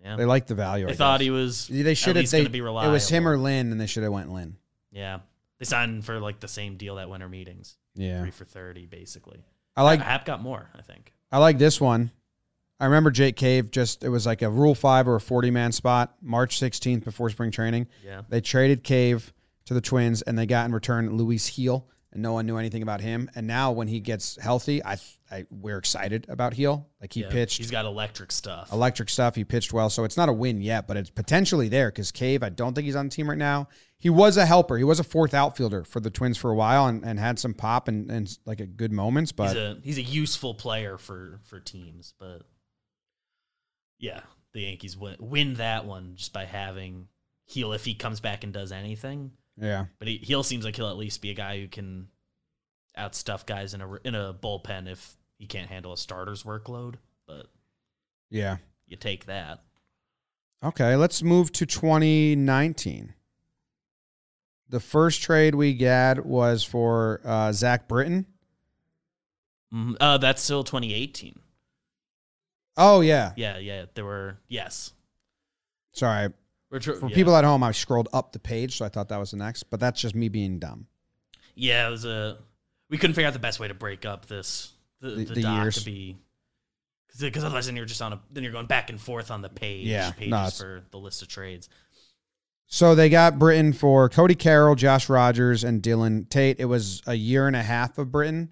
Yeah. 0.07 0.17
They 0.17 0.25
liked 0.25 0.47
the 0.49 0.55
value. 0.55 0.87
They 0.87 0.93
I 0.93 0.95
thought 0.97 1.19
guess. 1.19 1.25
he 1.25 1.31
was 1.31 1.67
they 1.69 1.95
should 1.95 2.17
have. 2.17 2.23
least 2.23 2.33
They, 2.33 2.39
going 2.39 2.45
to 2.47 2.51
be 2.51 2.61
reliable. 2.61 2.91
it 2.91 2.93
was 2.93 3.09
him 3.09 3.27
or 3.27 3.37
Lynn, 3.37 3.73
and 3.73 3.81
they 3.81 3.87
should 3.87 4.05
have 4.05 4.13
went 4.13 4.33
Lynn. 4.33 4.57
yeah. 4.93 5.19
They 5.59 5.65
signed 5.65 6.05
for 6.05 6.21
like 6.21 6.39
the 6.41 6.49
same 6.49 6.77
deal 6.77 6.97
that 6.97 7.09
winter 7.09 7.29
meetings, 7.31 7.77
Yeah, 7.95 8.21
three 8.21 8.31
for 8.31 8.45
thirty, 8.45 8.85
basically. 8.87 9.43
I 9.75 9.83
like 9.83 10.01
Happ 10.03 10.25
got 10.27 10.43
more, 10.43 10.69
I 10.77 10.83
think. 10.83 11.13
I 11.33 11.39
like 11.39 11.57
this 11.59 11.81
one. 11.81 12.11
I 12.79 12.85
remember 12.85 13.11
Jake 13.11 13.37
Cave. 13.37 13.71
Just 13.71 14.05
it 14.05 14.11
was 14.11 14.27
like 14.27 14.43
a 14.43 14.51
Rule 14.51 14.75
Five 14.75 15.09
or 15.09 15.17
a 15.17 15.21
forty 15.21 15.51
man 15.51 15.73
spot. 15.73 16.15
March 16.21 16.59
sixteenth 16.59 17.05
before 17.05 17.31
spring 17.31 17.51
training. 17.51 17.87
Yeah. 18.05 18.21
They 18.29 18.43
traded 18.43 18.85
Cave 18.85 19.33
to 19.65 19.73
the 19.75 19.81
Twins, 19.81 20.21
and 20.23 20.39
they 20.39 20.45
got 20.45 20.67
in 20.67 20.73
return 20.73 21.17
Luis 21.17 21.49
Gil, 21.57 21.89
and 22.17 22.23
no 22.23 22.33
one 22.33 22.47
knew 22.47 22.57
anything 22.57 22.83
about 22.83 23.01
him. 23.01 23.31
And 23.35 23.47
now 23.47 23.73
when 23.73 23.89
he 23.89 24.01
gets 24.01 24.37
healthy, 24.41 24.83
I, 24.85 24.97
I 25.31 25.45
we're 25.51 25.79
excited 25.79 26.27
about 26.29 26.55
Gil. 26.55 26.89
Like 27.01 27.13
he 27.13 27.21
Yeah. 27.21 27.31
pitched 27.31 27.59
He's 27.59 27.71
got 27.71 27.85
electric 27.85 28.33
stuff. 28.33 28.73
electric 28.73 29.09
stuff. 29.09 29.35
He 29.37 29.45
pitched 29.45 29.73
well, 29.73 29.91
so 29.91 30.05
it's 30.05 30.17
not 30.17 30.29
a 30.29 30.33
win 30.33 30.61
yet, 30.61 30.89
but 30.89 30.97
it's 30.97 31.11
potentially 31.11 31.69
there 31.69 31.89
because 31.91 32.11
Cave. 32.11 32.43
I 32.43 32.49
don't 32.49 32.75
think 32.75 32.87
he's 32.87 32.97
on 32.97 33.07
the 33.07 33.11
team 33.15 33.29
right 33.29 33.39
now. 33.39 33.69
He 33.99 34.11
was 34.11 34.37
a 34.37 34.45
helper. 34.47 34.77
He 34.77 34.85
was 34.85 34.99
a 35.01 35.05
fourth 35.05 35.35
outfielder 35.35 35.85
for 35.85 36.01
the 36.01 36.11
Twins 36.11 36.37
for 36.37 36.51
a 36.51 36.55
while, 36.55 36.87
and, 36.87 37.05
and 37.05 37.19
had 37.19 37.39
some 37.39 37.55
pop 37.55 37.89
and, 37.89 38.11
and 38.11 38.39
like 38.45 38.61
a 38.61 38.67
good 38.67 38.93
moments. 38.93 39.33
But 39.33 39.49
he's 39.49 39.57
a 39.57 39.79
he's 39.83 39.99
a 39.99 40.03
useful 40.03 40.55
player 40.55 40.99
for 40.99 41.41
for 41.45 41.61
teams, 41.61 42.15
but 42.19 42.43
yeah, 43.99 44.21
the 44.53 44.61
Yankees 44.63 44.97
win, 44.97 45.17
win 45.19 45.55
that 45.55 45.87
one 45.87 46.15
just 46.17 46.33
by 46.33 46.45
having 46.45 47.09
Gil 47.53 47.73
if 47.73 47.85
he 47.85 47.95
comes 47.95 48.21
back 48.21 48.45
and 48.45 48.53
does 48.53 48.73
anything. 48.73 49.33
Yeah, 49.59 49.87
But 49.99 50.09
he, 50.09 50.19
Gil 50.19 50.43
seems 50.43 50.65
like 50.65 50.77
he'll 50.77 50.91
at 50.91 50.99
least 50.99 51.23
be 51.23 51.31
a 51.31 51.35
guy 51.35 51.59
who 51.61 51.69
can 51.69 52.09
outstuff 52.99 53.47
guys 53.47 53.73
in 53.75 53.81
a 53.81 53.95
in 54.05 54.15
a 54.15 54.35
bullpen 54.35 54.87
if 54.91 55.17
he 55.39 55.47
can't 55.47 55.69
handle 55.69 55.93
a 55.93 55.97
starter's 55.99 56.43
workload. 56.43 56.95
But 57.27 57.47
yeah. 58.31 58.59
you 58.87 58.97
take 58.97 59.27
that. 59.27 59.61
Okay, 60.63 60.97
let's 60.97 61.23
move 61.23 61.53
to 61.53 61.67
2019. 61.67 63.15
The 64.69 64.81
first 64.81 65.23
trade 65.23 65.55
we 65.55 65.75
got 65.75 66.25
was 66.27 66.65
for 66.65 67.21
uh, 67.25 67.53
Zach 67.53 67.87
Britton. 67.89 68.27
Mhm. 69.73 69.97
Uh, 70.01 70.19
that's 70.19 70.43
still 70.43 70.65
2018. 70.65 71.39
Oh 72.77 73.01
yeah, 73.01 73.33
Yeah, 73.37 73.59
yeah. 73.59 73.87
There 73.95 74.05
were 74.05 74.39
yes. 74.49 74.93
sorry. 75.93 76.33
We're 76.87 76.95
For 77.01 77.09
yeah. 77.09 77.15
people 77.15 77.37
at 77.37 77.45
home, 77.45 77.63
I 77.63 77.73
scrolled 77.73 78.09
up 78.13 78.33
the 78.33 78.39
page, 78.39 78.77
so 78.77 78.85
I 78.85 78.89
thought 78.89 79.09
that 79.09 79.19
was 79.19 79.31
the 79.33 79.37
next. 79.39 79.65
But 79.65 79.81
that's 79.81 80.01
just 80.01 80.15
me 80.15 80.29
being 80.29 80.59
dumb. 80.59 80.87
Yeah, 81.55 81.89
it 81.89 81.91
was 81.91 82.05
a. 82.05 82.39
We 82.91 82.99
couldn't 82.99 83.15
figure 83.15 83.27
out 83.29 83.33
the 83.33 83.39
best 83.41 83.59
way 83.59 83.69
to 83.69 83.75
break 83.75 84.05
up 84.05 84.27
this 84.27 84.73
the, 85.01 85.11
The- 85.11 85.25
the, 85.25 85.35
the 85.35 85.43
doc 85.43 85.63
years. 85.65 85.77
to 85.79 85.85
be 85.85 86.17
because 87.19 87.45
otherwise 87.45 87.65
then 87.65 87.77
you're 87.77 87.87
just 87.87 88.03
on 88.03 88.13
a 88.13 88.21
then 88.31 88.43
you're 88.43 88.53
going 88.53 88.67
back 88.67 88.91
and 88.91 89.01
forth 89.01 89.31
on 89.31 89.41
the 89.41 89.49
page 89.49 89.87
Yeah, 89.87 90.11
pages 90.11 90.31
no, 90.31 90.49
for 90.51 90.83
the 90.91 90.99
list 90.99 91.23
of 91.23 91.29
trades. 91.29 91.69
So 92.67 92.95
they 92.95 93.09
got 93.09 93.39
Britton 93.39 93.73
for 93.73 94.09
Cody 94.09 94.35
Carroll, 94.35 94.75
Josh 94.75 95.09
Rogers, 95.09 95.65
and 95.65 95.83
Dylan 95.83 96.29
Tate. 96.29 96.59
It 96.61 96.65
was 96.67 97.01
a 97.07 97.15
year 97.15 97.47
and 97.47 97.55
a 97.57 97.63
half 97.63 97.97
of 97.97 98.11
Britton, 98.13 98.51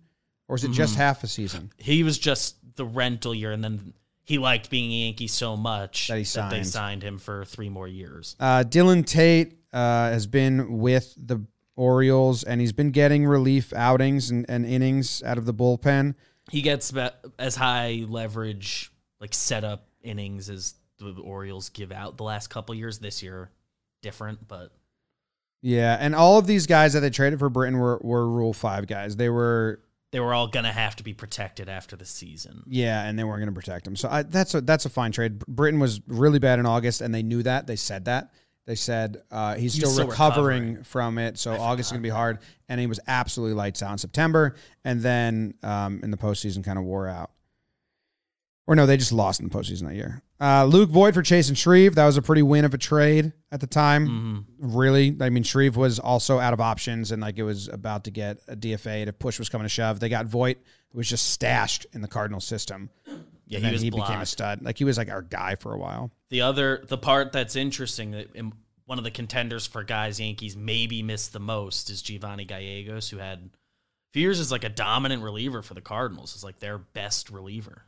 or 0.48 0.54
was 0.54 0.64
it 0.64 0.70
just 0.70 0.94
Mhm. 0.94 0.98
half 0.98 1.24
a 1.24 1.26
season? 1.26 1.72
He 1.78 2.02
was 2.04 2.18
just 2.18 2.56
the 2.76 2.86
rental 2.86 3.34
year, 3.34 3.52
and 3.52 3.62
then 3.62 3.92
he 4.24 4.38
liked 4.38 4.70
being 4.70 4.90
a 4.90 5.04
Yankee 5.06 5.26
so 5.28 5.56
much 5.56 6.08
That 6.08 6.14
he 6.14 6.20
they 6.20 6.24
signed. 6.24 6.66
signed 6.66 7.02
him 7.02 7.18
for 7.18 7.44
three 7.44 7.68
more 7.68 7.86
years. 7.86 8.36
Uh, 8.40 8.64
Dylan 8.66 9.06
Tate 9.06 9.58
uh, 9.72 10.10
has 10.10 10.26
been 10.26 10.78
with 10.78 11.14
the 11.16 11.44
Orioles, 11.76 12.44
and 12.44 12.60
he's 12.60 12.72
been 12.72 12.90
getting 12.90 13.26
relief 13.26 13.72
outings 13.72 14.30
and, 14.30 14.46
and 14.48 14.64
innings 14.64 15.22
out 15.24 15.38
of 15.38 15.44
the 15.44 15.52
bullpen. 15.54 16.14
He 16.50 16.62
gets 16.62 16.92
as 17.38 17.56
high 17.56 18.04
leverage 18.08 18.92
like 19.20 19.34
setup 19.34 19.88
innings 20.02 20.48
as 20.50 20.74
the 20.98 21.12
Orioles 21.20 21.68
give 21.70 21.90
out 21.92 22.16
the 22.16 22.22
last 22.24 22.48
couple 22.48 22.74
years. 22.74 22.98
This 23.00 23.22
year, 23.22 23.50
different, 24.02 24.46
but 24.46 24.70
Yeah, 25.62 25.96
and 25.98 26.14
all 26.14 26.38
of 26.38 26.46
these 26.46 26.66
guys 26.66 26.92
that 26.92 27.00
they 27.00 27.10
traded 27.10 27.38
for 27.38 27.48
Britton 27.48 27.78
were, 27.78 27.98
were 28.02 28.28
Rule 28.28 28.52
Five 28.52 28.86
guys. 28.86 29.16
They 29.16 29.28
were 29.30 29.80
they 30.14 30.20
were 30.20 30.32
all 30.32 30.46
gonna 30.46 30.72
have 30.72 30.94
to 30.94 31.02
be 31.02 31.12
protected 31.12 31.68
after 31.68 31.96
the 31.96 32.04
season. 32.04 32.62
yeah, 32.68 33.02
and 33.04 33.18
they 33.18 33.24
weren't 33.24 33.40
going 33.40 33.52
to 33.52 33.54
protect 33.54 33.84
him. 33.84 33.96
So 33.96 34.08
I, 34.08 34.22
that's 34.22 34.54
a 34.54 34.60
that's 34.60 34.86
a 34.86 34.88
fine 34.88 35.10
trade. 35.10 35.40
Britton 35.40 35.80
was 35.80 36.00
really 36.06 36.38
bad 36.38 36.60
in 36.60 36.66
August, 36.66 37.00
and 37.00 37.12
they 37.12 37.24
knew 37.24 37.42
that. 37.42 37.66
They 37.66 37.74
said 37.74 38.04
that. 38.04 38.32
They 38.66 38.76
said 38.76 39.16
uh, 39.32 39.56
he's 39.56 39.74
He 39.74 39.80
still, 39.80 39.90
still 39.90 40.06
recovering, 40.06 40.62
recovering. 40.62 40.84
from 40.84 41.18
it, 41.18 41.36
so 41.38 41.52
I 41.52 41.58
August 41.58 41.88
is 41.88 41.92
going 41.92 42.02
to 42.02 42.06
be 42.06 42.10
hard. 42.14 42.38
And 42.68 42.80
he 42.80 42.86
was 42.86 43.00
absolutely 43.08 43.54
lights 43.54 43.82
out 43.82 43.90
in 43.90 43.98
September, 43.98 44.54
and 44.84 45.02
then 45.02 45.54
um, 45.64 46.00
in 46.04 46.10
the 46.12 46.16
postseason, 46.16 46.62
kind 46.64 46.78
of 46.78 46.84
wore 46.84 47.08
out. 47.08 47.32
Or 48.66 48.74
no, 48.76 48.86
they 48.86 48.96
just 48.96 49.12
lost 49.12 49.40
in 49.40 49.48
the 49.48 49.54
postseason 49.54 49.88
that 49.88 49.96
year. 49.96 50.22
Uh, 50.40 50.64
Luke 50.64 50.90
Voit 50.90 51.14
for 51.14 51.22
Chasen 51.22 51.56
Shreve. 51.56 51.94
That 51.94 52.06
was 52.06 52.16
a 52.16 52.22
pretty 52.22 52.42
win 52.42 52.64
of 52.64 52.74
a 52.74 52.78
trade 52.78 53.32
at 53.52 53.60
the 53.60 53.66
time. 53.66 54.08
Mhm. 54.58 54.74
Really, 54.74 55.16
I 55.20 55.30
mean, 55.30 55.44
Shreve 55.44 55.76
was 55.76 55.98
also 55.98 56.38
out 56.40 56.52
of 56.52 56.60
options, 56.60 57.12
and 57.12 57.22
like 57.22 57.38
it 57.38 57.44
was 57.44 57.68
about 57.68 58.04
to 58.04 58.10
get 58.10 58.40
a 58.48 58.56
DFA. 58.56 59.04
The 59.04 59.12
push 59.12 59.38
was 59.38 59.48
coming 59.48 59.64
to 59.64 59.68
shove. 59.68 60.00
They 60.00 60.08
got 60.08 60.26
Voit, 60.26 60.58
who 60.90 60.98
was 60.98 61.08
just 61.08 61.26
stashed 61.30 61.86
in 61.92 62.00
the 62.00 62.08
Cardinal 62.08 62.40
system. 62.40 62.90
Yeah, 63.46 63.58
and 63.58 63.66
he 63.76 63.84
he 63.84 63.90
became 63.90 64.20
a 64.20 64.26
stud. 64.26 64.62
Like 64.62 64.76
he 64.78 64.84
was 64.84 64.98
like 64.98 65.10
our 65.10 65.22
guy 65.22 65.54
for 65.54 65.72
a 65.72 65.78
while. 65.78 66.10
The 66.30 66.40
other, 66.40 66.84
the 66.88 66.98
part 66.98 67.30
that's 67.32 67.54
interesting 67.56 68.10
that 68.12 68.28
one 68.86 68.98
of 68.98 69.04
the 69.04 69.10
contenders 69.10 69.66
for 69.66 69.84
guys 69.84 70.18
Yankees 70.18 70.56
maybe 70.56 71.02
missed 71.02 71.32
the 71.32 71.40
most 71.40 71.90
is 71.90 72.02
Giovanni 72.02 72.44
Gallegos, 72.44 73.08
who 73.10 73.18
had 73.18 73.50
years 74.14 74.40
as 74.40 74.50
like 74.50 74.64
a 74.64 74.68
dominant 74.68 75.22
reliever 75.22 75.62
for 75.62 75.74
the 75.74 75.80
Cardinals. 75.80 76.34
Is 76.34 76.42
like 76.42 76.58
their 76.58 76.78
best 76.78 77.30
reliever. 77.30 77.84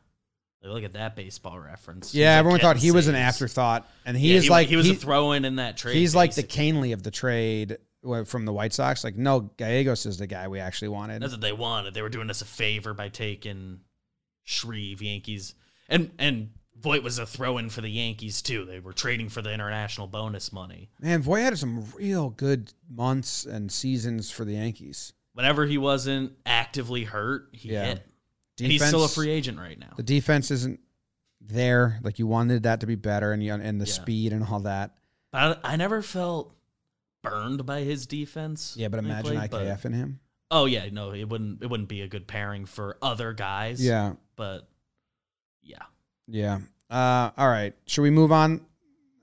Like, 0.63 0.71
look 0.73 0.83
at 0.83 0.93
that 0.93 1.15
baseball 1.15 1.59
reference. 1.59 2.11
He's, 2.11 2.19
Yeah, 2.21 2.31
like, 2.31 2.39
everyone 2.39 2.59
thought 2.59 2.75
getting 2.75 2.81
he 2.87 2.91
was 2.91 3.07
an 3.07 3.13
saves. 3.13 3.21
afterthought, 3.35 3.87
and 4.05 4.17
he 4.17 4.31
Yeah, 4.33 4.37
is 4.39 4.49
like 4.49 4.67
he 4.67 4.75
was 4.75 4.85
he- 4.87 4.93
a 4.93 4.95
throw 4.95 5.31
in 5.33 5.45
in 5.45 5.57
that 5.57 5.77
trade. 5.77 5.95
he's 5.95 6.15
like 6.15 6.33
the 6.33 6.41
basically. 6.41 6.71
Kahnle 6.71 6.93
of 6.93 7.03
the 7.03 7.11
trade 7.11 7.77
uh, 8.07 8.23
from 8.23 8.45
the 8.45 8.53
White 8.53 8.73
Sox. 8.73 9.03
Like, 9.03 9.15
no, 9.17 9.41
Gallegos 9.57 10.05
is 10.05 10.17
the 10.17 10.27
guy 10.27 10.47
we 10.47 10.59
actually 10.59 10.87
wanted. 10.89 11.21
That's 11.21 11.33
what 11.33 11.41
they 11.41 11.51
wanted. 11.53 11.93
They 11.93 12.01
were 12.01 12.09
doing 12.09 12.29
us 12.29 12.41
a 12.41 12.45
favor 12.45 12.93
by 12.93 13.09
taking 13.09 13.81
Shreve 14.43 15.01
Yankees, 15.01 15.55
and 15.89 16.11
and 16.17 16.51
Voit 16.79 17.01
was 17.03 17.17
a 17.19 17.25
throw 17.25 17.57
in 17.57 17.69
for 17.69 17.81
the 17.81 17.89
Yankees 17.89 18.41
too. 18.41 18.63
They 18.65 18.79
were 18.79 18.93
trading 18.93 19.29
for 19.29 19.41
the 19.41 19.51
international 19.53 20.07
bonus 20.07 20.51
money. 20.53 20.89
Man, 21.01 21.21
Voit 21.21 21.41
had 21.41 21.57
some 21.57 21.85
real 21.95 22.29
good 22.29 22.71
months 22.89 23.45
and 23.45 23.71
seasons 23.71 24.31
for 24.31 24.45
the 24.45 24.53
Yankees. 24.53 25.13
Whenever 25.33 25.65
he 25.65 25.77
wasn't 25.77 26.33
actively 26.45 27.03
hurt, 27.03 27.49
he 27.51 27.69
Yeah. 27.73 27.85
hit. 27.85 28.07
And 28.59 28.71
he's 28.71 28.85
still 28.85 29.03
a 29.03 29.07
free 29.07 29.29
agent 29.29 29.59
right 29.59 29.77
now. 29.79 29.93
The 29.97 30.03
defense 30.03 30.49
isn't 30.51 30.79
there. 31.41 31.99
Like 32.03 32.19
you 32.19 32.27
wanted 32.27 32.63
that 32.63 32.79
to 32.81 32.87
be 32.87 32.95
better, 32.95 33.31
and 33.31 33.43
you, 33.43 33.53
and 33.53 33.79
the 33.81 33.85
Yeah. 33.85 33.91
speed 33.93 34.33
and 34.33 34.43
all 34.43 34.61
that. 34.61 34.95
But 35.31 35.59
I, 35.63 35.73
I 35.73 35.75
never 35.75 36.01
felt 36.01 36.53
burned 37.23 37.65
by 37.65 37.81
his 37.81 38.05
defense. 38.07 38.75
Yeah, 38.77 38.87
but 38.87 38.99
imagine 38.99 39.37
played, 39.37 39.51
IKF 39.51 39.85
in 39.85 39.93
him. 39.93 40.19
oh 40.51 40.65
yeah, 40.65 40.87
no, 40.91 41.11
it 41.13 41.25
wouldn't. 41.29 41.61
It 41.61 41.67
wouldn't 41.69 41.89
be 41.89 42.01
a 42.01 42.07
good 42.07 42.27
pairing 42.27 42.65
for 42.65 42.97
other 43.01 43.33
guys. 43.33 43.83
Yeah, 43.85 44.13
but 44.35 44.67
yeah, 45.61 45.83
yeah. 46.27 46.59
Uh, 46.89 47.31
all 47.37 47.49
right, 47.49 47.73
should 47.85 48.01
we 48.03 48.09
move 48.09 48.31
on 48.31 48.61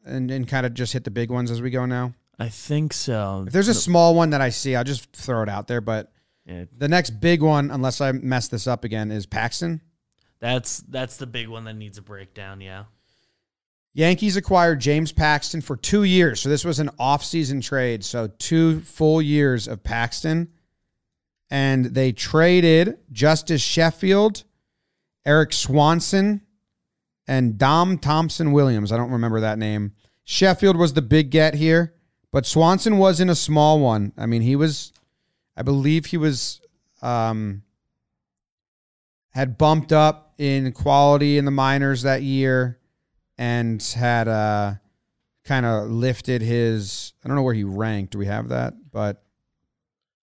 and, 0.04 0.30
and 0.30 0.46
kind 0.46 0.66
of 0.66 0.74
just 0.74 0.92
hit 0.92 1.04
the 1.04 1.10
big 1.10 1.30
ones 1.30 1.50
as 1.50 1.62
we 1.62 1.70
go 1.70 1.86
now? 1.86 2.12
I 2.38 2.48
think 2.50 2.92
so. 2.92 3.44
If 3.46 3.52
there's 3.52 3.68
a 3.68 3.74
small 3.74 4.14
one 4.14 4.30
that 4.30 4.40
I 4.42 4.50
see, 4.50 4.76
I'll 4.76 4.84
just 4.84 5.10
throw 5.12 5.42
it 5.42 5.48
out 5.48 5.66
there. 5.68 5.80
But 5.80 6.12
Yeah, 6.46 6.64
the 6.76 6.88
next 6.88 7.20
big 7.20 7.42
one, 7.42 7.70
unless 7.70 8.00
I 8.00 8.12
mess 8.12 8.48
this 8.48 8.66
up 8.66 8.84
again, 8.84 9.10
is 9.10 9.26
Paxton. 9.26 9.80
that's 10.40 10.78
that's 10.80 11.16
the 11.16 11.26
big 11.26 11.48
one 11.48 11.64
that 11.64 11.74
needs 11.74 11.96
a 11.98 12.02
breakdown. 12.02 12.60
Yeah. 12.60 12.84
Yankees 13.94 14.36
acquired 14.36 14.80
James 14.80 15.12
Paxton 15.12 15.60
for 15.60 15.76
two 15.76 16.02
years. 16.02 16.40
So 16.40 16.48
this 16.48 16.64
was 16.64 16.80
an 16.80 16.90
off-season 16.98 17.60
trade. 17.60 18.04
So 18.04 18.26
two 18.38 18.80
full 18.80 19.22
years 19.22 19.68
of 19.68 19.84
Paxton. 19.84 20.48
And 21.48 21.86
they 21.86 22.10
traded 22.10 22.98
Justice 23.12 23.62
Sheffield, 23.62 24.42
Erik 25.24 25.52
Swanson, 25.52 26.40
and 27.28 27.56
Dom 27.56 27.98
Thompson 27.98 28.50
Williams. 28.50 28.90
I 28.90 28.96
don't 28.96 29.12
remember 29.12 29.40
that 29.40 29.58
name. 29.58 29.92
Sheffield 30.24 30.76
was 30.76 30.94
the 30.94 31.02
big 31.02 31.30
get 31.30 31.54
here, 31.54 31.94
but 32.32 32.46
Swanson 32.46 32.98
was 32.98 33.20
in 33.20 33.30
a 33.30 33.34
small 33.36 33.78
one. 33.78 34.12
I 34.18 34.26
mean, 34.26 34.42
he 34.42 34.56
was, 34.56 34.92
I 35.56 35.62
believe 35.62 36.06
he 36.06 36.16
was, 36.16 36.60
um, 37.02 37.62
had 39.30 39.58
bumped 39.58 39.92
up 39.92 40.34
in 40.38 40.72
quality 40.72 41.38
in 41.38 41.44
the 41.44 41.50
minors 41.50 42.02
that 42.02 42.22
year 42.22 42.78
and 43.36 43.82
had 43.82 44.28
uh 44.28 44.74
kind 45.44 45.66
of 45.66 45.90
lifted 45.90 46.40
his 46.40 47.12
I 47.24 47.28
don't 47.28 47.36
know 47.36 47.42
where 47.42 47.54
he 47.54 47.64
ranked. 47.64 48.12
Do 48.12 48.18
we 48.18 48.26
have 48.26 48.48
that? 48.48 48.74
But 48.92 49.23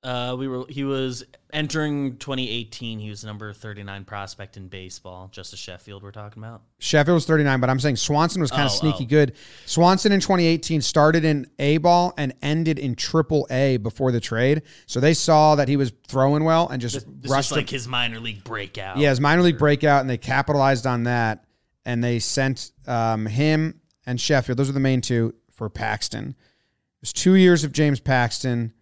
Uh, 0.04 0.36
we 0.38 0.48
were. 0.48 0.66
He 0.68 0.84
was 0.84 1.24
entering 1.54 2.18
2018. 2.18 2.98
He 2.98 3.10
was 3.10 3.24
number 3.24 3.54
39 3.54 4.04
prospect 4.06 4.58
in 4.58 4.68
baseball. 4.68 5.30
Justice 5.32 5.60
Sheffield, 5.60 6.02
we're 6.02 6.12
talking 6.12 6.42
about. 6.42 6.64
Sheffield 6.80 7.14
was 7.14 7.26
39, 7.28 7.60
but 7.60 7.70
I'm 7.70 7.80
saying 7.80 7.98
Swanson 7.98 8.42
was 8.42 8.50
kind 8.50 8.64
of 8.64 8.72
Oh, 8.72 8.76
sneaky 8.76 9.04
oh. 9.04 9.08
good. 9.08 9.34
Swanson 9.68 10.12
in 10.12 10.20
2018 10.20 10.82
started 10.82 11.24
in 11.24 11.46
A 11.60 11.78
ball 11.78 12.16
and 12.18 12.34
ended 12.42 12.80
in 12.80 12.96
triple 12.96 13.46
A 13.52 13.78
before 13.78 14.12
the 14.12 14.20
trade. 14.20 14.64
So 14.88 15.00
they 15.00 15.14
saw 15.14 15.54
that 15.56 15.68
he 15.68 15.78
was 15.78 15.92
throwing 16.08 16.46
well 16.46 16.68
and 16.70 16.82
just 16.82 17.06
This, 17.22 17.30
rushed 17.30 17.52
like 17.52 17.70
his 17.70 17.88
minor 17.88 18.20
league 18.20 18.44
breakout. 18.44 18.98
Yeah, 18.98 19.10
his 19.12 19.22
minor 19.22 19.44
league 19.44 19.60
breakout, 19.60 20.02
and 20.02 20.10
they 20.10 20.18
capitalized 20.18 20.88
on 20.88 21.04
that. 21.04 21.46
And 21.86 22.04
they 22.04 22.18
sent 22.18 22.72
um, 22.88 23.28
him 23.28 23.82
and 24.08 24.20
Sheffield. 24.20 24.58
Those 24.58 24.70
are 24.70 24.74
the 24.74 24.80
main 24.80 25.02
two 25.02 25.36
for 25.52 25.70
Paxton. 25.70 26.30
It 26.30 27.02
was 27.02 27.14
two 27.14 27.36
years 27.36 27.64
of 27.64 27.72
James 27.72 28.00
Paxton. 28.00 28.74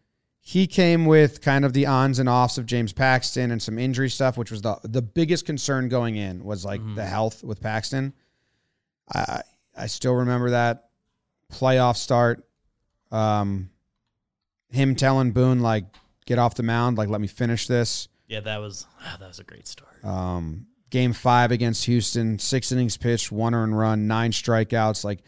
He 0.49 0.65
came 0.65 1.05
with 1.05 1.41
kind 1.41 1.63
of 1.63 1.73
the 1.73 1.85
ons 1.85 2.17
and 2.17 2.27
offs 2.27 2.57
of 2.57 2.65
James 2.65 2.91
Paxton 2.91 3.51
and 3.51 3.61
some 3.61 3.77
injury 3.77 4.09
stuff, 4.09 4.35
which 4.35 4.49
was 4.49 4.63
the 4.63 4.79
the 4.81 5.03
biggest 5.03 5.45
concern 5.45 5.89
going 5.89 6.15
in 6.15 6.43
was 6.43 6.65
like 6.65 6.81
the 6.95 7.05
health 7.05 7.43
with 7.43 7.61
Paxton. 7.61 8.13
I 9.13 9.43
I 9.77 9.85
still 9.85 10.15
remember 10.15 10.49
that 10.49 10.89
playoff 11.53 11.97
start. 11.97 12.47
Um, 13.11 13.69
him 14.71 14.95
telling 14.95 15.33
Boone 15.33 15.59
like, 15.59 15.85
"Get 16.25 16.39
off 16.39 16.55
the 16.55 16.63
mound, 16.63 16.97
like 16.97 17.09
let 17.09 17.21
me 17.21 17.27
finish 17.27 17.67
this." 17.67 18.07
Yeah, 18.25 18.39
that 18.39 18.57
was 18.57 18.87
ah, 19.03 19.17
that 19.19 19.27
was 19.27 19.37
a 19.37 19.43
great 19.43 19.67
start. 19.67 20.03
Um, 20.03 20.65
game 20.89 21.13
five 21.13 21.51
against 21.51 21.85
Houston, 21.85 22.39
six 22.39 22.71
innings 22.71 22.97
pitched, 22.97 23.31
one 23.31 23.53
earned 23.53 23.77
run, 23.77 24.07
nine 24.07 24.31
strikeouts. 24.31 25.03
Like, 25.03 25.19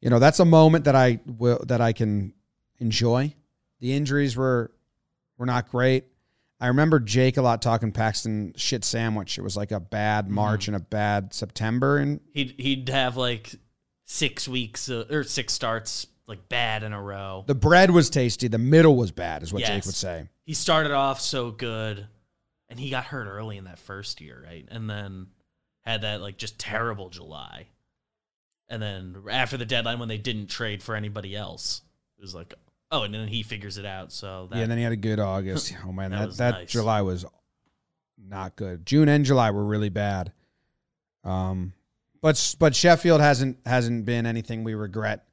you 0.00 0.08
know, 0.08 0.20
that's 0.20 0.38
a 0.38 0.44
moment 0.44 0.84
that 0.84 0.94
I 0.94 1.18
will 1.26 1.64
that 1.66 1.80
I 1.80 1.92
can 1.92 2.32
enjoy. 2.78 3.34
The 3.82 3.92
injuries 3.92 4.36
were 4.36 4.70
were 5.36 5.46
not 5.46 5.68
great. 5.68 6.04
I 6.60 6.68
remember 6.68 7.00
Jake 7.00 7.36
a 7.36 7.42
lot 7.42 7.60
talking 7.60 7.90
Paxton 7.90 8.54
shit 8.56 8.84
sandwich. 8.84 9.36
It 9.36 9.42
was 9.42 9.56
like 9.56 9.72
a 9.72 9.80
bad 9.80 10.30
March 10.30 10.68
and 10.68 10.76
a 10.76 10.80
bad 10.80 11.34
September, 11.34 11.98
and 11.98 12.20
He'd 12.32 12.54
he'd 12.58 12.88
have 12.90 13.16
like 13.16 13.52
six 14.04 14.46
weeks 14.46 14.88
uh, 14.88 15.06
or 15.10 15.24
six 15.24 15.52
starts 15.52 16.06
like 16.28 16.48
bad 16.48 16.84
in 16.84 16.92
a 16.92 17.02
row. 17.02 17.42
the 17.48 17.56
bread 17.56 17.90
was 17.90 18.08
tasty. 18.08 18.46
The 18.46 18.56
middle 18.56 18.94
was 18.94 19.10
bad, 19.10 19.42
is 19.42 19.52
what 19.52 19.64
Jake 19.64 19.84
would 19.84 19.94
say. 19.96 20.28
He 20.46 20.54
started 20.54 20.92
off 20.92 21.20
so 21.20 21.50
good, 21.50 22.06
and 22.68 22.78
he 22.78 22.88
got 22.88 23.04
hurt 23.06 23.26
early 23.26 23.56
in 23.56 23.64
that 23.64 23.80
first 23.80 24.20
year, 24.20 24.40
right? 24.46 24.64
And 24.70 24.88
then 24.88 25.26
had 25.80 26.02
that 26.02 26.20
like 26.20 26.38
just 26.38 26.56
terrible 26.56 27.08
July. 27.08 27.66
And 28.68 28.80
then 28.80 29.16
after 29.28 29.56
the 29.56 29.66
deadline, 29.66 29.98
when 29.98 30.08
they 30.08 30.18
didn't 30.18 30.46
trade 30.46 30.84
for 30.84 30.94
anybody 30.94 31.34
else, 31.34 31.82
it 32.16 32.22
was 32.22 32.34
like, 32.34 32.54
oh, 32.92 33.02
and 33.02 33.12
then 33.12 33.26
he 33.26 33.42
figures 33.42 33.78
it 33.78 33.84
out. 33.84 34.12
So 34.12 34.46
that, 34.50 34.56
yeah, 34.56 34.62
and 34.62 34.70
then 34.70 34.78
he 34.78 34.84
had 34.84 34.92
a 34.92 34.96
good 34.96 35.18
August. 35.18 35.74
Oh 35.84 35.90
man, 35.90 36.10
That 36.10 36.18
that 36.18 36.26
was 36.26 36.36
that 36.36 36.50
nice. 36.52 36.70
July 36.70 37.02
was 37.02 37.24
not 38.16 38.54
good. 38.54 38.86
June 38.86 39.08
and 39.08 39.24
July 39.24 39.50
were 39.50 39.64
really 39.64 39.88
bad. 39.88 40.32
Um, 41.24 41.72
but 42.20 42.56
but 42.58 42.76
Sheffield 42.76 43.20
hasn't 43.20 43.58
hasn't 43.66 44.04
been 44.04 44.26
anything 44.26 44.62
we 44.62 44.74
regret 44.74 45.26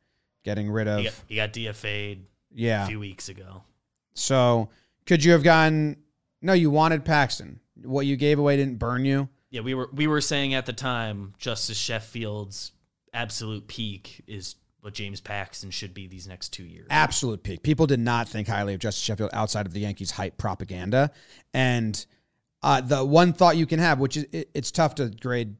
getting 0.43 0.71
rid 0.71 0.87
of. 0.87 0.99
he, 0.99 1.05
got, 1.05 1.13
he 1.27 1.35
got 1.35 1.53
DFA'd 1.75 2.17
a 2.17 2.25
yeah. 2.51 2.87
few 2.87 2.99
weeks 2.99 3.29
ago. 3.29 3.63
So 4.13 4.69
could 5.05 5.23
you 5.23 5.33
have 5.33 5.43
gotten? 5.43 5.97
No, 6.41 6.53
you 6.53 6.71
wanted 6.71 7.05
Paxton. 7.05 7.59
What 7.83 8.05
you 8.05 8.15
gave 8.15 8.39
away 8.39 8.57
didn't 8.57 8.77
burn 8.77 9.05
you. 9.05 9.29
Yeah, 9.51 9.61
we 9.61 9.73
were 9.73 9.89
we 9.93 10.07
were 10.07 10.21
saying 10.21 10.53
at 10.53 10.65
the 10.65 10.73
time, 10.73 11.33
Justice 11.37 11.77
Sheffield's 11.77 12.71
absolute 13.13 13.67
peak 13.67 14.21
is 14.27 14.55
what 14.81 14.93
James 14.93 15.19
Paxton 15.21 15.71
should 15.71 15.93
be 15.93 16.07
these 16.07 16.27
next 16.27 16.49
two 16.49 16.63
years. 16.63 16.87
absolute 16.89 17.43
peak. 17.43 17.63
People 17.63 17.85
did 17.85 17.99
not 17.99 18.29
think 18.29 18.47
highly 18.47 18.73
of 18.73 18.79
Justice 18.79 19.03
Sheffield 19.03 19.29
outside 19.33 19.65
of 19.65 19.73
the 19.73 19.81
Yankees 19.81 20.11
hype 20.11 20.37
propaganda. 20.37 21.11
And 21.53 22.05
uh, 22.63 22.81
the 22.81 23.03
one 23.03 23.33
thought 23.33 23.57
you 23.57 23.65
can 23.65 23.79
have, 23.79 23.99
which 23.99 24.17
is 24.17 24.25
it, 24.31 24.49
it's 24.53 24.71
tough 24.71 24.95
to 24.95 25.09
grade 25.09 25.55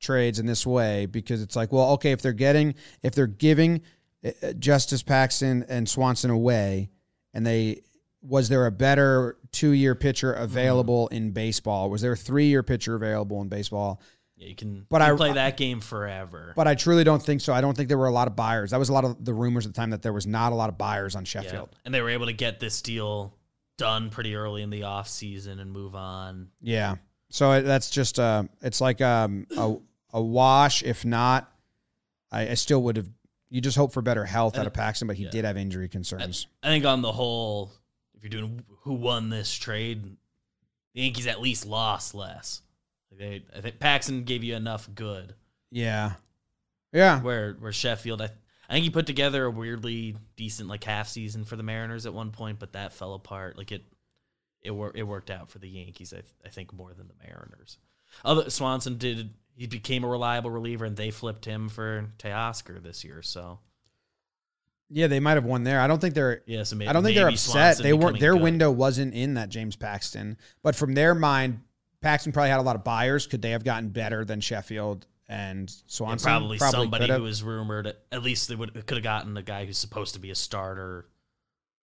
trades 0.00 0.38
in 0.38 0.46
this 0.46 0.66
way 0.66 1.06
because 1.06 1.42
it's 1.42 1.56
like, 1.56 1.72
well, 1.72 1.92
okay, 1.92 2.12
if 2.12 2.22
they're 2.22 2.32
getting, 2.32 2.74
if 3.02 3.14
they're 3.14 3.26
giving 3.26 3.82
uh, 4.24 4.52
Justice 4.58 5.02
Paxton 5.02 5.64
and 5.68 5.88
Swanson 5.88 6.30
away, 6.30 6.90
and 7.34 7.46
they 7.46 7.82
was 8.20 8.48
there 8.48 8.66
a 8.66 8.72
better 8.72 9.36
two 9.52 9.70
year 9.70 9.94
pitcher 9.94 10.32
available 10.32 11.08
in 11.08 11.30
baseball? 11.30 11.90
Was 11.90 12.02
there 12.02 12.12
a 12.12 12.16
three 12.16 12.46
year 12.46 12.62
pitcher 12.62 12.94
available 12.94 13.40
in 13.42 13.48
baseball? 13.48 14.00
Yeah, 14.38 14.48
you 14.48 14.54
can, 14.54 14.86
But 14.88 15.00
you 15.06 15.12
I- 15.14 15.16
play 15.16 15.32
that 15.32 15.56
game 15.56 15.80
forever. 15.80 16.52
But 16.54 16.68
I 16.68 16.76
truly 16.76 17.02
don't 17.02 17.22
think 17.22 17.40
so. 17.40 17.52
I 17.52 17.60
don't 17.60 17.76
think 17.76 17.88
there 17.88 17.98
were 17.98 18.06
a 18.06 18.12
lot 18.12 18.28
of 18.28 18.36
buyers. 18.36 18.70
That 18.70 18.78
was 18.78 18.88
a 18.88 18.92
lot 18.92 19.04
of 19.04 19.24
the 19.24 19.34
rumors 19.34 19.66
at 19.66 19.74
the 19.74 19.76
time 19.80 19.90
that 19.90 20.02
there 20.02 20.12
was 20.12 20.26
not 20.26 20.52
a 20.52 20.54
lot 20.54 20.68
of 20.68 20.78
buyers 20.78 21.16
on 21.16 21.22
Yeah. 21.22 21.42
Sheffield. 21.42 21.70
And 21.84 21.92
they 21.92 22.00
were 22.00 22.10
able 22.10 22.26
to 22.26 22.32
get 22.32 22.60
this 22.60 22.80
deal 22.80 23.34
done 23.78 24.10
pretty 24.10 24.36
early 24.36 24.62
in 24.62 24.70
the 24.70 24.84
off 24.84 25.08
season 25.08 25.58
and 25.58 25.72
move 25.72 25.94
on. 25.96 26.48
Yeah. 26.60 26.96
So 27.30 27.60
that's 27.62 27.90
just 27.90 28.18
uh 28.18 28.44
it's 28.62 28.80
like 28.80 29.00
um 29.00 29.46
a 29.56 29.76
a 30.12 30.22
wash. 30.22 30.82
If 30.82 31.04
not, 31.04 31.52
I, 32.32 32.50
I 32.50 32.54
still 32.54 32.82
would 32.84 32.96
have. 32.96 33.08
You 33.50 33.60
just 33.60 33.76
hope 33.76 33.92
for 33.92 34.02
better 34.02 34.24
health 34.24 34.58
out 34.58 34.66
of 34.66 34.74
Paxton, 34.74 35.08
but 35.08 35.16
he 35.16 35.24
yeah. 35.24 35.30
did 35.30 35.44
have 35.44 35.56
injury 35.56 35.88
concerns. 35.88 36.46
I 36.62 36.68
think 36.68 36.84
on 36.84 37.00
the 37.00 37.12
whole, 37.12 37.72
if 38.14 38.22
you're 38.22 38.30
doing 38.30 38.62
who 38.82 38.94
won 38.94 39.30
this 39.30 39.54
trade, 39.54 40.16
the 40.94 41.00
Yankees 41.00 41.26
at 41.26 41.40
least 41.40 41.64
lost 41.64 42.14
less. 42.14 42.60
They, 43.16 43.44
I 43.56 43.60
think 43.60 43.78
Paxton 43.80 44.24
gave 44.24 44.44
you 44.44 44.54
enough 44.54 44.88
good. 44.94 45.34
Yeah. 45.70 46.12
Yeah. 46.92 47.20
Where 47.20 47.54
where 47.54 47.72
Sheffield, 47.72 48.22
I, 48.22 48.30
I 48.68 48.72
think 48.74 48.84
he 48.84 48.90
put 48.90 49.06
together 49.06 49.44
a 49.44 49.50
weirdly 49.50 50.16
decent 50.36 50.68
like 50.68 50.84
half 50.84 51.08
season 51.08 51.44
for 51.44 51.56
the 51.56 51.62
Mariners 51.62 52.06
at 52.06 52.14
one 52.14 52.30
point, 52.30 52.58
but 52.58 52.72
that 52.74 52.92
fell 52.92 53.14
apart. 53.14 53.56
Like 53.58 53.72
it, 53.72 53.82
it 54.62 54.70
wor- 54.70 54.92
it 54.94 55.02
worked 55.04 55.30
out 55.30 55.50
for 55.50 55.58
the 55.58 55.68
Yankees. 55.68 56.12
I, 56.14 56.22
I 56.46 56.50
think 56.50 56.72
more 56.72 56.92
than 56.94 57.08
the 57.08 57.14
Mariners. 57.26 57.78
Other 58.24 58.50
Swanson 58.50 58.98
did. 58.98 59.30
He 59.56 59.66
became 59.66 60.04
a 60.04 60.08
reliable 60.08 60.50
reliever, 60.50 60.84
and 60.84 60.96
they 60.96 61.10
flipped 61.10 61.44
him 61.44 61.68
for 61.68 62.06
Teoscar 62.18 62.80
this 62.82 63.02
year. 63.04 63.22
So 63.22 63.58
Yeah, 64.88 65.08
they 65.08 65.20
might 65.20 65.34
have 65.34 65.44
won 65.44 65.64
there. 65.64 65.80
I 65.80 65.86
don't 65.86 66.00
think 66.00 66.14
they're. 66.14 66.42
yeah, 66.46 66.62
so 66.62 66.76
maybe, 66.76 66.88
I 66.88 66.92
don't 66.92 67.02
think 67.02 67.16
they're 67.16 67.28
upset. 67.28 67.76
Swanson 67.76 67.82
They 67.82 67.92
weren't. 67.92 68.20
Their 68.20 68.34
good. 68.34 68.42
window 68.42 68.70
wasn't 68.70 69.14
in 69.14 69.34
that 69.34 69.48
James 69.48 69.76
Paxton, 69.76 70.38
but 70.62 70.76
from 70.76 70.94
their 70.94 71.14
mind, 71.14 71.60
Paxton 72.00 72.32
probably 72.32 72.50
had 72.50 72.60
a 72.60 72.62
lot 72.62 72.76
of 72.76 72.84
buyers. 72.84 73.26
Could 73.26 73.42
they 73.42 73.50
have 73.50 73.64
gotten 73.64 73.88
better 73.88 74.24
than 74.24 74.40
Sheffield 74.40 75.06
and 75.28 75.58
And 75.60 75.74
Swanson? 75.86 76.26
probably, 76.26 76.58
somebody 76.58 77.02
could 77.04 77.10
have. 77.10 77.18
who 77.20 77.24
was 77.24 77.42
rumored. 77.42 77.92
At 78.12 78.22
least 78.22 78.48
they 78.48 78.54
would 78.54 78.72
could 78.86 78.96
have 78.96 79.02
gotten 79.02 79.36
a 79.36 79.42
guy 79.42 79.64
who's 79.66 79.78
supposed 79.78 80.14
to 80.14 80.20
be 80.20 80.30
a 80.30 80.34
starter 80.34 81.08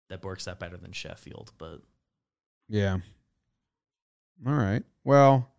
that 0.09 0.23
works 0.23 0.47
out 0.47 0.59
better 0.59 0.77
than 0.77 0.91
Sheffield. 0.91 1.51
But 1.57 1.81
Yeah. 2.67 2.97
All 4.45 4.53
right. 4.53 4.83
Well, 5.03 5.49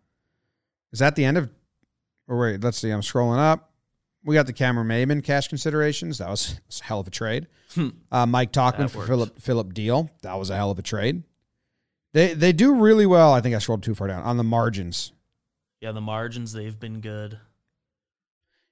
is 0.91 0.99
that 0.99 1.15
the 1.15 1.25
end 1.25 1.37
of? 1.37 1.49
Or 2.27 2.39
wait, 2.39 2.63
let's 2.63 2.77
see. 2.77 2.89
I'm 2.91 3.01
scrolling 3.01 3.39
up. 3.39 3.71
We 4.25 4.35
got 4.35 4.45
the 4.45 4.53
Cameron 4.53 4.87
Maybin 4.87 5.21
cash 5.23 5.49
considerations. 5.49 6.19
That 6.19 6.29
was, 6.29 6.53
that's 6.65 6.79
a 6.79 6.83
hell 6.85 6.99
of 7.01 7.07
a 7.07 7.11
trade. 7.11 7.47
Uh, 8.11 8.25
Mike 8.25 8.53
Tauchman 8.53 8.89
for. 8.89 9.05
Philip 9.05 9.39
Philip 9.39 9.73
Diehl. 9.73 10.09
That 10.21 10.35
was 10.35 10.49
a 10.49 10.55
hell 10.55 10.69
of 10.71 10.79
a 10.79 10.83
trade. 10.83 11.23
They 12.13 12.33
they 12.33 12.53
do 12.53 12.75
really 12.75 13.05
well. 13.05 13.33
I 13.33 13.41
think 13.41 13.55
I 13.55 13.59
scrolled 13.59 13.83
too 13.83 13.95
far 13.95 14.07
down 14.07 14.23
on 14.23 14.37
the 14.37 14.43
margins. 14.43 15.11
yeah, 15.81 15.91
the 15.91 16.01
margins 16.01 16.53
they've 16.53 16.79
been 16.79 17.01
good. 17.01 17.37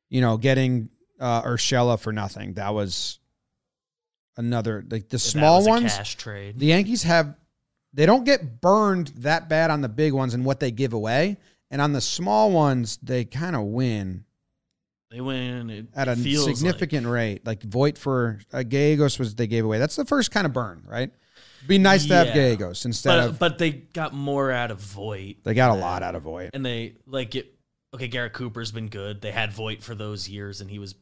You 0.09 0.21
know, 0.21 0.37
getting 0.37 0.89
uh, 1.19 1.41
Urshela 1.43 1.99
for 1.99 2.11
nothing. 2.13 2.53
That 2.53 2.73
was 2.73 3.19
another 4.37 4.83
like 4.89 5.09
the 5.09 5.19
small 5.19 5.65
ones. 5.65 5.95
cash 5.95 6.15
trade. 6.15 6.59
The 6.59 6.67
Yankees 6.67 7.03
have 7.03 7.35
they 7.93 8.05
don't 8.05 8.23
get 8.23 8.61
burned 8.61 9.07
that 9.17 9.49
bad 9.49 9.71
on 9.71 9.81
the 9.81 9.89
big 9.89 10.13
ones 10.13 10.33
and 10.33 10.45
what 10.45 10.59
they 10.59 10.71
give 10.71 10.93
away, 10.93 11.37
and 11.69 11.81
on 11.81 11.93
the 11.93 12.01
small 12.01 12.51
ones 12.51 12.97
they 13.01 13.25
kind 13.25 13.55
of 13.55 13.63
win 13.63 14.25
They 15.09 15.19
win 15.19 15.89
at 15.95 16.07
a 16.07 16.15
significant 16.15 17.07
rate. 17.07 17.45
Like 17.45 17.63
Voit 17.63 17.97
for 17.97 18.39
uh, 18.53 18.63
Gallegos 18.63 19.17
was 19.19 19.35
they 19.35 19.47
gave 19.47 19.65
away. 19.65 19.79
That's 19.79 19.95
the 19.95 20.05
first 20.05 20.31
kind 20.31 20.45
of 20.45 20.53
burn, 20.53 20.83
right? 20.87 21.11
Be 21.67 21.77
nice 21.77 22.05
to 22.07 22.13
have 22.15 22.27
Yeah. 22.27 22.33
Gallegos 22.33 22.85
instead 22.85 23.09
but 23.09 23.19
of 23.29 23.39
but 23.39 23.57
they 23.57 23.71
got 23.71 24.13
more 24.13 24.51
out 24.51 24.71
of 24.71 24.79
Voit, 24.79 25.37
they 25.43 25.53
got 25.53 25.71
a 25.77 25.79
lot 25.79 26.01
out 26.03 26.15
of 26.15 26.23
Voit. 26.23 26.49
and 26.53 26.65
they 26.65 26.95
like 27.05 27.35
it. 27.35 27.53
Okay, 27.93 28.07
Garrett 28.07 28.33
Cooper's 28.33 28.71
been 28.71 28.87
good. 28.87 29.21
They 29.21 29.31
had 29.31 29.51
Voit 29.51 29.83
for 29.83 29.93
those 29.95 30.27
years, 30.29 30.61
and 30.61 30.69
he 30.69 30.79
was 30.79 30.95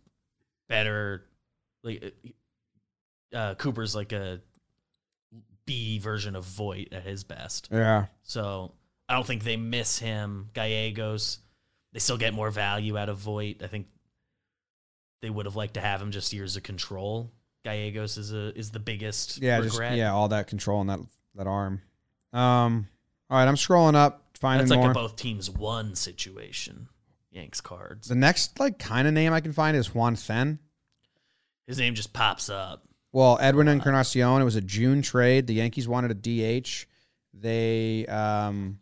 better. 0.67 1.25
Like 1.83 2.13
uh, 3.33 3.55
Cooper's 3.55 3.95
like 3.95 4.11
a 4.11 4.41
B 5.65 5.99
version 5.99 6.35
of 6.35 6.45
Voit 6.45 6.87
at 6.91 7.03
his 7.03 7.23
best. 7.23 7.69
Yeah, 7.71 8.07
So 8.23 8.73
I 9.07 9.13
don't 9.13 9.25
think 9.25 9.43
they 9.43 9.55
miss 9.55 9.99
him. 9.99 10.49
Gallegos, 10.53 11.37
they 11.93 11.99
still 11.99 12.17
get 12.17 12.33
more 12.33 12.49
value 12.49 12.97
out 12.97 13.07
of 13.09 13.17
Voit. 13.19 13.61
I 13.63 13.67
think 13.67 13.87
they 15.21 15.29
would 15.29 15.45
have 15.45 15.55
liked 15.55 15.75
to 15.75 15.81
have 15.81 16.01
him 16.01 16.11
just 16.11 16.33
years 16.33 16.55
of 16.55 16.63
control. 16.63 17.31
Gallegos 17.63 18.17
is 18.17 18.33
a 18.33 18.57
is 18.57 18.71
the 18.71 18.79
biggest 18.79 19.41
yeah, 19.41 19.61
just 19.61 19.79
yeah, 19.79 20.13
all 20.13 20.29
that 20.29 20.47
control 20.47 20.79
on 20.79 20.87
that 20.87 20.99
that 21.35 21.47
arm. 21.47 21.81
Um, 22.31 22.87
all 23.29 23.37
right, 23.37 23.47
I'm 23.47 23.55
scrolling 23.55 23.95
up, 23.95 24.25
finding 24.39 24.67
That's 24.67 24.71
like 24.71 24.79
more. 24.79 24.91
a 24.91 24.93
both 24.93 25.15
teams 25.15 25.49
won 25.49 25.95
situation. 25.95 26.87
Yanks 27.31 27.61
cards. 27.61 28.07
the 28.07 28.15
next 28.15 28.59
like 28.59 28.79
kind 28.79 29.07
of 29.07 29.13
name 29.13 29.33
I 29.33 29.39
can 29.39 29.53
find 29.53 29.77
is 29.77 29.93
Juan 29.93 30.15
Then. 30.15 30.59
His 31.67 31.77
name 31.77 31.93
just 31.93 32.11
pops 32.11 32.49
up. 32.49 32.83
Well, 33.11 33.37
Edwin 33.39 33.67
Encarnacion, 33.67 34.41
it 34.41 34.45
was 34.45 34.55
a 34.55 34.61
June 34.61 35.01
trade. 35.01 35.45
The 35.45 35.53
Yankees 35.53 35.87
wanted 35.87 36.11
a 36.11 36.61
DH. 36.61 36.87
They 37.33 38.05
um 38.07 38.79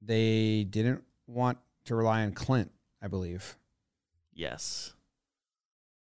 they 0.00 0.64
didn't 0.64 1.02
want 1.26 1.58
to 1.86 1.94
rely 1.94 2.22
on 2.22 2.32
Clint, 2.32 2.70
I 3.02 3.08
believe. 3.08 3.56
Yes. 4.32 4.92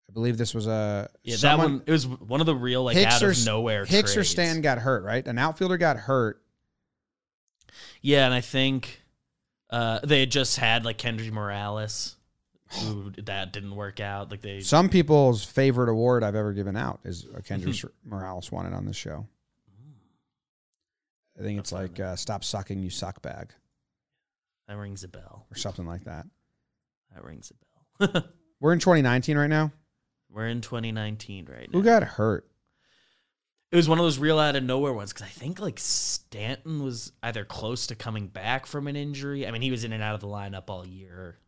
I 0.08 0.12
believe 0.12 0.38
this 0.38 0.54
was 0.54 0.66
a 0.66 1.10
Yeah, 1.22 1.36
someone- 1.36 1.58
that 1.58 1.72
one 1.74 1.82
it 1.86 1.92
was 1.92 2.06
one 2.06 2.40
of 2.40 2.46
the 2.46 2.54
real 2.54 2.84
like 2.84 2.96
Hicks 2.96 3.14
out 3.16 3.22
or 3.22 3.30
of 3.30 3.44
nowhere 3.44 3.84
Hicks 3.84 4.16
or. 4.16 4.24
Stan 4.24 4.60
got 4.60 4.78
hurt, 4.78 5.04
right? 5.04 5.26
An 5.26 5.38
outfielder 5.38 5.76
got 5.76 5.96
hurt. 5.96 6.42
Yeah, 8.00 8.24
and 8.24 8.34
I 8.34 8.40
think 8.40 9.02
uh, 9.70 10.00
they 10.02 10.20
had 10.20 10.30
just 10.30 10.56
had 10.56 10.84
like 10.84 10.98
Kendry 10.98 11.30
Morales 11.30 12.16
Ooh, 12.84 13.12
that 13.24 13.52
didn't 13.52 13.74
work 13.74 14.00
out. 14.00 14.30
Like 14.30 14.42
they 14.42 14.60
Some 14.60 14.88
people's 14.88 15.44
favorite 15.44 15.88
award 15.88 16.22
I've 16.22 16.34
ever 16.34 16.52
given 16.52 16.76
out 16.76 17.00
is 17.04 17.26
a 17.34 17.42
Kendrick 17.42 17.76
Morales 18.04 18.52
won 18.52 18.66
it 18.66 18.72
on 18.74 18.84
this 18.84 18.96
show. 18.96 19.26
I 21.38 21.42
think 21.42 21.58
it's 21.58 21.70
like 21.72 22.00
uh, 22.00 22.16
"Stop 22.16 22.42
sucking, 22.42 22.80
you 22.80 22.90
suck 22.90 23.22
bag" 23.22 23.52
that 24.66 24.76
rings 24.76 25.04
a 25.04 25.08
bell. 25.08 25.46
or 25.50 25.56
something 25.56 25.86
like 25.86 26.04
that. 26.04 26.26
That 27.14 27.24
rings 27.24 27.52
a 28.00 28.06
bell. 28.08 28.24
We're 28.60 28.72
in 28.72 28.80
2019 28.80 29.38
right 29.38 29.46
now. 29.46 29.72
We're 30.30 30.48
in 30.48 30.60
2019 30.60 31.46
right 31.50 31.70
now. 31.72 31.78
Who 31.78 31.84
got 31.84 32.02
hurt? 32.02 32.46
It 33.70 33.76
was 33.76 33.88
one 33.88 33.98
of 33.98 34.04
those 34.04 34.18
real 34.18 34.38
out 34.38 34.56
of 34.56 34.62
nowhere 34.62 34.92
ones 34.94 35.12
because 35.12 35.26
I 35.26 35.30
think 35.30 35.60
like 35.60 35.78
Stanton 35.78 36.82
was 36.82 37.12
either 37.22 37.44
close 37.44 37.86
to 37.88 37.94
coming 37.94 38.26
back 38.28 38.64
from 38.66 38.86
an 38.88 38.96
injury. 38.96 39.46
I 39.46 39.50
mean, 39.50 39.60
he 39.62 39.70
was 39.70 39.84
in 39.84 39.92
and 39.92 40.02
out 40.02 40.14
of 40.14 40.20
the 40.20 40.26
lineup 40.26 40.64
all 40.68 40.86
year. 40.86 41.38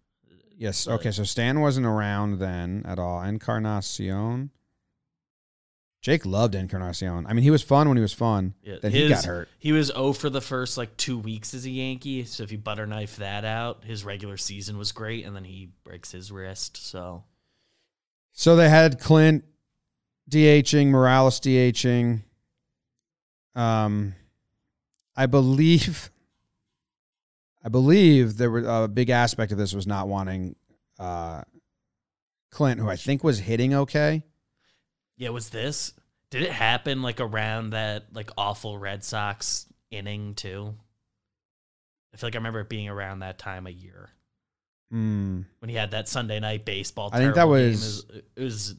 Yes. 0.57 0.85
But- 0.85 0.95
Okay. 0.97 1.11
So 1.13 1.25
Stan 1.25 1.61
wasn't 1.61 1.87
around 1.87 2.39
then 2.39 2.83
at 2.87 2.99
all. 2.99 3.23
Encarnacion. 3.23 4.51
Jake 6.03 6.25
loved 6.25 6.55
Encarnacion. 6.55 7.27
I 7.27 7.35
mean, 7.35 7.43
he 7.43 7.51
was 7.51 7.63
fun 7.63 7.87
when 7.89 7.97
he 7.99 8.01
was 8.03 8.15
fun. 8.15 8.55
Yeah, 8.63 8.77
then 8.81 8.91
he 8.91 9.09
got 9.09 9.25
hurt. 9.25 9.49
He 9.59 9.73
was 9.73 9.89
0 9.89 10.15
for 10.15 10.31
the 10.31 10.41
first 10.41 10.79
like 10.79 10.97
two 10.97 11.19
weeks 11.19 11.53
as 11.53 11.67
a 11.67 11.71
Yankee. 11.71 12.25
So 12.25 12.43
if 12.43 12.51
you 12.53 12.57
butter 12.59 12.87
knife 12.87 13.17
that 13.17 13.45
out, 13.45 13.85
his 13.85 14.03
regular 14.03 14.39
season 14.39 14.79
was 14.79 14.93
great, 14.93 15.27
and 15.27 15.37
then 15.37 15.45
he 15.45 15.69
breaks 15.85 16.11
his 16.11 16.33
wrist. 16.33 16.79
So 16.79 17.25
So 18.33 18.57
they 18.57 18.69
had 18.69 18.99
Clint 19.01 19.45
DHing, 20.31 20.89
Morales 20.89 21.41
DHing. 21.41 22.23
Um, 23.55 24.15
I 25.17 25.27
believe, 25.27 26.11
I 27.65 27.69
believe 27.69 28.37
there 28.37 28.51
were 28.51 28.65
a 28.85 28.89
big 28.89 29.11
aspect 29.11 29.53
of 29.53 29.59
this 29.59 29.75
was 29.75 29.87
not 29.87 30.09
wanting 30.09 30.57
uh, 30.99 31.43
Clint, 32.51 32.81
who 32.81 32.89
I 32.89 32.97
think 32.97 33.23
was 33.25 33.39
hitting 33.39 33.75
okay. 33.75 34.23
yeah, 35.17 35.31
was 35.31 35.51
this? 35.51 35.93
Did 36.31 36.43
it 36.43 36.53
happen 36.53 37.03
like 37.03 37.21
around 37.21 37.71
that 37.71 38.05
like 38.13 38.31
awful 38.39 38.79
Red 38.79 39.03
Sox 39.05 39.67
inning 39.91 40.35
too? 40.35 40.75
I 42.15 42.17
feel 42.17 42.29
like 42.29 42.35
I 42.37 42.39
remember 42.39 42.61
it 42.61 42.69
being 42.69 42.89
around 42.89 43.21
that 43.21 43.39
time 43.39 43.67
of 43.67 43.73
year 43.73 44.11
Hmm. 44.91 45.43
when 45.61 45.69
he 45.69 45.77
had 45.77 45.93
that 45.93 46.09
Sunday 46.09 46.41
night 46.41 46.65
baseball. 46.65 47.11
I 47.13 47.19
think 47.19 47.35
that 47.37 47.49
was- 47.49 48.01
it 48.01 48.07
was, 48.09 48.23
it 48.37 48.43
was 48.43 48.75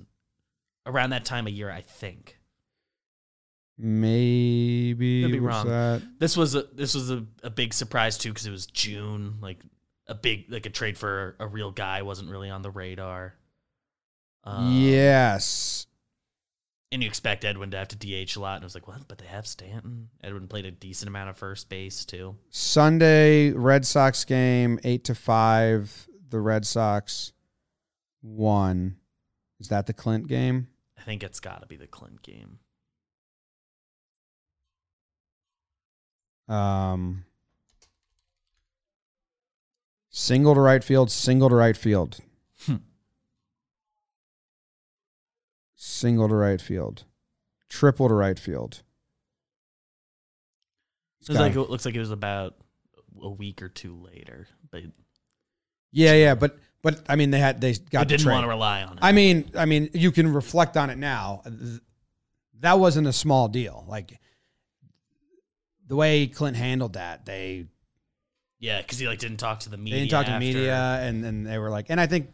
around 0.85 1.11
that 1.11 1.23
time 1.25 1.47
of 1.47 1.53
year. 1.53 1.71
I 1.71 1.81
think 1.81 2.37
Maybe 3.83 5.23
Could 5.23 5.31
be 5.31 5.39
wrong. 5.39 5.67
that 5.67 6.03
this 6.19 6.37
was 6.37 6.53
a 6.53 6.63
this 6.73 6.93
was 6.93 7.09
a, 7.09 7.25
a 7.41 7.49
big 7.49 7.73
surprise 7.73 8.15
too 8.17 8.29
because 8.29 8.45
it 8.45 8.51
was 8.51 8.67
June. 8.67 9.37
Like 9.41 9.57
a 10.07 10.13
big 10.13 10.51
like 10.51 10.67
a 10.67 10.69
trade 10.69 10.97
for 10.99 11.35
a 11.39 11.47
real 11.47 11.71
guy 11.71 12.03
wasn't 12.03 12.29
really 12.29 12.49
on 12.51 12.61
the 12.61 12.69
radar. 12.69 13.33
Um, 14.43 14.71
yes. 14.83 15.87
And 16.91 17.01
you 17.01 17.07
expect 17.07 17.45
Edwin 17.45 17.71
to 17.71 17.77
have 17.77 17.87
to 17.89 17.95
DH 17.95 18.35
a 18.35 18.39
lot, 18.39 18.55
and 18.55 18.63
it 18.63 18.65
was 18.65 18.75
like, 18.75 18.87
what? 18.87 19.07
But 19.07 19.17
they 19.17 19.25
have 19.25 19.47
Stanton. 19.47 20.09
Edwin 20.23 20.47
played 20.47 20.65
a 20.65 20.71
decent 20.71 21.07
amount 21.07 21.29
of 21.29 21.37
first 21.37 21.69
base 21.69 22.05
too. 22.05 22.35
Sunday 22.49 23.51
Red 23.51 23.85
Sox 23.85 24.25
game 24.25 24.79
eight 24.83 25.05
to 25.05 25.15
five. 25.15 26.07
The 26.29 26.39
Red 26.39 26.65
Sox 26.65 27.31
won. 28.21 28.97
Is 29.59 29.69
that 29.69 29.85
the 29.85 29.93
Clint 29.93 30.27
game? 30.27 30.67
I 30.97 31.03
think 31.03 31.23
it's 31.23 31.39
got 31.39 31.61
to 31.61 31.67
be 31.67 31.77
the 31.77 31.87
Clint 31.87 32.21
game. 32.21 32.59
Um, 36.47 37.23
single 40.09 40.53
to 40.53 40.59
right 40.59 40.83
field, 40.83 41.09
single 41.09 41.49
to 41.49 41.55
right 41.55 41.77
field. 41.77 42.17
Hmm. 42.65 42.75
Single 46.01 46.27
to 46.29 46.35
right 46.35 46.59
field. 46.59 47.03
Triple 47.69 48.07
to 48.07 48.13
right 48.15 48.39
field. 48.39 48.81
It 51.21 51.29
was 51.29 51.37
like 51.39 51.53
it 51.55 51.59
looks 51.69 51.85
like 51.85 51.93
it 51.93 51.99
was 51.99 52.09
about 52.09 52.55
a 53.21 53.29
week 53.29 53.61
or 53.61 53.69
two 53.69 53.95
later, 53.95 54.47
but 54.71 54.81
yeah, 55.91 56.13
yeah, 56.13 56.33
but 56.33 56.57
but 56.81 57.03
I 57.07 57.15
mean 57.15 57.29
they 57.29 57.37
had 57.37 57.61
they 57.61 57.73
got 57.73 57.99
the 58.01 58.05
didn't 58.05 58.21
trade. 58.23 58.33
want 58.33 58.45
to 58.45 58.49
rely 58.49 58.81
on 58.81 58.93
it. 58.93 58.99
I 59.03 59.11
mean, 59.11 59.51
I 59.55 59.65
mean, 59.65 59.89
you 59.93 60.11
can 60.11 60.33
reflect 60.33 60.75
on 60.75 60.89
it 60.89 60.97
now. 60.97 61.43
That 62.61 62.79
wasn't 62.79 63.05
a 63.05 63.13
small 63.13 63.47
deal. 63.47 63.85
Like 63.87 64.19
the 65.85 65.95
way 65.95 66.25
Clint 66.25 66.57
handled 66.57 66.93
that, 66.93 67.27
they 67.27 67.67
yeah, 68.59 68.81
because 68.81 68.97
he 68.97 69.07
like 69.07 69.19
didn't 69.19 69.37
talk 69.37 69.59
to 69.61 69.69
the 69.69 69.77
they 69.77 69.83
media. 69.83 69.99
didn't 69.99 70.11
talk 70.11 70.25
to 70.25 70.31
after. 70.31 70.39
media, 70.39 70.99
and 71.03 71.23
then 71.23 71.43
they 71.43 71.59
were 71.59 71.69
like, 71.69 71.91
and 71.91 72.01
I 72.01 72.07
think 72.07 72.31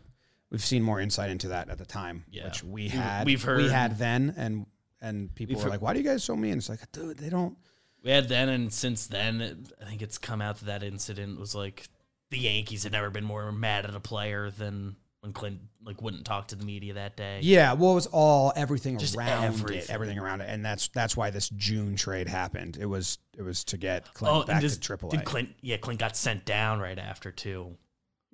we've 0.51 0.63
seen 0.63 0.83
more 0.83 0.99
insight 0.99 1.29
into 1.31 1.49
that 1.49 1.69
at 1.69 1.77
the 1.77 1.85
time, 1.85 2.25
Yeah. 2.29 2.45
which 2.45 2.63
we 2.63 2.87
had, 2.89 3.25
we've 3.25 3.43
heard 3.43 3.57
we 3.63 3.69
had 3.69 3.97
then, 3.97 4.33
and 4.37 4.65
and 5.01 5.33
people 5.35 5.53
We've 5.55 5.57
were 5.59 5.63
heard- 5.65 5.69
like, 5.73 5.81
why 5.81 5.93
do 5.93 5.99
you 5.99 6.05
guys 6.05 6.23
so 6.23 6.35
mean? 6.35 6.57
It's 6.57 6.69
like, 6.69 6.91
dude, 6.91 7.17
they 7.19 7.29
don't. 7.29 7.55
We 8.03 8.11
had 8.11 8.27
then, 8.29 8.49
and 8.49 8.73
since 8.73 9.05
then, 9.07 9.41
it, 9.41 9.57
I 9.81 9.85
think 9.89 10.01
it's 10.01 10.17
come 10.17 10.41
out 10.41 10.57
that 10.59 10.65
that 10.65 10.83
incident 10.83 11.39
was 11.39 11.53
like 11.53 11.87
the 12.31 12.37
Yankees 12.39 12.83
had 12.83 12.91
never 12.93 13.09
been 13.09 13.23
more 13.23 13.51
mad 13.51 13.85
at 13.85 13.93
a 13.95 13.99
player 13.99 14.49
than 14.49 14.95
when 15.21 15.33
Clint 15.33 15.59
like 15.83 16.01
wouldn't 16.01 16.25
talk 16.25 16.47
to 16.49 16.55
the 16.55 16.65
media 16.65 16.93
that 16.95 17.15
day. 17.17 17.39
Yeah, 17.43 17.73
well, 17.73 17.91
it 17.91 17.95
was 17.95 18.07
all 18.07 18.53
everything 18.55 18.97
Just 18.97 19.15
around 19.15 19.43
it, 19.43 19.47
everything. 19.47 19.93
everything 19.93 20.19
around 20.19 20.41
it, 20.41 20.49
and 20.49 20.63
that's 20.65 20.87
that's 20.89 21.15
why 21.17 21.29
this 21.29 21.49
June 21.49 21.95
trade 21.95 22.27
happened. 22.27 22.77
It 22.79 22.85
was 22.87 23.17
it 23.37 23.41
was 23.43 23.63
to 23.65 23.77
get 23.77 24.11
Clint 24.13 24.35
Oh, 24.35 24.43
back 24.45 24.61
to 24.61 24.79
Triple 24.79 25.09
did 25.09 25.21
A. 25.21 25.23
Clint? 25.23 25.49
Yeah, 25.61 25.77
Clint 25.77 25.99
got 25.99 26.15
sent 26.15 26.43
down 26.45 26.79
right 26.79 26.97
after 26.97 27.31
too. 27.31 27.77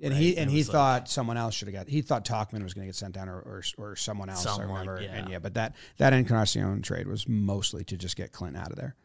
And 0.03 0.11
Right, 0.13 0.21
he 0.21 0.29
and 0.31 0.39
and 0.43 0.51
he 0.51 0.63
like- 0.63 0.71
thought 0.71 1.09
someone 1.09 1.37
else 1.37 1.55
should 1.55 1.69
have 1.69 1.73
got. 1.75 1.87
He 1.87 2.01
thought 2.01 2.25
Tauchman 2.25 2.61
was 2.61 2.73
going 2.73 2.83
to 2.85 2.89
get 2.89 2.95
sent 2.95 3.13
down 3.15 3.29
or, 3.29 3.39
or 3.39 3.63
or 3.77 3.95
someone 3.95 4.29
else. 4.29 4.45
I 4.45 4.61
remember. 4.61 4.99
yeah. 5.01 5.15
And 5.15 5.29
yeah, 5.29 5.39
but 5.39 5.53
that 5.55 5.75
that 5.97 6.11
Encarnacion 6.13 6.81
trade 6.81 7.07
was 7.07 7.27
mostly 7.27 7.83
to 7.85 7.95
just 7.97 8.15
get 8.17 8.31
Clint 8.33 8.57
out 8.57 8.69
of 8.69 8.75
there. 8.75 8.95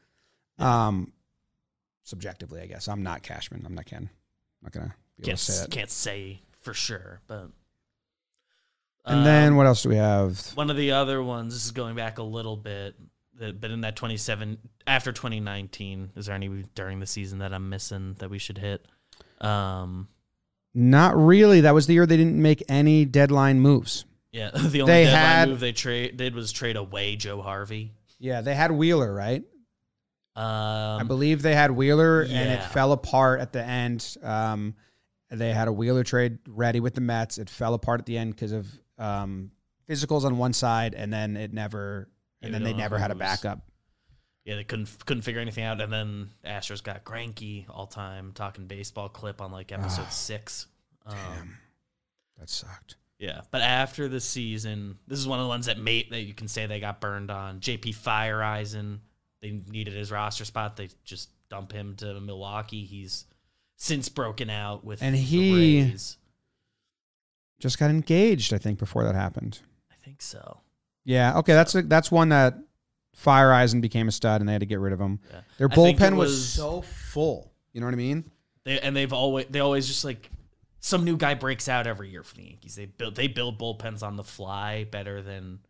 Um, 0.58 1.12
subjectively, 2.02 2.60
I 2.60 2.66
guess 2.66 2.88
I'm 2.88 3.02
not 3.04 3.22
Cashman. 3.22 3.62
I'm 3.64 3.74
not 3.76 3.86
Ken. 3.86 4.10
I'm 4.10 4.64
not 4.64 4.72
gonna 4.72 4.94
be 5.16 5.22
Can't 5.24 5.38
to 5.38 5.44
say 5.44 5.62
that. 5.62 5.70
can't 5.70 5.90
say 5.90 6.42
for 6.60 6.74
sure, 6.74 7.20
but. 7.28 7.48
And 9.04 9.24
then 9.24 9.52
Um, 9.52 9.56
what 9.56 9.66
else 9.66 9.82
do 9.84 9.88
we 9.88 9.96
have? 9.96 10.38
One 10.56 10.68
of 10.68 10.76
the 10.76 10.92
other 10.92 11.22
ones, 11.22 11.54
this 11.54 11.64
is 11.64 11.70
going 11.70 11.94
back 11.96 12.18
a 12.18 12.22
little 12.22 12.56
bit, 12.56 12.94
but 13.38 13.70
in 13.70 13.80
that 13.82 13.96
27, 13.96 14.58
after 14.86 15.12
2019, 15.12 16.10
is 16.16 16.26
there 16.26 16.34
any 16.34 16.64
during 16.74 17.00
the 17.00 17.06
season 17.06 17.38
that 17.38 17.54
I'm 17.54 17.70
missing 17.70 18.16
that 18.18 18.28
we 18.28 18.38
should 18.38 18.58
hit? 18.58 18.84
Um, 19.40 20.08
Not 20.74 21.16
really. 21.16 21.62
That 21.62 21.74
was 21.74 21.86
the 21.86 21.94
year 21.94 22.06
they 22.06 22.16
didn't 22.16 22.40
make 22.40 22.62
any 22.68 23.04
deadline 23.04 23.60
moves. 23.60 24.04
yeah, 24.32 24.50
the 24.54 24.82
only 24.82 24.92
They 24.92 25.04
deadline 25.04 25.22
had- 25.22 25.48
move 25.48 25.60
they 25.60 25.72
trade 25.72 26.16
did 26.16 26.34
was 26.34 26.52
trade 26.52 26.76
away 26.76 27.16
Joe 27.16 27.40
Harvey. 27.42 27.92
Yeah, 28.18 28.40
they 28.40 28.54
had 28.54 28.70
Wheeler, 28.72 29.12
right? 29.12 29.42
Um, 30.36 30.44
I 30.44 31.02
believe 31.04 31.42
they 31.42 31.54
had 31.54 31.70
Wheeler, 31.72 32.22
and 32.22 32.50
it 32.50 32.62
fell 32.64 32.92
apart 32.92 33.40
at 33.40 33.52
the 33.52 33.62
end. 33.64 34.16
Um, 34.22 34.74
they 35.30 35.52
had 35.52 35.66
a 35.68 35.72
Wheeler 35.72 36.04
trade 36.04 36.38
ready 36.46 36.78
with 36.80 36.94
the 36.94 37.00
Mets. 37.00 37.38
It 37.38 37.50
fell 37.50 37.74
apart 37.74 38.00
at 38.00 38.06
the 38.06 38.16
end 38.18 38.34
because 38.36 38.52
of 38.52 38.66
um, 38.98 39.50
physicals 39.88 40.24
on 40.24 40.38
one 40.38 40.52
side, 40.52 40.94
and 40.94 41.12
then 41.12 41.36
it 41.36 41.52
never, 41.52 42.08
and 42.40 42.52
Yeah, 42.52 42.58
then 42.58 42.64
they 42.64 42.72
never 42.72 42.98
had 42.98 43.10
a 43.10 43.16
backup. 43.16 43.67
Yeah, 44.48 44.56
they 44.56 44.64
couldn't 44.64 44.88
couldn't 45.04 45.24
figure 45.24 45.42
anything 45.42 45.64
out, 45.64 45.78
and 45.78 45.92
then 45.92 46.30
Astros 46.42 46.82
got 46.82 47.04
cranky 47.04 47.66
all 47.68 47.86
time 47.86 48.32
talking 48.34 48.66
baseball 48.66 49.10
clip 49.10 49.42
on 49.42 49.52
like 49.52 49.72
episode 49.72 50.06
Ah, 50.06 50.08
six. 50.08 50.66
Um, 51.04 51.14
Damn, 51.14 51.58
that 52.38 52.48
sucked. 52.48 52.96
Yeah, 53.18 53.42
but 53.50 53.60
after 53.60 54.08
the 54.08 54.20
season, 54.20 54.96
this 55.06 55.18
is 55.18 55.28
one 55.28 55.38
of 55.38 55.44
the 55.44 55.50
ones 55.50 55.66
that 55.66 55.78
made 55.78 56.12
that 56.12 56.22
you 56.22 56.32
can 56.32 56.48
say 56.48 56.64
they 56.64 56.80
got 56.80 56.98
burned 56.98 57.30
on. 57.30 57.60
JP 57.60 57.94
Feyereisen, 57.94 59.00
they 59.42 59.60
needed 59.68 59.92
his 59.92 60.10
roster 60.10 60.46
spot. 60.46 60.76
They 60.78 60.88
just 61.04 61.28
dump 61.50 61.70
him 61.70 61.94
to 61.96 62.18
Milwaukee. 62.18 62.86
He's 62.86 63.26
since 63.76 64.08
broken 64.08 64.48
out 64.48 64.82
with 64.82 65.02
And 65.02 65.14
he-. 65.14 65.94
Just 67.60 67.78
got 67.78 67.90
engaged, 67.90 68.54
I 68.54 68.58
think, 68.58 68.78
before 68.78 69.04
that 69.04 69.14
happened. 69.14 69.58
I 69.90 69.96
think 70.02 70.22
so. 70.22 70.60
Yeah, 71.04 71.36
okay, 71.40 71.52
that's 71.52 71.74
a, 71.74 71.82
that's 71.82 72.10
one 72.10 72.30
that 72.30 72.54
Feyereisen 73.22 73.80
became 73.80 74.08
a 74.08 74.12
stud, 74.12 74.40
and 74.40 74.48
they 74.48 74.52
had 74.52 74.60
to 74.60 74.66
get 74.66 74.78
rid 74.80 74.92
of 74.92 75.00
him. 75.00 75.18
Yeah. 75.30 75.40
Their 75.58 75.68
I 75.70 75.74
think 75.74 76.00
it 76.00 76.02
bullpen 76.02 76.16
was, 76.16 76.30
was- 76.30 76.48
so 76.48 76.82
full. 76.82 77.52
You 77.72 77.80
know 77.80 77.86
what 77.86 77.94
I 77.94 77.98
mean? 77.98 78.30
They 78.64 78.80
and 78.80 78.94
they've 78.96 79.12
always 79.12 79.46
they 79.50 79.60
always 79.60 79.86
just 79.86 80.04
like 80.04 80.30
some 80.80 81.04
new 81.04 81.16
guy 81.16 81.34
breaks 81.34 81.68
out 81.68 81.86
every 81.86 82.10
year 82.10 82.22
for 82.22 82.34
the 82.34 82.42
Yankees. 82.44 82.74
They 82.76 82.86
build 82.86 83.14
they 83.14 83.26
build 83.28 83.58
bullpens 83.58 84.02
on 84.02 84.16
the 84.16 84.24
fly 84.24 84.84
better 84.84 85.22
than 85.22 85.60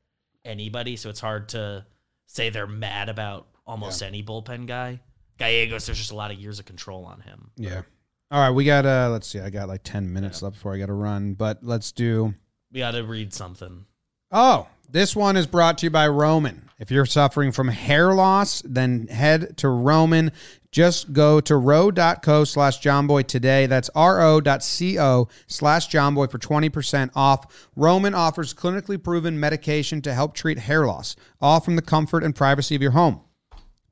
anybody, 0.45 0.97
so 0.97 1.11
it's 1.11 1.21
hard 1.21 1.49
to 1.51 1.87
say 2.27 2.51
they're 2.51 2.67
mad 2.67 3.09
about 3.09 3.47
almost 3.67 4.03
any 4.03 4.23
bullpen 4.23 4.67
guy. 4.67 5.01
Gallegos, 5.39 5.87
there's 5.87 5.99
just 5.99 6.11
a 6.11 6.17
lot 6.17 6.31
of 6.31 6.39
years 6.39 6.59
of 6.59 6.65
control 6.65 7.05
on 7.05 7.21
him. 7.21 7.51
Yeah. 7.57 7.83
All 8.31 8.41
right, 8.41 8.51
we 8.51 8.65
got 8.65 8.85
uh 8.85 9.09
let's 9.11 9.27
see, 9.27 9.41
I 9.41 9.51
got 9.51 9.69
like 9.69 9.83
10 9.85 10.13
minutes 10.13 10.43
left 10.43 10.57
before 10.57 10.75
I 10.75 10.79
got 10.79 10.87
to 10.87 10.93
run, 10.95 11.35
but 11.35 11.59
let's 11.63 11.93
do 11.93 12.35
We 12.73 12.81
got 12.81 12.91
to 12.93 13.03
read 13.05 13.33
something. 13.33 13.87
Oh, 14.31 14.67
this 14.91 15.15
one 15.17 15.37
is 15.37 15.47
brought 15.47 15.79
to 15.79 15.87
you 15.87 15.91
by 15.91 16.09
Roman. 16.09 16.68
If 16.79 16.93
you're 16.93 17.07
suffering 17.07 17.51
from 17.51 17.69
hair 17.69 18.15
loss, 18.15 18.63
then 18.65 19.09
head 19.09 19.57
to 19.59 19.69
Roman. 19.69 20.31
Just 20.71 21.13
go 21.13 21.41
to 21.41 21.57
ro.co 21.57 22.45
slash 22.45 22.81
jomboy 22.81 23.27
today. 23.27 23.67
That's 23.67 23.91
ro.co 23.97 25.29
slash 25.49 25.89
jomboy 25.89 26.31
for 26.31 26.39
20% 26.39 27.11
off. 27.17 27.69
Roman 27.75 28.15
offers 28.15 28.55
clinically 28.55 29.03
proven 29.03 29.41
medication 29.41 30.01
to 30.03 30.15
help 30.15 30.35
treat 30.35 30.59
hair 30.59 30.87
loss, 30.87 31.17
all 31.41 31.59
from 31.59 31.75
the 31.75 31.83
comfort 31.83 32.23
and 32.23 32.35
privacy 32.35 32.77
of 32.77 32.83
your 32.83 32.93
home. 32.93 33.23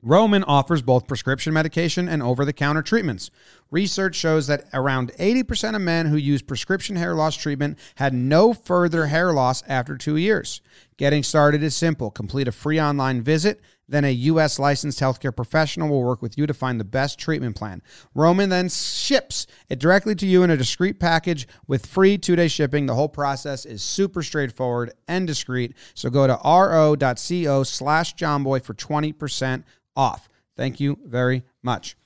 Roman 0.07 0.45
offers 0.45 0.81
both 0.81 1.05
prescription 1.05 1.53
medication 1.53 2.07
and 2.07 2.23
over 2.23 2.45
the 2.45 2.53
counter 2.53 2.81
treatments. 2.81 3.29
Research 3.71 4.15
shows 4.15 4.47
that 4.47 4.63
around 4.73 5.11
80% 5.19 5.75
of 5.75 5.81
men 5.81 6.05
who 6.05 6.15
use 6.15 6.41
prescription 6.41 6.95
hair 6.95 7.13
loss 7.13 7.35
treatment 7.35 7.77
had 7.95 8.13
no 8.13 8.53
further 8.53 9.07
hair 9.07 9.33
loss 9.33 9.63
after 9.67 9.97
two 9.97 10.15
years. 10.15 10.61
Getting 10.95 11.23
started 11.23 11.61
is 11.61 11.75
simple. 11.75 12.09
Complete 12.09 12.47
a 12.47 12.53
free 12.53 12.79
online 12.79 13.21
visit. 13.21 13.59
Then 13.89 14.03
a 14.03 14.11
U.S. 14.11 14.59
licensed 14.59 14.99
healthcare 14.99 15.35
professional 15.35 15.89
will 15.89 16.03
work 16.03 16.21
with 16.21 16.37
you 16.37 16.45
to 16.47 16.53
find 16.53 16.79
the 16.79 16.85
best 16.85 17.19
treatment 17.19 17.55
plan. 17.55 17.81
Roman 18.13 18.49
then 18.49 18.67
ships 18.67 19.47
it 19.69 19.79
directly 19.79 20.15
to 20.15 20.25
you 20.25 20.43
in 20.43 20.49
a 20.49 20.57
discreet 20.57 20.99
package 20.99 21.47
with 21.67 21.85
free 21.85 22.17
two 22.17 22.35
day 22.35 22.47
shipping. 22.47 22.85
The 22.85 22.95
whole 22.95 23.09
process 23.09 23.65
is 23.65 23.81
super 23.83 24.23
straightforward 24.23 24.91
and 25.07 25.25
discreet. 25.27 25.75
So 25.93 26.09
go 26.09 26.27
to 26.27 26.39
ro.co 26.43 27.63
slash 27.63 28.15
jomboy 28.15 28.63
for 28.63 28.73
20% 28.73 29.63
off. 29.97 30.29
Thank 30.55 30.79
you 30.79 30.97
very 31.03 31.43
much. 31.61 31.97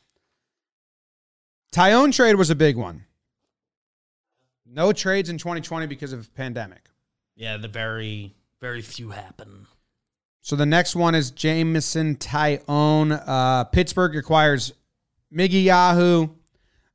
Taillon 1.72 2.12
trade 2.12 2.36
was 2.36 2.50
a 2.50 2.56
big 2.56 2.76
one. 2.76 3.06
No 4.66 4.92
trades 4.92 5.30
in 5.30 5.38
2020 5.38 5.86
because 5.86 6.14
of 6.14 6.34
pandemic. 6.34 6.90
Yeah, 7.36 7.58
the 7.58 7.68
very 7.68 8.34
very 8.60 8.82
few 8.82 9.10
happen. 9.10 9.68
So 10.42 10.56
the 10.56 10.66
next 10.66 10.96
one 10.96 11.14
is 11.16 11.32
Jameson 11.32 12.16
Taillon. 12.16 13.22
Uh, 13.26 13.64
Pittsburgh 13.66 14.16
acquires 14.16 14.74
Miggy 15.34 15.66
Yajure 15.66 16.30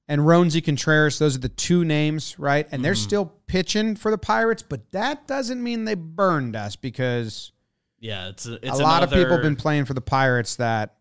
and 0.09 0.21
Roansy 0.23 0.65
Contreras. 0.65 1.19
Those 1.19 1.37
are 1.37 1.41
the 1.41 1.49
two 1.49 1.85
names, 1.85 2.39
right? 2.39 2.67
And 2.71 2.85
they're 2.85 2.95
still 2.95 3.33
pitching 3.47 3.97
for 3.97 4.11
the 4.11 4.19
Pirates, 4.19 4.63
but 4.63 4.91
that 4.93 5.27
doesn't 5.27 5.63
mean 5.63 5.85
they 5.85 5.95
burned 5.95 6.57
us 6.57 6.77
because 6.77 7.53
Yeah, 7.99 8.29
it's 8.29 8.47
a, 8.47 8.55
it's 8.67 8.79
a 8.79 8.83
lot 8.83 9.03
of 9.03 9.11
people 9.11 9.33
have 9.33 9.43
been 9.43 9.57
playing 9.57 9.85
for 9.87 9.95
the 9.95 10.01
Pirates 10.01 10.57
that 10.57 10.97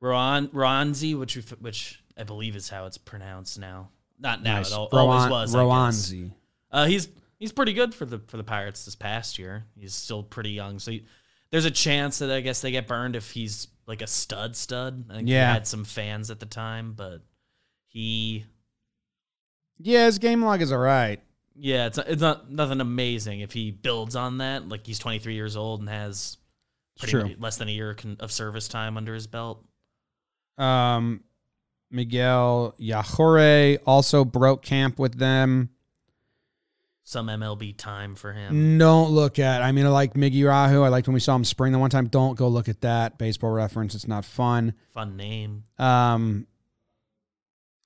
Ron 0.00 0.48
Roansy, 0.48 1.18
which 1.18 1.36
we, 1.36 1.42
which 1.60 2.02
I 2.16 2.24
believe 2.24 2.56
is 2.56 2.68
how 2.68 2.86
it's 2.86 2.98
pronounced 2.98 3.58
now. 3.58 3.90
Not 4.18 4.42
now, 4.42 4.56
Nice. 4.56 4.70
it 4.70 4.74
Rowan- 4.76 4.88
always 4.92 5.30
was. 5.30 5.54
I 5.54 5.58
guess. 5.58 5.66
Roansy. 5.66 6.32
Uh, 6.70 6.86
he's 6.86 7.08
he's 7.38 7.52
pretty 7.52 7.72
good 7.72 7.94
for 7.94 8.04
the 8.04 8.18
for 8.28 8.36
the 8.36 8.44
Pirates 8.44 8.84
this 8.84 8.94
past 8.94 9.38
year. 9.38 9.64
He's 9.78 9.94
still 9.94 10.22
pretty 10.22 10.50
young, 10.50 10.78
so 10.78 10.90
he, 10.90 11.06
there's 11.50 11.64
a 11.64 11.70
chance 11.70 12.18
that 12.18 12.30
I 12.30 12.40
guess 12.42 12.60
they 12.60 12.70
get 12.70 12.86
burned 12.86 13.16
if 13.16 13.30
he's 13.30 13.68
like 13.86 14.02
a 14.02 14.06
stud 14.06 14.54
stud. 14.56 15.04
I 15.10 15.14
think 15.16 15.28
Yeah. 15.28 15.48
he 15.48 15.54
had 15.54 15.66
some 15.66 15.84
fans 15.84 16.30
at 16.30 16.38
the 16.38 16.46
time, 16.46 16.92
but 16.92 17.22
he 17.86 18.44
Yeah, 19.78 20.04
his 20.06 20.18
game 20.18 20.44
log 20.44 20.60
is 20.62 20.70
all 20.70 20.78
right. 20.78 21.20
Yeah, 21.62 21.86
it's 21.86 21.98
it's 21.98 22.22
not 22.22 22.50
nothing 22.50 22.80
amazing 22.80 23.40
if 23.40 23.52
he 23.52 23.70
builds 23.70 24.16
on 24.16 24.38
that. 24.38 24.66
Like 24.66 24.86
he's 24.86 24.98
23 24.98 25.34
years 25.34 25.56
old 25.56 25.80
and 25.80 25.88
has 25.90 26.38
pretty 26.98 27.12
true. 27.12 27.22
much 27.24 27.38
less 27.38 27.56
than 27.58 27.68
a 27.68 27.72
year 27.72 27.94
of 28.18 28.32
service 28.32 28.66
time 28.66 28.96
under 28.96 29.12
his 29.12 29.26
belt. 29.26 29.62
Um, 30.56 31.22
Miguel 31.90 32.74
Yajure 32.80 33.78
also 33.86 34.24
broke 34.24 34.62
camp 34.62 34.98
with 34.98 35.18
them. 35.18 35.68
Some 37.04 37.26
MLB 37.26 37.76
time 37.76 38.14
for 38.14 38.32
him. 38.32 38.78
Don't 38.78 39.10
look 39.10 39.38
at. 39.38 39.62
I 39.62 39.72
mean, 39.72 39.84
I 39.84 39.90
like 39.90 40.14
Miggy 40.14 40.36
Yajure. 40.36 40.84
I 40.84 40.88
liked 40.88 41.08
when 41.08 41.14
we 41.14 41.20
saw 41.20 41.36
him 41.36 41.44
spring 41.44 41.72
the 41.72 41.78
one 41.78 41.90
time. 41.90 42.06
Don't 42.06 42.38
go 42.38 42.48
look 42.48 42.70
at 42.70 42.80
that 42.80 43.18
baseball 43.18 43.50
reference. 43.50 43.94
It's 43.94 44.08
not 44.08 44.24
fun. 44.24 44.72
Fun 44.94 45.16
name. 45.16 45.64
Um, 45.78 46.46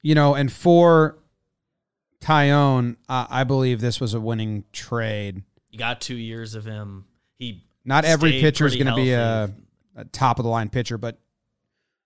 you 0.03 0.14
know, 0.14 0.35
and 0.35 0.53
for 0.53 1.18
Taillon, 2.25 2.97
uh, 3.09 3.27
I 3.29 3.45
believe 3.45 3.81
this 3.81 4.01
was 4.01 4.14
a 4.14 4.20
winning 4.20 4.64
trade. 4.72 5.43
You 5.70 5.79
got 5.79 6.01
two 6.01 6.16
years 6.16 6.55
of 6.55 6.64
him. 6.64 7.05
He 7.39 7.64
Not 7.85 8.05
every 8.05 8.41
pitcher 8.41 8.64
is 8.66 8.75
going 8.77 8.87
to 8.87 8.95
be 8.95 9.12
a, 9.12 9.53
a 9.97 10.05
top 10.07 10.39
of 10.39 10.45
the 10.45 10.49
line 10.49 10.70
pitcher, 10.70 10.97
but 10.97 11.18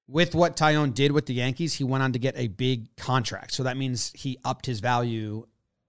with 0.09 0.35
what 0.35 0.57
Taillon 0.57 0.93
did 0.95 1.13
with 1.13 1.27
the 1.27 1.35
Yankees, 1.35 1.75
he 1.75 1.85
went 1.85 2.03
on 2.03 2.13
to 2.15 2.19
get 2.19 2.35
a 2.37 2.49
big 2.49 2.97
contract. 2.97 3.53
So 3.53 3.63
that 3.65 3.77
means 3.77 4.11
he 4.15 4.39
upped 4.45 4.67
his 4.67 4.81
value 4.81 5.47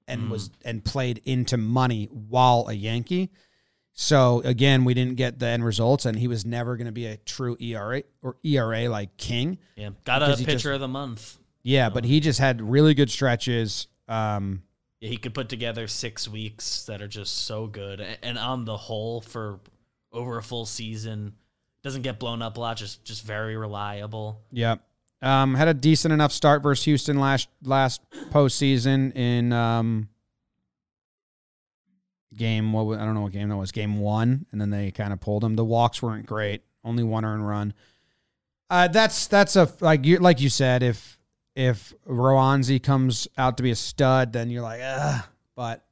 and 0.08 0.24
Mm. 0.24 0.30
was 0.30 0.50
and 0.66 0.84
played 0.84 1.22
into 1.26 1.56
money 1.58 2.06
while 2.06 2.66
a 2.68 2.74
Yankee. 2.74 3.30
So 3.94 4.42
again, 4.44 4.84
we 4.86 4.94
didn't 4.94 5.16
get 5.16 5.40
the 5.40 5.46
end 5.48 5.64
results, 5.64 6.06
and 6.06 6.18
he 6.18 6.28
was 6.28 6.46
never 6.46 6.78
going 6.78 6.86
to 6.88 6.92
be 6.92 7.06
a 7.06 7.18
true 7.18 7.56
ERA 7.60 8.04
or 8.22 8.36
ERA 8.44 8.90
like 8.90 9.18
King. 9.18 9.58
yeah 9.76 9.90
got 10.06 10.22
a 10.24 10.36
pitcher 10.38 10.52
just- 10.54 10.66
of 10.66 10.80
the 10.82 10.88
month. 10.88 11.38
Yeah, 11.62 11.90
but 11.90 12.06
he 12.06 12.20
just 12.22 12.40
had 12.40 12.62
really 12.62 12.94
good 12.94 13.12
stretches. 13.12 13.88
Um, 14.10 14.64
Yeah, 15.00 15.10
he 15.10 15.18
could 15.18 15.34
put 15.34 15.48
together 15.48 15.88
six 15.88 16.28
weeks 16.28 16.84
that 16.86 17.02
are 17.02 17.08
just 17.08 17.46
so 17.46 17.68
good, 17.68 18.02
and 18.22 18.38
on 18.38 18.66
the 18.66 18.76
whole, 18.76 19.22
for 19.22 19.60
over 20.12 20.38
a 20.38 20.44
full 20.44 20.66
season, 20.66 21.34
doesn't 21.84 22.02
get 22.02 22.20
blown 22.20 22.42
up 22.42 22.58
a 22.58 22.60
lot. 22.60 22.78
Just 22.78 23.06
just 23.06 23.24
very 23.24 23.56
reliable. 23.56 24.42
Yeah. 24.52 24.76
Um, 25.22 25.54
had 25.54 25.68
a 25.68 25.74
decent 25.74 26.14
enough 26.14 26.32
start 26.32 26.64
versus 26.64 26.86
Houston 26.86 27.20
last 27.20 27.50
last 27.64 28.02
postseason 28.32 29.16
in 29.16 29.52
um, 29.54 30.10
game. 32.36 32.72
What 32.74 32.86
was, 32.86 33.00
I 33.00 33.06
don't 33.06 33.16
know 33.16 33.22
what 33.22 33.34
game 33.34 33.50
that 33.50 33.58
was. 33.58 33.72
Game 33.72 34.00
one, 34.00 34.46
and 34.52 34.60
then 34.60 34.70
they 34.70 34.92
kind 34.92 35.14
of 35.14 35.20
pulled 35.20 35.44
him. 35.44 35.56
The 35.56 35.66
walks 35.66 36.02
weren't 36.02 36.26
great. 36.26 36.64
Only 36.84 37.04
one 37.04 37.26
earned 37.26 37.46
run. 37.48 37.74
Uh, 38.70 38.88
that's 38.88 39.28
that's 39.28 39.56
a 39.56 39.72
like 39.82 40.06
you 40.06 40.18
like 40.18 40.40
you 40.40 40.50
said. 40.50 40.84
If 40.84 41.19
if 41.56 41.94
Roansy 42.08 42.82
comes 42.82 43.28
out 43.38 43.58
to 43.58 43.64
be 43.64 43.72
a 43.72 43.76
stud, 43.76 44.34
then 44.34 44.50
you're 44.50 44.62
like, 44.62 44.82
ah. 44.84 45.28
But 45.56 45.84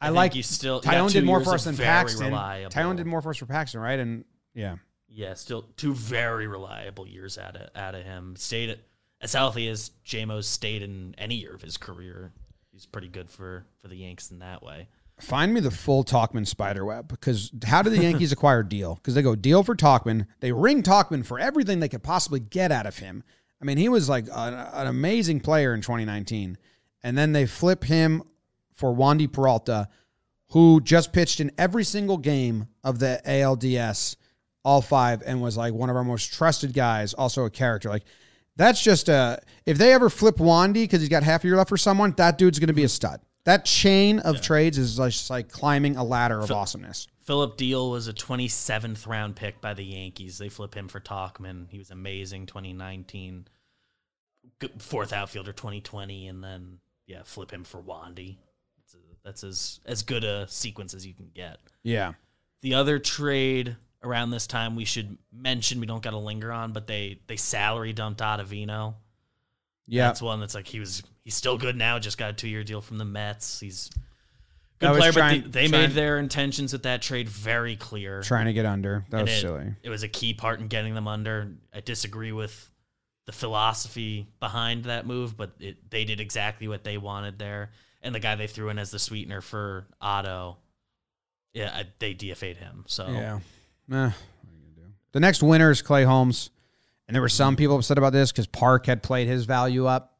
I, 0.00 0.06
think 0.06 0.16
like 0.16 0.34
you 0.34 0.42
still 0.42 0.80
Taillon 0.80 1.12
did 1.12 1.24
more 1.24 1.42
for 1.42 1.54
us 1.54 1.64
than 1.64 1.76
Paxton. 1.76 2.26
reliable. 2.26 2.70
Taillon 2.70 2.96
did 2.96 3.06
more 3.06 3.22
for 3.22 3.30
us 3.30 3.36
for 3.36 3.46
Paxton, 3.46 3.80
right? 3.80 3.98
And 3.98 4.24
yeah, 4.54 4.76
Yeah, 5.08 5.34
still 5.34 5.68
two 5.76 5.94
very 5.94 6.46
reliable 6.46 7.06
years 7.06 7.38
out 7.38 7.56
of 7.56 7.68
out 7.74 7.94
of 7.94 8.04
him. 8.04 8.36
Stayed 8.36 8.78
as 9.20 9.32
healthy 9.32 9.68
as 9.68 9.90
JMO's 10.04 10.46
stayed 10.46 10.82
in 10.82 11.14
any 11.18 11.36
year 11.36 11.54
of 11.54 11.62
his 11.62 11.76
career. 11.76 12.32
He's 12.72 12.86
pretty 12.86 13.08
good 13.08 13.30
for 13.30 13.64
for 13.80 13.88
the 13.88 13.96
Yanks 13.96 14.30
in 14.30 14.38
that 14.40 14.62
way. 14.62 14.88
Find 15.18 15.54
me 15.54 15.60
the 15.60 15.70
full 15.70 16.04
Tauchman 16.04 16.46
spider 16.46 16.84
web 16.84 17.08
because 17.08 17.50
how 17.64 17.80
did 17.80 17.94
the 17.94 18.02
Yankees 18.02 18.32
acquire 18.32 18.62
Diehl? 18.62 18.96
Because 18.96 19.14
they 19.14 19.22
go 19.22 19.34
deal 19.34 19.62
for 19.62 19.74
Tauchman, 19.74 20.26
they 20.40 20.52
ring 20.52 20.82
Tauchman 20.82 21.24
for 21.24 21.38
everything 21.38 21.80
they 21.80 21.88
could 21.88 22.02
possibly 22.02 22.38
get 22.40 22.70
out 22.70 22.84
of 22.84 22.98
him. 22.98 23.24
I 23.60 23.64
mean, 23.64 23.78
he 23.78 23.88
was 23.88 24.08
like 24.08 24.26
an, 24.32 24.54
an 24.54 24.86
amazing 24.86 25.40
player 25.40 25.74
in 25.74 25.80
2019, 25.80 26.58
and 27.02 27.16
then 27.16 27.32
they 27.32 27.46
flip 27.46 27.84
him 27.84 28.22
for 28.74 28.94
Wandy 28.94 29.30
Peralta, 29.30 29.88
who 30.50 30.80
just 30.80 31.12
pitched 31.12 31.40
in 31.40 31.50
every 31.56 31.84
single 31.84 32.18
game 32.18 32.68
of 32.84 32.98
the 32.98 33.20
ALDS, 33.26 34.16
all 34.64 34.82
five, 34.82 35.22
and 35.24 35.40
was 35.40 35.56
like 35.56 35.72
one 35.72 35.90
of 35.90 35.96
our 35.96 36.04
most 36.04 36.32
trusted 36.32 36.72
guys. 36.74 37.14
Also 37.14 37.44
a 37.44 37.50
character, 37.50 37.88
like. 37.88 38.04
That's 38.58 38.82
just 38.82 39.10
a. 39.10 39.38
If 39.66 39.76
they 39.76 39.92
ever 39.92 40.08
flip 40.08 40.36
Wandy 40.36 40.84
because 40.84 41.00
he's 41.00 41.10
got 41.10 41.22
half 41.22 41.44
a 41.44 41.46
year 41.46 41.58
left 41.58 41.68
for 41.68 41.76
someone, 41.76 42.14
that 42.16 42.38
dude's 42.38 42.58
going 42.58 42.68
to 42.68 42.72
be 42.72 42.84
a 42.84 42.88
stud. 42.88 43.20
That 43.46 43.64
chain 43.64 44.18
of 44.18 44.42
trades 44.42 44.76
is 44.76 44.98
like, 44.98 45.12
just 45.12 45.30
like 45.30 45.48
climbing 45.48 45.96
a 45.96 46.02
ladder 46.02 46.40
of 46.40 46.50
awesomeness. 46.50 47.06
Philip 47.22 47.56
Diehl 47.56 47.92
was 47.92 48.08
a 48.08 48.12
27th 48.12 49.06
round 49.06 49.36
pick 49.36 49.60
by 49.60 49.72
the 49.72 49.84
Yankees. 49.84 50.36
They 50.36 50.48
flip 50.48 50.74
him 50.74 50.88
for 50.88 50.98
Tauchman. 50.98 51.70
He 51.70 51.78
was 51.78 51.92
amazing 51.92 52.46
2019. 52.46 53.46
Good 54.58 54.82
fourth 54.82 55.12
outfielder 55.12 55.52
2020 55.52 56.26
and 56.26 56.42
then 56.42 56.78
yeah, 57.06 57.22
flip 57.24 57.52
him 57.52 57.62
for 57.62 57.80
Wandy. 57.80 58.38
That's, 58.78 58.94
a, 58.94 58.98
that's 59.24 59.44
as 59.44 59.80
as 59.86 60.02
good 60.02 60.24
a 60.24 60.48
sequence 60.48 60.92
as 60.92 61.06
you 61.06 61.14
can 61.14 61.30
get. 61.32 61.58
Yeah. 61.84 62.14
The 62.62 62.74
other 62.74 62.98
trade 62.98 63.76
around 64.02 64.30
this 64.30 64.48
time 64.48 64.74
we 64.74 64.84
should 64.84 65.18
mention 65.32 65.78
we 65.78 65.86
don't 65.86 66.02
got 66.02 66.10
to 66.10 66.18
linger 66.18 66.50
on, 66.50 66.72
but 66.72 66.88
they 66.88 67.20
they 67.28 67.36
salary 67.36 67.92
dumped 67.92 68.20
Ottavino. 68.20 68.94
Yeah. 69.86 70.06
That's 70.08 70.20
one 70.22 70.40
that's 70.40 70.54
like 70.54 70.66
he 70.66 70.80
was 70.80 71.02
he's 71.24 71.34
still 71.34 71.58
good 71.58 71.76
now, 71.76 71.98
just 71.98 72.18
got 72.18 72.30
a 72.30 72.34
2-year 72.34 72.64
deal 72.64 72.80
from 72.80 72.98
the 72.98 73.04
Mets. 73.04 73.60
He's 73.60 73.90
good 74.78 74.96
player, 74.96 75.12
trying- 75.12 75.42
but 75.42 75.52
they, 75.52 75.68
made 75.68 75.92
their 75.92 76.18
intentions 76.18 76.72
with 76.72 76.82
that 76.84 77.02
trade 77.02 77.28
very 77.28 77.76
clear. 77.76 78.22
Trying 78.22 78.46
to 78.46 78.52
get 78.52 78.66
under. 78.66 79.04
That 79.10 79.18
And 79.20 79.28
was 79.28 79.36
it, 79.38 79.40
silly. 79.40 79.74
It 79.82 79.88
was 79.90 80.02
a 80.02 80.08
key 80.08 80.34
part 80.34 80.60
in 80.60 80.68
getting 80.68 80.94
them 80.94 81.06
under. 81.08 81.52
I 81.72 81.80
disagree 81.80 82.32
with 82.32 82.68
the 83.26 83.32
philosophy 83.32 84.26
behind 84.40 84.84
that 84.84 85.06
move, 85.06 85.36
but 85.36 85.52
it, 85.58 85.90
they 85.90 86.04
did 86.04 86.20
exactly 86.20 86.68
what 86.68 86.84
they 86.84 86.98
wanted 86.98 87.38
there. 87.38 87.70
And 88.02 88.14
the 88.14 88.20
guy 88.20 88.34
they 88.36 88.46
threw 88.46 88.68
in 88.68 88.78
as 88.78 88.90
the 88.90 88.98
sweetener 89.00 89.40
for 89.40 89.86
Otto, 90.00 90.58
yeah, 91.52 91.72
I, 91.74 91.86
they 91.98 92.14
DFA'd 92.14 92.56
him. 92.56 92.84
So 92.86 93.06
Yeah. 93.08 93.34
Eh, 93.34 93.40
what 93.88 93.94
are 93.96 94.04
you 94.52 94.74
gonna 94.76 94.88
do? 94.88 94.92
The 95.12 95.20
next 95.20 95.42
winner 95.42 95.70
is 95.70 95.80
Clay 95.82 96.04
Holmes. 96.04 96.50
And 97.08 97.14
there 97.14 97.22
were 97.22 97.28
some 97.28 97.56
people 97.56 97.76
upset 97.76 97.98
about 97.98 98.12
this 98.12 98.32
because 98.32 98.46
Park 98.46 98.86
had 98.86 99.02
played 99.02 99.28
his 99.28 99.44
value 99.44 99.86
up. 99.86 100.12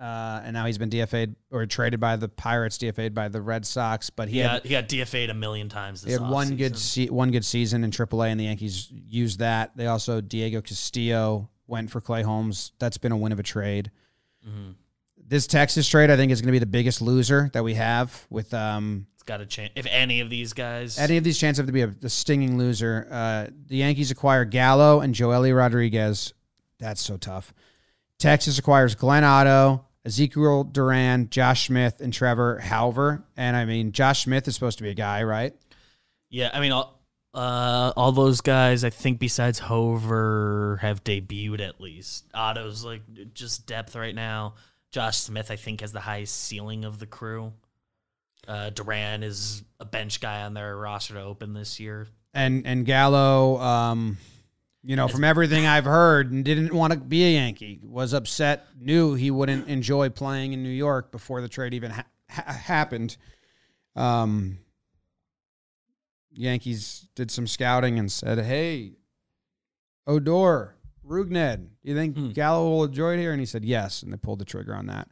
Uh, 0.00 0.40
and 0.44 0.54
now 0.54 0.64
he's 0.64 0.78
been 0.78 0.88
DFA'd 0.88 1.36
or 1.50 1.66
traded 1.66 2.00
by 2.00 2.16
the 2.16 2.26
Pirates, 2.26 2.78
DFA'd 2.78 3.14
by 3.14 3.28
the 3.28 3.42
Red 3.42 3.66
Sox. 3.66 4.08
But 4.08 4.28
he, 4.28 4.36
he 4.36 4.40
had 4.40 4.62
got, 4.62 4.62
he 4.62 4.70
got 4.70 4.88
DFA'd 4.88 5.28
a 5.28 5.34
million 5.34 5.68
times 5.68 6.00
this 6.00 6.16
They 6.16 6.22
had 6.22 6.30
one 6.30 6.56
good 6.56 6.78
se- 6.78 7.10
one 7.10 7.30
good 7.30 7.44
season 7.44 7.84
in 7.84 7.90
AAA, 7.90 8.28
and 8.28 8.40
the 8.40 8.44
Yankees 8.44 8.90
used 8.90 9.40
that. 9.40 9.76
They 9.76 9.88
also 9.88 10.22
Diego 10.22 10.62
Castillo 10.62 11.50
went 11.66 11.90
for 11.90 12.00
Clay 12.00 12.22
Holmes. 12.22 12.72
That's 12.78 12.96
been 12.96 13.12
a 13.12 13.16
win 13.16 13.32
of 13.32 13.40
a 13.40 13.42
trade. 13.42 13.90
Mm-hmm. 14.48 14.70
This 15.28 15.46
Texas 15.46 15.86
trade, 15.86 16.10
I 16.10 16.16
think, 16.16 16.32
is 16.32 16.40
going 16.40 16.48
to 16.48 16.52
be 16.52 16.58
the 16.58 16.66
biggest 16.66 17.02
loser 17.02 17.50
that 17.52 17.62
we 17.62 17.74
have 17.74 18.26
with 18.30 18.54
um, 18.54 19.06
got 19.30 19.40
a 19.40 19.46
chance. 19.46 19.70
If 19.76 19.86
any 19.88 20.20
of 20.20 20.28
these 20.28 20.52
guys, 20.52 20.98
any 20.98 21.16
of 21.16 21.22
these 21.22 21.38
chances 21.38 21.58
have 21.58 21.66
to 21.66 21.72
be 21.72 21.82
a, 21.82 21.94
a 22.02 22.08
stinging 22.08 22.58
loser. 22.58 23.06
Uh, 23.08 23.46
the 23.68 23.76
Yankees 23.76 24.10
acquire 24.10 24.44
Gallo 24.44 25.00
and 25.00 25.14
Joely 25.14 25.56
Rodriguez. 25.56 26.34
That's 26.80 27.00
so 27.00 27.16
tough. 27.16 27.54
Texas 28.18 28.58
acquires 28.58 28.96
Glenn 28.96 29.22
Otto, 29.22 29.86
Ezekiel 30.04 30.64
Duran, 30.64 31.30
Josh 31.30 31.68
Smith, 31.68 32.00
and 32.00 32.12
Trevor 32.12 32.60
Hauver. 32.60 33.22
And 33.36 33.56
I 33.56 33.66
mean, 33.66 33.92
Josh 33.92 34.24
Smith 34.24 34.48
is 34.48 34.54
supposed 34.54 34.78
to 34.78 34.84
be 34.84 34.90
a 34.90 34.94
guy, 34.94 35.22
right? 35.22 35.54
yeah, 36.28 36.50
I 36.52 36.60
mean, 36.60 36.72
all, 36.72 37.00
uh, 37.32 37.92
all 37.96 38.12
those 38.12 38.40
guys, 38.40 38.82
I 38.82 38.90
think, 38.90 39.20
besides 39.20 39.60
Hauver, 39.60 40.80
have 40.80 41.04
debuted 41.04 41.60
at 41.60 41.80
least. 41.80 42.26
Otto's 42.34 42.84
like 42.84 43.02
just 43.34 43.66
depth 43.66 43.94
right 43.94 44.14
now. 44.14 44.54
Josh 44.90 45.18
Smith, 45.18 45.52
I 45.52 45.56
think, 45.56 45.82
has 45.82 45.92
the 45.92 46.00
highest 46.00 46.36
ceiling 46.36 46.84
of 46.84 46.98
the 46.98 47.06
crew. 47.06 47.52
Uh, 48.48 48.70
Duran 48.70 49.22
is 49.22 49.62
a 49.78 49.84
bench 49.84 50.20
guy 50.20 50.42
on 50.42 50.54
their 50.54 50.76
roster 50.76 51.14
to 51.14 51.20
open 51.22 51.52
this 51.54 51.78
year. 51.78 52.06
And 52.34 52.66
and 52.66 52.84
Gallo, 52.86 53.58
um, 53.60 54.16
you 54.82 54.96
know, 54.96 55.08
from 55.08 55.24
everything 55.24 55.66
I've 55.66 55.84
heard, 55.84 56.30
and 56.32 56.44
didn't 56.44 56.72
want 56.72 56.92
to 56.92 56.98
be 56.98 57.24
a 57.24 57.32
Yankee. 57.34 57.80
Was 57.82 58.12
upset, 58.14 58.66
knew 58.78 59.14
he 59.14 59.30
wouldn't 59.30 59.68
enjoy 59.68 60.08
playing 60.10 60.52
in 60.52 60.62
New 60.62 60.68
York 60.70 61.12
before 61.12 61.40
the 61.42 61.48
trade 61.48 61.74
even 61.74 61.90
ha- 61.90 62.06
ha- 62.30 62.52
happened. 62.52 63.16
Um, 63.96 64.58
Yankees 66.32 67.08
did 67.14 67.30
some 67.30 67.46
scouting 67.46 67.98
and 67.98 68.10
said, 68.10 68.38
"Hey, 68.38 68.92
Odor, 70.06 70.76
Rougned, 71.06 71.68
you 71.82 71.94
think 71.94 72.16
Hmm. 72.16 72.30
Gallo 72.30 72.70
will 72.70 72.84
enjoy 72.84 73.14
it 73.14 73.18
here?" 73.18 73.32
And 73.32 73.40
he 73.40 73.46
said, 73.46 73.64
"Yes," 73.64 74.02
and 74.02 74.12
they 74.12 74.16
pulled 74.16 74.38
the 74.38 74.44
trigger 74.44 74.74
on 74.74 74.86
that. 74.86 75.08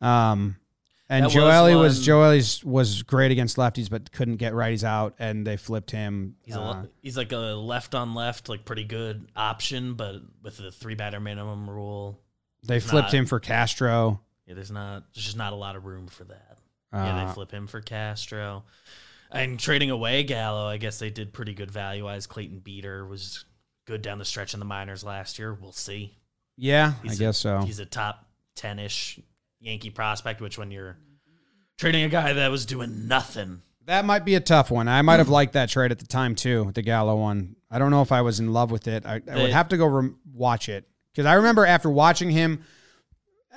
Um, 0.00 0.56
and 1.08 1.24
That 1.24 1.34
was 1.34 1.34
Joely 1.34 1.78
was, 2.28 2.64
one- 2.64 2.72
was 2.74 3.02
great 3.02 3.30
against 3.32 3.56
lefties, 3.56 3.90
but 3.90 4.10
couldn't 4.12 4.36
get 4.36 4.52
righties 4.54 4.84
out, 4.84 5.14
and 5.18 5.46
they 5.46 5.56
flipped 5.56 5.90
him. 5.90 6.36
He's 6.42 6.54
a 6.56 6.60
uh, 6.60 6.64
le- 6.64 6.88
he's 7.02 7.16
like 7.16 7.32
a 7.32 7.36
left 7.36 7.94
on 7.94 8.14
left, 8.14 8.48
like 8.48 8.64
pretty 8.64 8.84
good 8.84 9.28
option, 9.36 9.94
but 9.94 10.16
with 10.42 10.56
the 10.56 10.70
three 10.72 10.94
batter 10.94 11.20
minimum 11.20 11.68
rule, 11.68 12.20
they 12.64 12.74
he's 12.74 12.88
flipped 12.88 13.08
not- 13.12 13.14
him 13.14 13.26
for 13.26 13.40
Castro. 13.40 14.20
yeah, 14.46 14.54
there's 14.54 14.70
not 14.70 15.04
there's 15.14 15.24
just 15.26 15.36
not 15.36 15.52
a 15.52 15.56
lot 15.56 15.76
of 15.76 15.84
room 15.84 16.06
for 16.06 16.24
that. 16.24 16.58
yeah, 16.92 17.16
Uh, 17.22 17.26
they 17.26 17.32
flip 17.32 17.50
him 17.50 17.66
for 17.66 17.80
Castro. 17.80 18.64
And 19.30 19.58
trading 19.58 19.90
away 19.90 20.24
Gallo, 20.24 20.66
I 20.66 20.76
guess 20.76 20.98
they 20.98 21.08
did 21.08 21.32
pretty 21.32 21.54
good 21.54 21.70
value 21.70 22.04
wise. 22.04 22.26
Clayton 22.26 22.58
Beeter 22.58 23.06
was 23.06 23.46
good 23.86 24.02
down 24.02 24.18
the 24.18 24.26
stretch 24.26 24.52
in 24.52 24.60
the 24.60 24.66
minors 24.66 25.02
last 25.02 25.38
year. 25.38 25.54
We'll 25.54 25.72
see. 25.72 26.18
yeah, 26.58 26.92
I 27.02 27.06
He's 27.08 27.18
guess 27.18 27.38
so. 27.38 27.60
He's 27.62 27.78
a 27.78 27.86
top 27.86 28.26
10 28.56 28.78
ish 28.78 29.18
Yankee 29.62 29.90
prospect, 29.90 30.40
which 30.40 30.58
when 30.58 30.70
you're 30.70 30.96
trading 31.78 32.04
a 32.04 32.08
guy 32.08 32.32
that 32.34 32.50
was 32.50 32.66
doing 32.66 33.06
nothing, 33.08 33.62
That 33.86 34.04
might 34.04 34.24
be 34.24 34.34
a 34.34 34.40
tough 34.40 34.70
one. 34.70 34.88
I 34.88 35.02
might 35.02 35.18
have 35.18 35.28
liked 35.28 35.54
that 35.54 35.68
trade 35.70 35.90
at 35.92 35.98
the 35.98 36.06
time 36.06 36.34
too, 36.34 36.70
the 36.74 36.82
Gallo 36.82 37.16
one. 37.16 37.56
I 37.70 37.78
don't 37.78 37.90
know 37.90 38.02
if 38.02 38.12
I 38.12 38.20
was 38.20 38.38
in 38.40 38.52
love 38.52 38.70
with 38.70 38.86
it. 38.88 39.06
I, 39.06 39.20
I 39.30 39.42
would 39.42 39.50
have 39.52 39.68
to 39.68 39.76
go 39.76 39.86
rem- 39.86 40.18
watch 40.34 40.68
it 40.68 40.86
because 41.12 41.26
I 41.26 41.34
remember 41.34 41.64
after 41.64 41.88
watching 41.90 42.30
him 42.30 42.64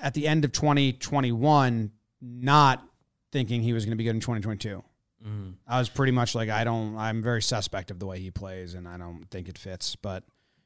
at 0.01 0.13
the 0.13 0.27
end 0.27 0.45
of 0.45 0.51
2021, 0.53 1.91
not 2.21 2.83
thinking 3.31 3.61
he 3.61 3.73
was 3.73 3.85
going 3.85 3.91
to 3.91 3.97
be 3.97 4.03
good 4.03 4.15
in 4.15 4.19
2022. 4.21 4.83
mm, 5.25 5.53
I 5.67 5.79
was 5.79 5.89
pretty 5.89 6.11
much 6.11 6.35
like, 6.35 6.49
I 6.49 6.63
don't. 6.63 6.95
I'm 6.97 7.21
very 7.21 7.41
suspect 7.41 7.91
of 7.91 7.99
the 7.99 8.05
way 8.05 8.19
he 8.19 8.31
plays, 8.31 8.73
and 8.73 8.87
I 8.87 8.97
don't 8.97 9.25
think 9.31 9.49
it 9.49 9.57
fits. 9.57 9.95
But 9.95 10.23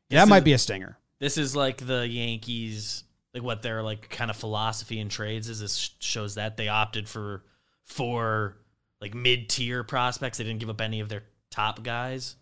yeah, 0.09 0.21
that 0.23 0.29
might 0.29 0.43
be 0.43 0.53
a 0.53 0.57
stinger. 0.57 0.97
this 1.19 1.37
is 1.37 1.55
like 1.55 1.85
the 1.85 2.07
Yankees, 2.07 3.03
like 3.33 3.43
what 3.43 3.61
their 3.61 3.83
like 3.83 4.09
kind 4.09 4.29
of 4.29 4.37
philosophy 4.37 4.99
in 4.99 5.09
trades 5.09 5.49
is. 5.49 5.59
This 5.59 5.91
shows 5.99 6.35
that 6.35 6.57
they 6.57 6.67
opted 6.67 7.07
for 7.07 7.43
four 7.83 8.57
like 9.01 9.13
mid 9.13 9.49
tier 9.49 9.83
prospects. 9.83 10.37
They 10.37 10.43
didn't 10.43 10.59
give 10.59 10.69
up 10.69 10.81
any 10.81 10.99
of 10.99 11.09
their 11.09 11.23
top 11.51 11.83
guys. 11.83 12.35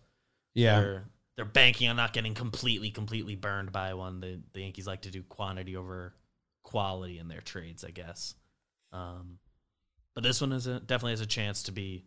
Yeah, 0.54 0.80
They're, 0.80 1.04
they're 1.36 1.44
banking 1.44 1.88
on 1.88 1.96
not 1.96 2.12
getting 2.12 2.34
completely, 2.34 2.90
completely 2.90 3.36
burned 3.36 3.70
by 3.70 3.94
one. 3.94 4.20
The, 4.20 4.40
the 4.52 4.60
Yankees 4.60 4.86
like 4.86 5.02
to 5.02 5.10
do 5.10 5.22
quantity 5.22 5.76
over 5.76 6.14
quality 6.64 7.18
in 7.18 7.28
their 7.28 7.40
trades, 7.40 7.84
I 7.84 7.90
guess. 7.90 8.34
Um, 8.92 9.38
but 10.14 10.24
this 10.24 10.40
one 10.40 10.52
is 10.52 10.66
a, 10.66 10.80
definitely 10.80 11.12
has 11.12 11.20
a 11.20 11.26
chance 11.26 11.64
to 11.64 11.72
be 11.72 12.06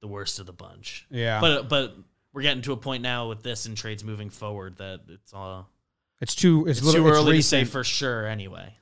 the 0.00 0.06
worst 0.06 0.38
of 0.38 0.46
the 0.46 0.52
bunch. 0.52 1.06
yeah. 1.10 1.40
But 1.40 1.68
but 1.68 1.96
we're 2.32 2.42
getting 2.42 2.62
to 2.62 2.72
a 2.72 2.76
point 2.76 3.02
now 3.02 3.28
with 3.28 3.42
this 3.42 3.66
and 3.66 3.76
trades 3.76 4.04
moving 4.04 4.30
forward 4.30 4.76
that 4.76 5.00
it's 5.08 5.34
all 5.34 5.68
it's 6.20 6.34
too. 6.34 6.66
It's, 6.66 6.78
it's, 6.78 6.86
little, 6.86 7.02
too 7.02 7.08
it's 7.08 7.16
early 7.18 7.36
to 7.38 7.42
say 7.42 7.64
for 7.64 7.84
sure. 7.84 8.26
Anyway, 8.26 8.74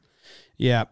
Yeah. 0.57 0.84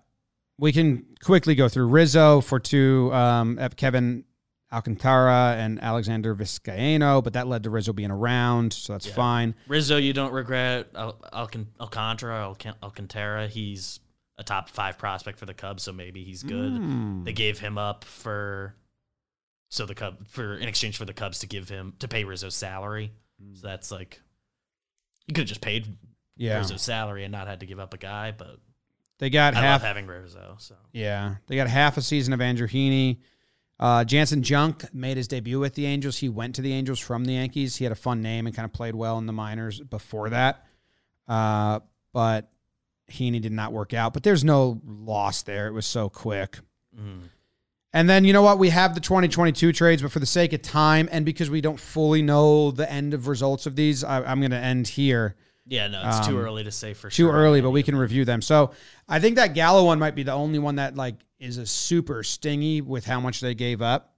We 0.57 0.71
can 0.73 1.05
quickly 1.25 1.57
go 1.57 1.69
through 1.69 1.89
Rizzo 1.89 2.41
for 2.41 2.61
two, 2.61 3.13
um, 3.13 3.59
Kevin 3.77 4.25
Alcantara 4.73 5.57
and 5.59 5.81
Alexander 5.83 6.35
Vizcaino, 6.35 7.25
but 7.25 7.33
that 7.33 7.49
led 7.49 7.65
to 7.65 7.71
Rizzo 7.71 7.93
being 7.93 8.13
around, 8.13 8.73
so 8.73 8.93
that's 8.93 9.07
Yeah. 9.09 9.15
fine. 9.15 9.55
Rizzo, 9.67 9.97
you 9.97 10.13
don't 10.13 10.33
regret 10.33 10.91
Al- 10.95 11.21
Alcan- 11.33 11.73
Alcantara, 11.81 12.41
Alcan- 12.43 12.77
Alcantara. 12.85 13.49
He's 13.49 13.99
a 14.39 14.45
top 14.45 14.69
five 14.69 14.97
prospect 14.99 15.39
for 15.39 15.47
the 15.47 15.55
Cubs, 15.55 15.83
so 15.83 15.93
maybe 15.93 16.25
he's 16.25 16.43
good. 16.45 16.73
Mm. 16.73 17.25
They 17.25 17.33
gave 17.33 17.59
him 17.61 17.77
up 17.79 18.05
for 18.05 18.75
so 19.71 19.87
the 19.87 19.95
Cub 19.95 20.29
for 20.29 20.57
in 20.57 20.69
exchange 20.69 20.97
for 20.97 21.05
the 21.05 21.13
Cubs 21.15 21.41
to 21.41 21.47
give 21.49 21.69
him 21.69 21.95
to 21.99 22.07
pay 22.07 22.23
Rizzo's 22.25 22.55
salary. 22.55 23.13
So 23.55 23.67
that's 23.67 23.91
like 23.91 24.21
you 25.27 25.35
could 25.35 25.43
have 25.43 25.49
just 25.49 25.61
paid 25.61 25.87
Yeah. 26.37 26.59
Rizzo's 26.59 26.83
salary 26.83 27.25
and 27.25 27.33
not 27.33 27.47
had 27.47 27.61
to 27.61 27.67
give 27.67 27.79
up 27.79 27.95
a 27.95 27.99
guy, 27.99 28.33
but 28.37 28.57
They 29.19 29.31
got 29.31 29.55
I 29.55 29.61
half. 29.61 29.81
love 29.83 29.87
having 29.89 30.07
Rizzo. 30.07 30.57
So 30.59 30.75
yeah. 30.93 31.37
They 31.47 31.57
got 31.57 31.69
half 31.69 31.97
a 31.97 32.03
season 32.03 32.33
of 32.33 32.41
Andrew 32.41 32.67
Heaney. 32.67 33.19
Uh, 33.79 34.05
Jansen 34.05 34.43
Junk 34.43 34.85
made 34.95 35.17
his 35.17 35.27
debut 35.29 35.59
with 35.61 35.75
the 35.75 35.87
Angels. 35.87 36.17
He 36.19 36.29
went 36.29 36.55
to 36.57 36.63
the 36.63 36.73
Angels 36.73 36.99
from 37.01 37.25
the 37.25 37.33
Yankees. 37.33 37.77
He 37.77 37.85
had 37.85 37.93
a 37.93 37.97
fun 37.97 38.23
name 38.23 38.47
and 38.47 38.55
kind 38.55 38.65
of 38.65 38.73
played 38.73 38.95
well 38.95 39.19
in 39.19 39.27
the 39.27 39.33
minors 39.33 39.81
before 39.81 40.31
that. 40.31 40.65
Uh, 41.27 41.81
but 42.13 42.51
Heaney 43.11 43.41
did 43.41 43.53
not 43.53 43.73
work 43.73 43.93
out. 43.93 44.13
But 44.15 44.23
there's 44.23 44.45
no 44.45 44.81
loss 44.87 45.43
there. 45.43 45.67
It 45.69 45.73
was 45.73 45.87
so 45.87 46.09
quick. 46.09 46.59
mm. 46.99 47.23
And 47.93 48.11
then 48.11 48.25
you 48.25 48.33
know 48.33 48.43
what? 48.43 48.59
We 48.59 48.71
have 48.71 48.95
the 48.97 49.01
2022 49.01 49.73
trades, 49.73 50.03
but 50.03 50.11
for 50.11 50.19
the 50.19 50.27
sake 50.27 50.53
of 50.53 50.63
time 50.63 51.09
and 51.13 51.25
because 51.25 51.49
we 51.49 51.61
don't 51.61 51.79
fully 51.79 52.23
know 52.23 52.73
the 52.73 52.91
end 52.91 53.15
of 53.15 53.29
results 53.29 53.67
of 53.67 53.77
these, 53.77 54.03
I, 54.03 54.21
I'm 54.25 54.41
going 54.41 54.51
to 54.51 54.57
end 54.57 54.89
here. 54.89 55.37
Yeah, 55.67 55.89
no, 55.89 56.03
it's 56.07 56.27
too 56.27 56.39
Um, 56.39 56.45
early 56.45 56.65
to 56.65 56.71
say 56.71 56.95
for 56.95 57.09
Too 57.11 57.25
sure. 57.25 57.33
Too 57.33 57.37
early, 57.37 57.61
but 57.61 57.71
we 57.71 57.83
can 57.83 57.97
review 57.97 58.25
them. 58.25 58.43
So 58.43 58.73
I 59.09 59.21
think 59.21 59.37
that 59.37 59.55
Gallo 59.55 59.85
one 59.85 59.99
might 59.99 60.15
be 60.15 60.23
the 60.23 60.33
only 60.33 60.59
one 60.59 60.77
that 60.77 60.95
like 60.95 61.17
is 61.39 61.59
a 61.59 61.67
super 61.67 62.23
stingy 62.23 62.81
with 62.81 63.05
how 63.07 63.21
much 63.21 63.41
they 63.41 63.55
gave 63.55 63.81
up. 63.83 64.15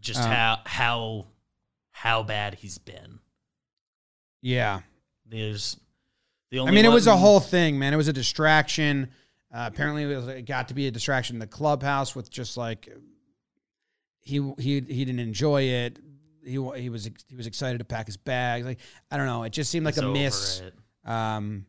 just 0.00 0.20
uh, 0.20 0.26
how 0.26 0.58
how 0.64 1.26
how 1.90 2.22
bad 2.22 2.54
he's 2.54 2.78
been. 2.78 3.18
Yeah, 4.42 4.80
There's 5.26 5.76
the 6.50 6.60
only. 6.60 6.72
I 6.72 6.74
mean 6.74 6.84
it 6.86 6.92
was 6.92 7.06
a 7.06 7.16
whole 7.16 7.40
thing, 7.40 7.78
man. 7.78 7.92
It 7.92 7.96
was 7.96 8.08
a 8.08 8.12
distraction. 8.12 9.10
Uh, 9.52 9.68
apparently, 9.72 10.04
it, 10.04 10.16
was, 10.16 10.28
it 10.28 10.46
got 10.46 10.68
to 10.68 10.74
be 10.74 10.86
a 10.86 10.90
distraction 10.90 11.36
in 11.36 11.40
the 11.40 11.46
clubhouse 11.46 12.14
with 12.14 12.30
just 12.30 12.56
like 12.56 12.88
he 14.20 14.36
he 14.58 14.80
he 14.80 15.04
didn't 15.04 15.18
enjoy 15.18 15.62
it. 15.62 15.98
He 16.44 16.52
he 16.52 16.88
was 16.88 17.10
he 17.28 17.36
was 17.36 17.46
excited 17.46 17.78
to 17.78 17.84
pack 17.84 18.06
his 18.06 18.16
bags. 18.16 18.64
Like 18.66 18.78
I 19.10 19.16
don't 19.16 19.26
know, 19.26 19.42
it 19.42 19.52
just 19.52 19.70
seemed 19.70 19.84
like 19.86 19.94
he's 19.96 20.04
a 20.04 20.08
miss. 20.08 20.60
it. 20.60 20.74
Um, 21.08 21.66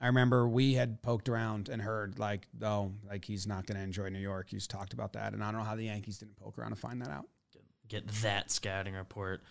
I 0.00 0.06
remember 0.08 0.48
we 0.48 0.74
had 0.74 1.00
poked 1.02 1.28
around 1.28 1.68
and 1.68 1.80
heard 1.80 2.18
like, 2.18 2.48
oh, 2.62 2.92
like 3.08 3.24
he's 3.24 3.46
not 3.46 3.66
going 3.66 3.76
to 3.78 3.84
enjoy 3.84 4.08
New 4.08 4.18
York. 4.18 4.48
He's 4.50 4.66
talked 4.66 4.92
about 4.94 5.12
that, 5.12 5.32
and 5.32 5.42
I 5.44 5.50
don't 5.52 5.60
know 5.60 5.64
how 5.66 5.76
the 5.76 5.84
Yankees 5.84 6.18
didn't 6.18 6.36
poke 6.36 6.58
around 6.58 6.70
to 6.70 6.76
find 6.76 7.00
that 7.02 7.08
out. 7.10 7.26
Get 7.88 8.08
that 8.22 8.50
scouting 8.50 8.94
report. 8.94 9.42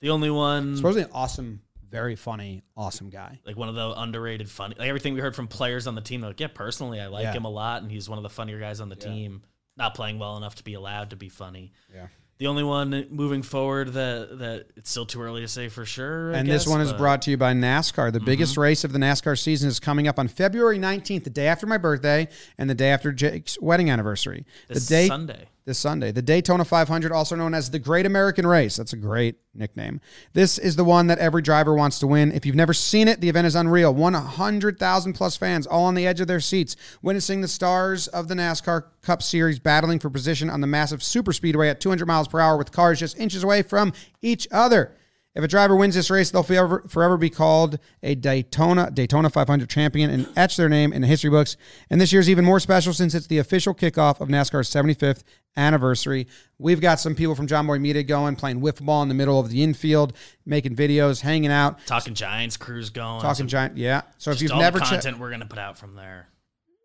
The 0.00 0.10
only 0.10 0.30
one, 0.30 0.76
Supposedly 0.76 1.02
an 1.02 1.10
awesome, 1.12 1.60
very 1.90 2.14
funny, 2.16 2.62
awesome 2.76 3.10
guy. 3.10 3.38
like 3.44 3.56
one 3.56 3.68
of 3.68 3.74
the 3.74 3.92
underrated 4.00 4.48
funny, 4.48 4.76
like 4.78 4.88
everything 4.88 5.14
we 5.14 5.20
heard 5.20 5.34
from 5.36 5.46
players 5.48 5.86
on 5.86 5.94
the 5.94 6.00
team. 6.00 6.20
They're 6.20 6.30
like, 6.30 6.40
yeah, 6.40 6.46
personally, 6.46 7.00
I 7.00 7.08
like 7.08 7.24
Yeah. 7.24 7.32
him 7.32 7.44
a 7.44 7.50
lot, 7.50 7.82
and 7.82 7.90
he's 7.90 8.08
one 8.08 8.18
of 8.18 8.22
the 8.22 8.30
funnier 8.30 8.58
guys 8.60 8.80
on 8.80 8.88
the 8.88 8.96
team. 8.96 9.42
Not 9.76 9.94
playing 9.94 10.18
well 10.18 10.36
enough 10.36 10.54
to 10.56 10.64
be 10.64 10.74
allowed 10.74 11.10
to 11.10 11.16
be 11.16 11.28
funny. 11.28 11.72
Yeah. 11.94 12.06
The 12.38 12.46
only 12.46 12.62
one 12.62 13.06
moving 13.10 13.42
forward 13.42 13.94
that 13.94 14.38
that 14.38 14.66
it's 14.76 14.90
still 14.90 15.06
too 15.06 15.20
early 15.20 15.40
to 15.40 15.48
say 15.48 15.68
for 15.68 15.84
sure. 15.84 16.32
I 16.32 16.38
and 16.38 16.48
this 16.48 16.64
guess, 16.64 16.70
one 16.70 16.80
is 16.80 16.92
but- 16.92 16.98
brought 16.98 17.22
to 17.22 17.32
you 17.32 17.36
by 17.36 17.52
NASCAR. 17.52 18.12
The 18.12 18.20
biggest 18.20 18.52
mm-hmm. 18.52 18.60
race 18.60 18.84
of 18.84 18.92
the 18.92 18.98
NASCAR 19.00 19.36
season 19.36 19.68
is 19.68 19.80
coming 19.80 20.06
up 20.06 20.20
on 20.20 20.28
February 20.28 20.78
19th, 20.78 21.24
the 21.24 21.30
day 21.30 21.48
after 21.48 21.66
my 21.66 21.78
birthday 21.78 22.28
and 22.56 22.70
the 22.70 22.76
day 22.76 22.90
after 22.90 23.10
Jake's 23.10 23.60
wedding 23.60 23.90
anniversary. 23.90 24.46
this 24.68 24.86
the 24.86 24.94
day 24.94 25.08
Sunday. 25.08 25.48
This 25.68 25.78
Sunday. 25.78 26.10
The 26.10 26.22
Daytona 26.22 26.64
500, 26.64 27.12
also 27.12 27.36
known 27.36 27.54
as 27.54 27.70
the 27.70 27.78
Great 27.78 28.06
American 28.06 28.46
Race. 28.46 28.76
That's 28.76 28.94
a 28.94 28.96
great 28.96 29.36
nickname. 29.54 30.00
This 30.32 30.58
is 30.58 30.74
the 30.74 30.82
one 30.82 31.06
that 31.08 31.18
every 31.18 31.42
driver 31.42 31.74
wants 31.74 31.98
to 32.00 32.06
win. 32.06 32.32
If 32.32 32.44
you've 32.44 32.56
never 32.56 32.72
seen 32.72 33.06
it, 33.06 33.20
the 33.20 33.28
event 33.28 33.46
is 33.46 33.54
unreal. 33.54 33.94
100,000 33.94 35.12
plus 35.12 35.36
fans, 35.36 35.66
all 35.66 35.84
on 35.84 35.94
the 35.94 36.06
edge 36.06 36.20
of 36.20 36.26
their 36.26 36.40
seats, 36.40 36.74
witnessing 37.02 37.42
the 37.42 37.48
stars 37.48 38.08
of 38.08 38.26
the 38.28 38.34
NASCAR 38.34 38.84
Cup 39.02 39.22
Series 39.22 39.58
battling 39.58 39.98
for 39.98 40.10
position 40.10 40.50
on 40.50 40.60
the 40.60 40.66
massive 40.66 41.02
super 41.02 41.32
speedway 41.32 41.68
at 41.68 41.80
200 41.80 42.06
miles 42.06 42.26
per 42.26 42.40
hour 42.40 42.56
with 42.56 42.72
cars 42.72 42.98
just 42.98 43.18
inches 43.18 43.44
away 43.44 43.62
from 43.62 43.92
each 44.22 44.48
other. 44.50 44.96
If 45.38 45.44
a 45.44 45.48
driver 45.48 45.76
wins 45.76 45.94
this 45.94 46.10
race, 46.10 46.32
they'll 46.32 46.42
forever, 46.42 46.82
forever 46.88 47.16
be 47.16 47.30
called 47.30 47.78
a 48.02 48.16
Daytona 48.16 48.90
Daytona 48.90 49.30
500 49.30 49.70
champion 49.70 50.10
and 50.10 50.28
etch 50.36 50.56
their 50.56 50.68
name 50.68 50.92
in 50.92 51.00
the 51.02 51.06
history 51.06 51.30
books. 51.30 51.56
And 51.90 52.00
this 52.00 52.12
year's 52.12 52.28
even 52.28 52.44
more 52.44 52.58
special 52.58 52.92
since 52.92 53.14
it's 53.14 53.28
the 53.28 53.38
official 53.38 53.72
kickoff 53.72 54.20
of 54.20 54.26
NASCAR's 54.26 54.68
75th 54.68 55.22
anniversary. 55.56 56.26
We've 56.58 56.80
got 56.80 56.98
some 56.98 57.14
people 57.14 57.36
from 57.36 57.46
Jomboy 57.46 57.80
Media 57.80 58.02
going, 58.02 58.34
playing 58.34 58.60
wiffle 58.60 58.84
ball 58.86 59.00
in 59.04 59.08
the 59.08 59.14
middle 59.14 59.38
of 59.38 59.48
the 59.48 59.62
infield, 59.62 60.12
making 60.44 60.74
videos, 60.74 61.20
hanging 61.20 61.52
out, 61.52 61.78
Talking 61.86 62.14
Giants 62.14 62.56
crews 62.56 62.90
going. 62.90 63.20
talking 63.20 63.36
some- 63.36 63.46
giant. 63.48 63.76
Yeah. 63.76 64.02
So 64.18 64.32
if 64.32 64.42
you've 64.42 64.50
all 64.50 64.58
never 64.58 64.80
content 64.80 65.20
we're 65.20 65.30
gonna 65.30 65.46
put 65.46 65.60
out 65.60 65.78
from 65.78 65.94
there, 65.94 66.26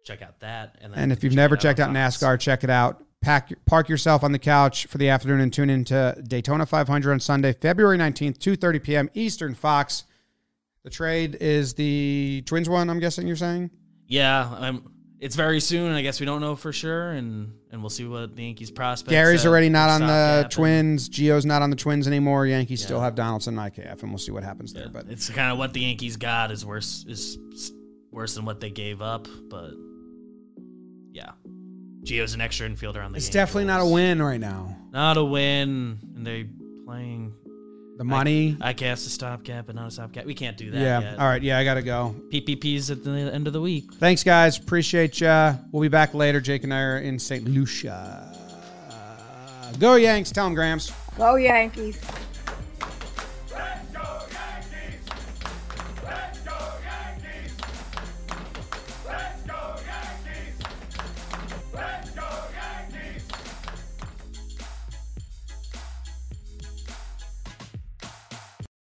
check 0.06 0.22
out 0.22 0.42
that. 0.42 0.78
And 0.80 0.94
And 0.96 1.12
if 1.12 1.24
you've 1.24 1.34
never 1.34 1.58
checked 1.58 1.80
out 1.80 1.92
Fox. 1.92 2.18
NASCAR, 2.18 2.40
check 2.40 2.64
it 2.64 2.70
out. 2.70 3.04
Pack, 3.24 3.54
park 3.66 3.88
yourself 3.88 4.24
on 4.24 4.34
the 4.34 4.40
couch 4.40 4.86
for 4.88 4.98
the 4.98 5.10
afternoon 5.10 5.40
and 5.40 5.52
tune 5.52 5.70
into 5.70 6.16
Daytona 6.28 6.66
500 6.66 7.12
on 7.12 7.20
Sunday, 7.20 7.54
February 7.54 7.98
19th, 7.98 8.38
2.30 8.38 8.84
p.m. 8.84 9.10
Eastern, 9.14 9.56
Fox. 9.56 10.04
The 10.84 10.90
trade 10.90 11.38
is 11.40 11.74
the 11.74 12.44
Twins 12.46 12.68
one, 12.68 12.90
I'm 12.90 13.00
guessing 13.00 13.26
you're 13.26 13.38
saying? 13.38 13.72
Yeah, 14.08 14.54
um, 14.58 14.92
it's 15.22 15.38
very 15.38 15.62
soon. 15.62 15.94
I 15.94 16.02
guess 16.02 16.20
we 16.20 16.26
don't 16.26 16.42
know 16.42 16.58
for 16.58 16.74
sure, 16.74 17.12
and 17.12 17.54
and 17.72 17.82
we'll 17.82 17.90
see 17.90 18.06
what 18.06 18.36
the 18.36 18.44
Yankees 18.44 18.70
prospects. 18.70 19.10
Gary's 19.10 19.46
already 19.46 19.70
not 19.70 19.90
on 19.90 20.02
the 20.02 20.46
Twins. 20.50 21.08
Gio's 21.08 21.46
not 21.46 21.62
on 21.62 21.70
the 21.70 21.78
Twins 21.78 22.06
anymore. 22.08 22.46
Yankees 22.46 22.84
still 22.84 23.00
have 23.00 23.16
Donaldson 23.16 23.58
and 23.58 23.74
IKF, 23.74 24.04
and 24.04 24.12
we'll 24.12 24.18
see 24.20 24.34
what 24.34 24.44
happens 24.44 24.74
there. 24.74 24.90
But 24.90 25.06
It's 25.08 25.30
kind 25.30 25.50
of 25.50 25.58
what 25.58 25.72
the 25.72 25.80
Yankees 25.80 26.18
got 26.18 26.52
is 26.52 26.66
worse 26.66 27.06
is 27.08 27.38
worse 28.12 28.36
than 28.36 28.44
what 28.44 28.60
they 28.60 28.70
gave 28.70 29.02
up, 29.02 29.30
but 29.50 29.72
yeah, 31.14 31.32
Gio's 32.04 32.34
an 32.34 32.42
extra 32.42 32.68
infielder 32.68 33.04
on 33.04 33.12
the. 33.12 33.16
Game. 33.16 33.16
It's 33.18 33.30
definitely 33.30 33.66
not 33.66 33.82
a 33.82 33.86
win 33.86 34.22
right 34.22 34.40
now. 34.40 34.78
Not 34.92 35.18
a 35.18 35.24
win, 35.24 36.00
and 36.16 36.26
they 36.26 36.48
playing. 36.86 37.34
The 37.96 38.04
money. 38.04 38.58
I 38.60 38.74
cast 38.74 39.06
a 39.06 39.12
stopgap, 39.12 39.68
but 39.68 39.76
not 39.76 39.88
a 39.88 39.92
stopgap. 39.92 40.26
We 40.26 40.34
can't 40.34 40.58
do 40.58 40.72
that. 40.72 40.82
yeah. 40.82 41.00
Yet. 41.00 41.20
All 41.20 41.28
right. 41.28 41.42
Yeah, 41.44 41.60
I 41.60 41.64
got 41.64 41.76
to 41.76 41.84
go. 41.84 42.16
PPPs 42.32 42.90
at 42.90 43.04
the 43.04 43.12
end 43.12 43.46
of 43.46 43.54
the 43.54 43.62
week. 43.62 43.94
Thanks, 43.94 44.24
guys. 44.24 44.58
Appreciate 44.58 45.22
ya. 45.22 45.54
We'll 45.72 45.84
be 45.84 45.90
back 45.90 46.16
later. 46.16 46.42
Jake 46.42 46.64
and 46.64 46.74
I 46.74 46.82
are 46.82 46.98
in 46.98 47.20
St. 47.20 47.46
Lucia. 47.46 48.36
Go 49.80 49.94
Yanks. 49.96 50.32
Tell 50.32 50.46
them, 50.46 50.56
Grams. 50.56 50.92
Go 51.18 51.36
Yankees. 51.36 52.02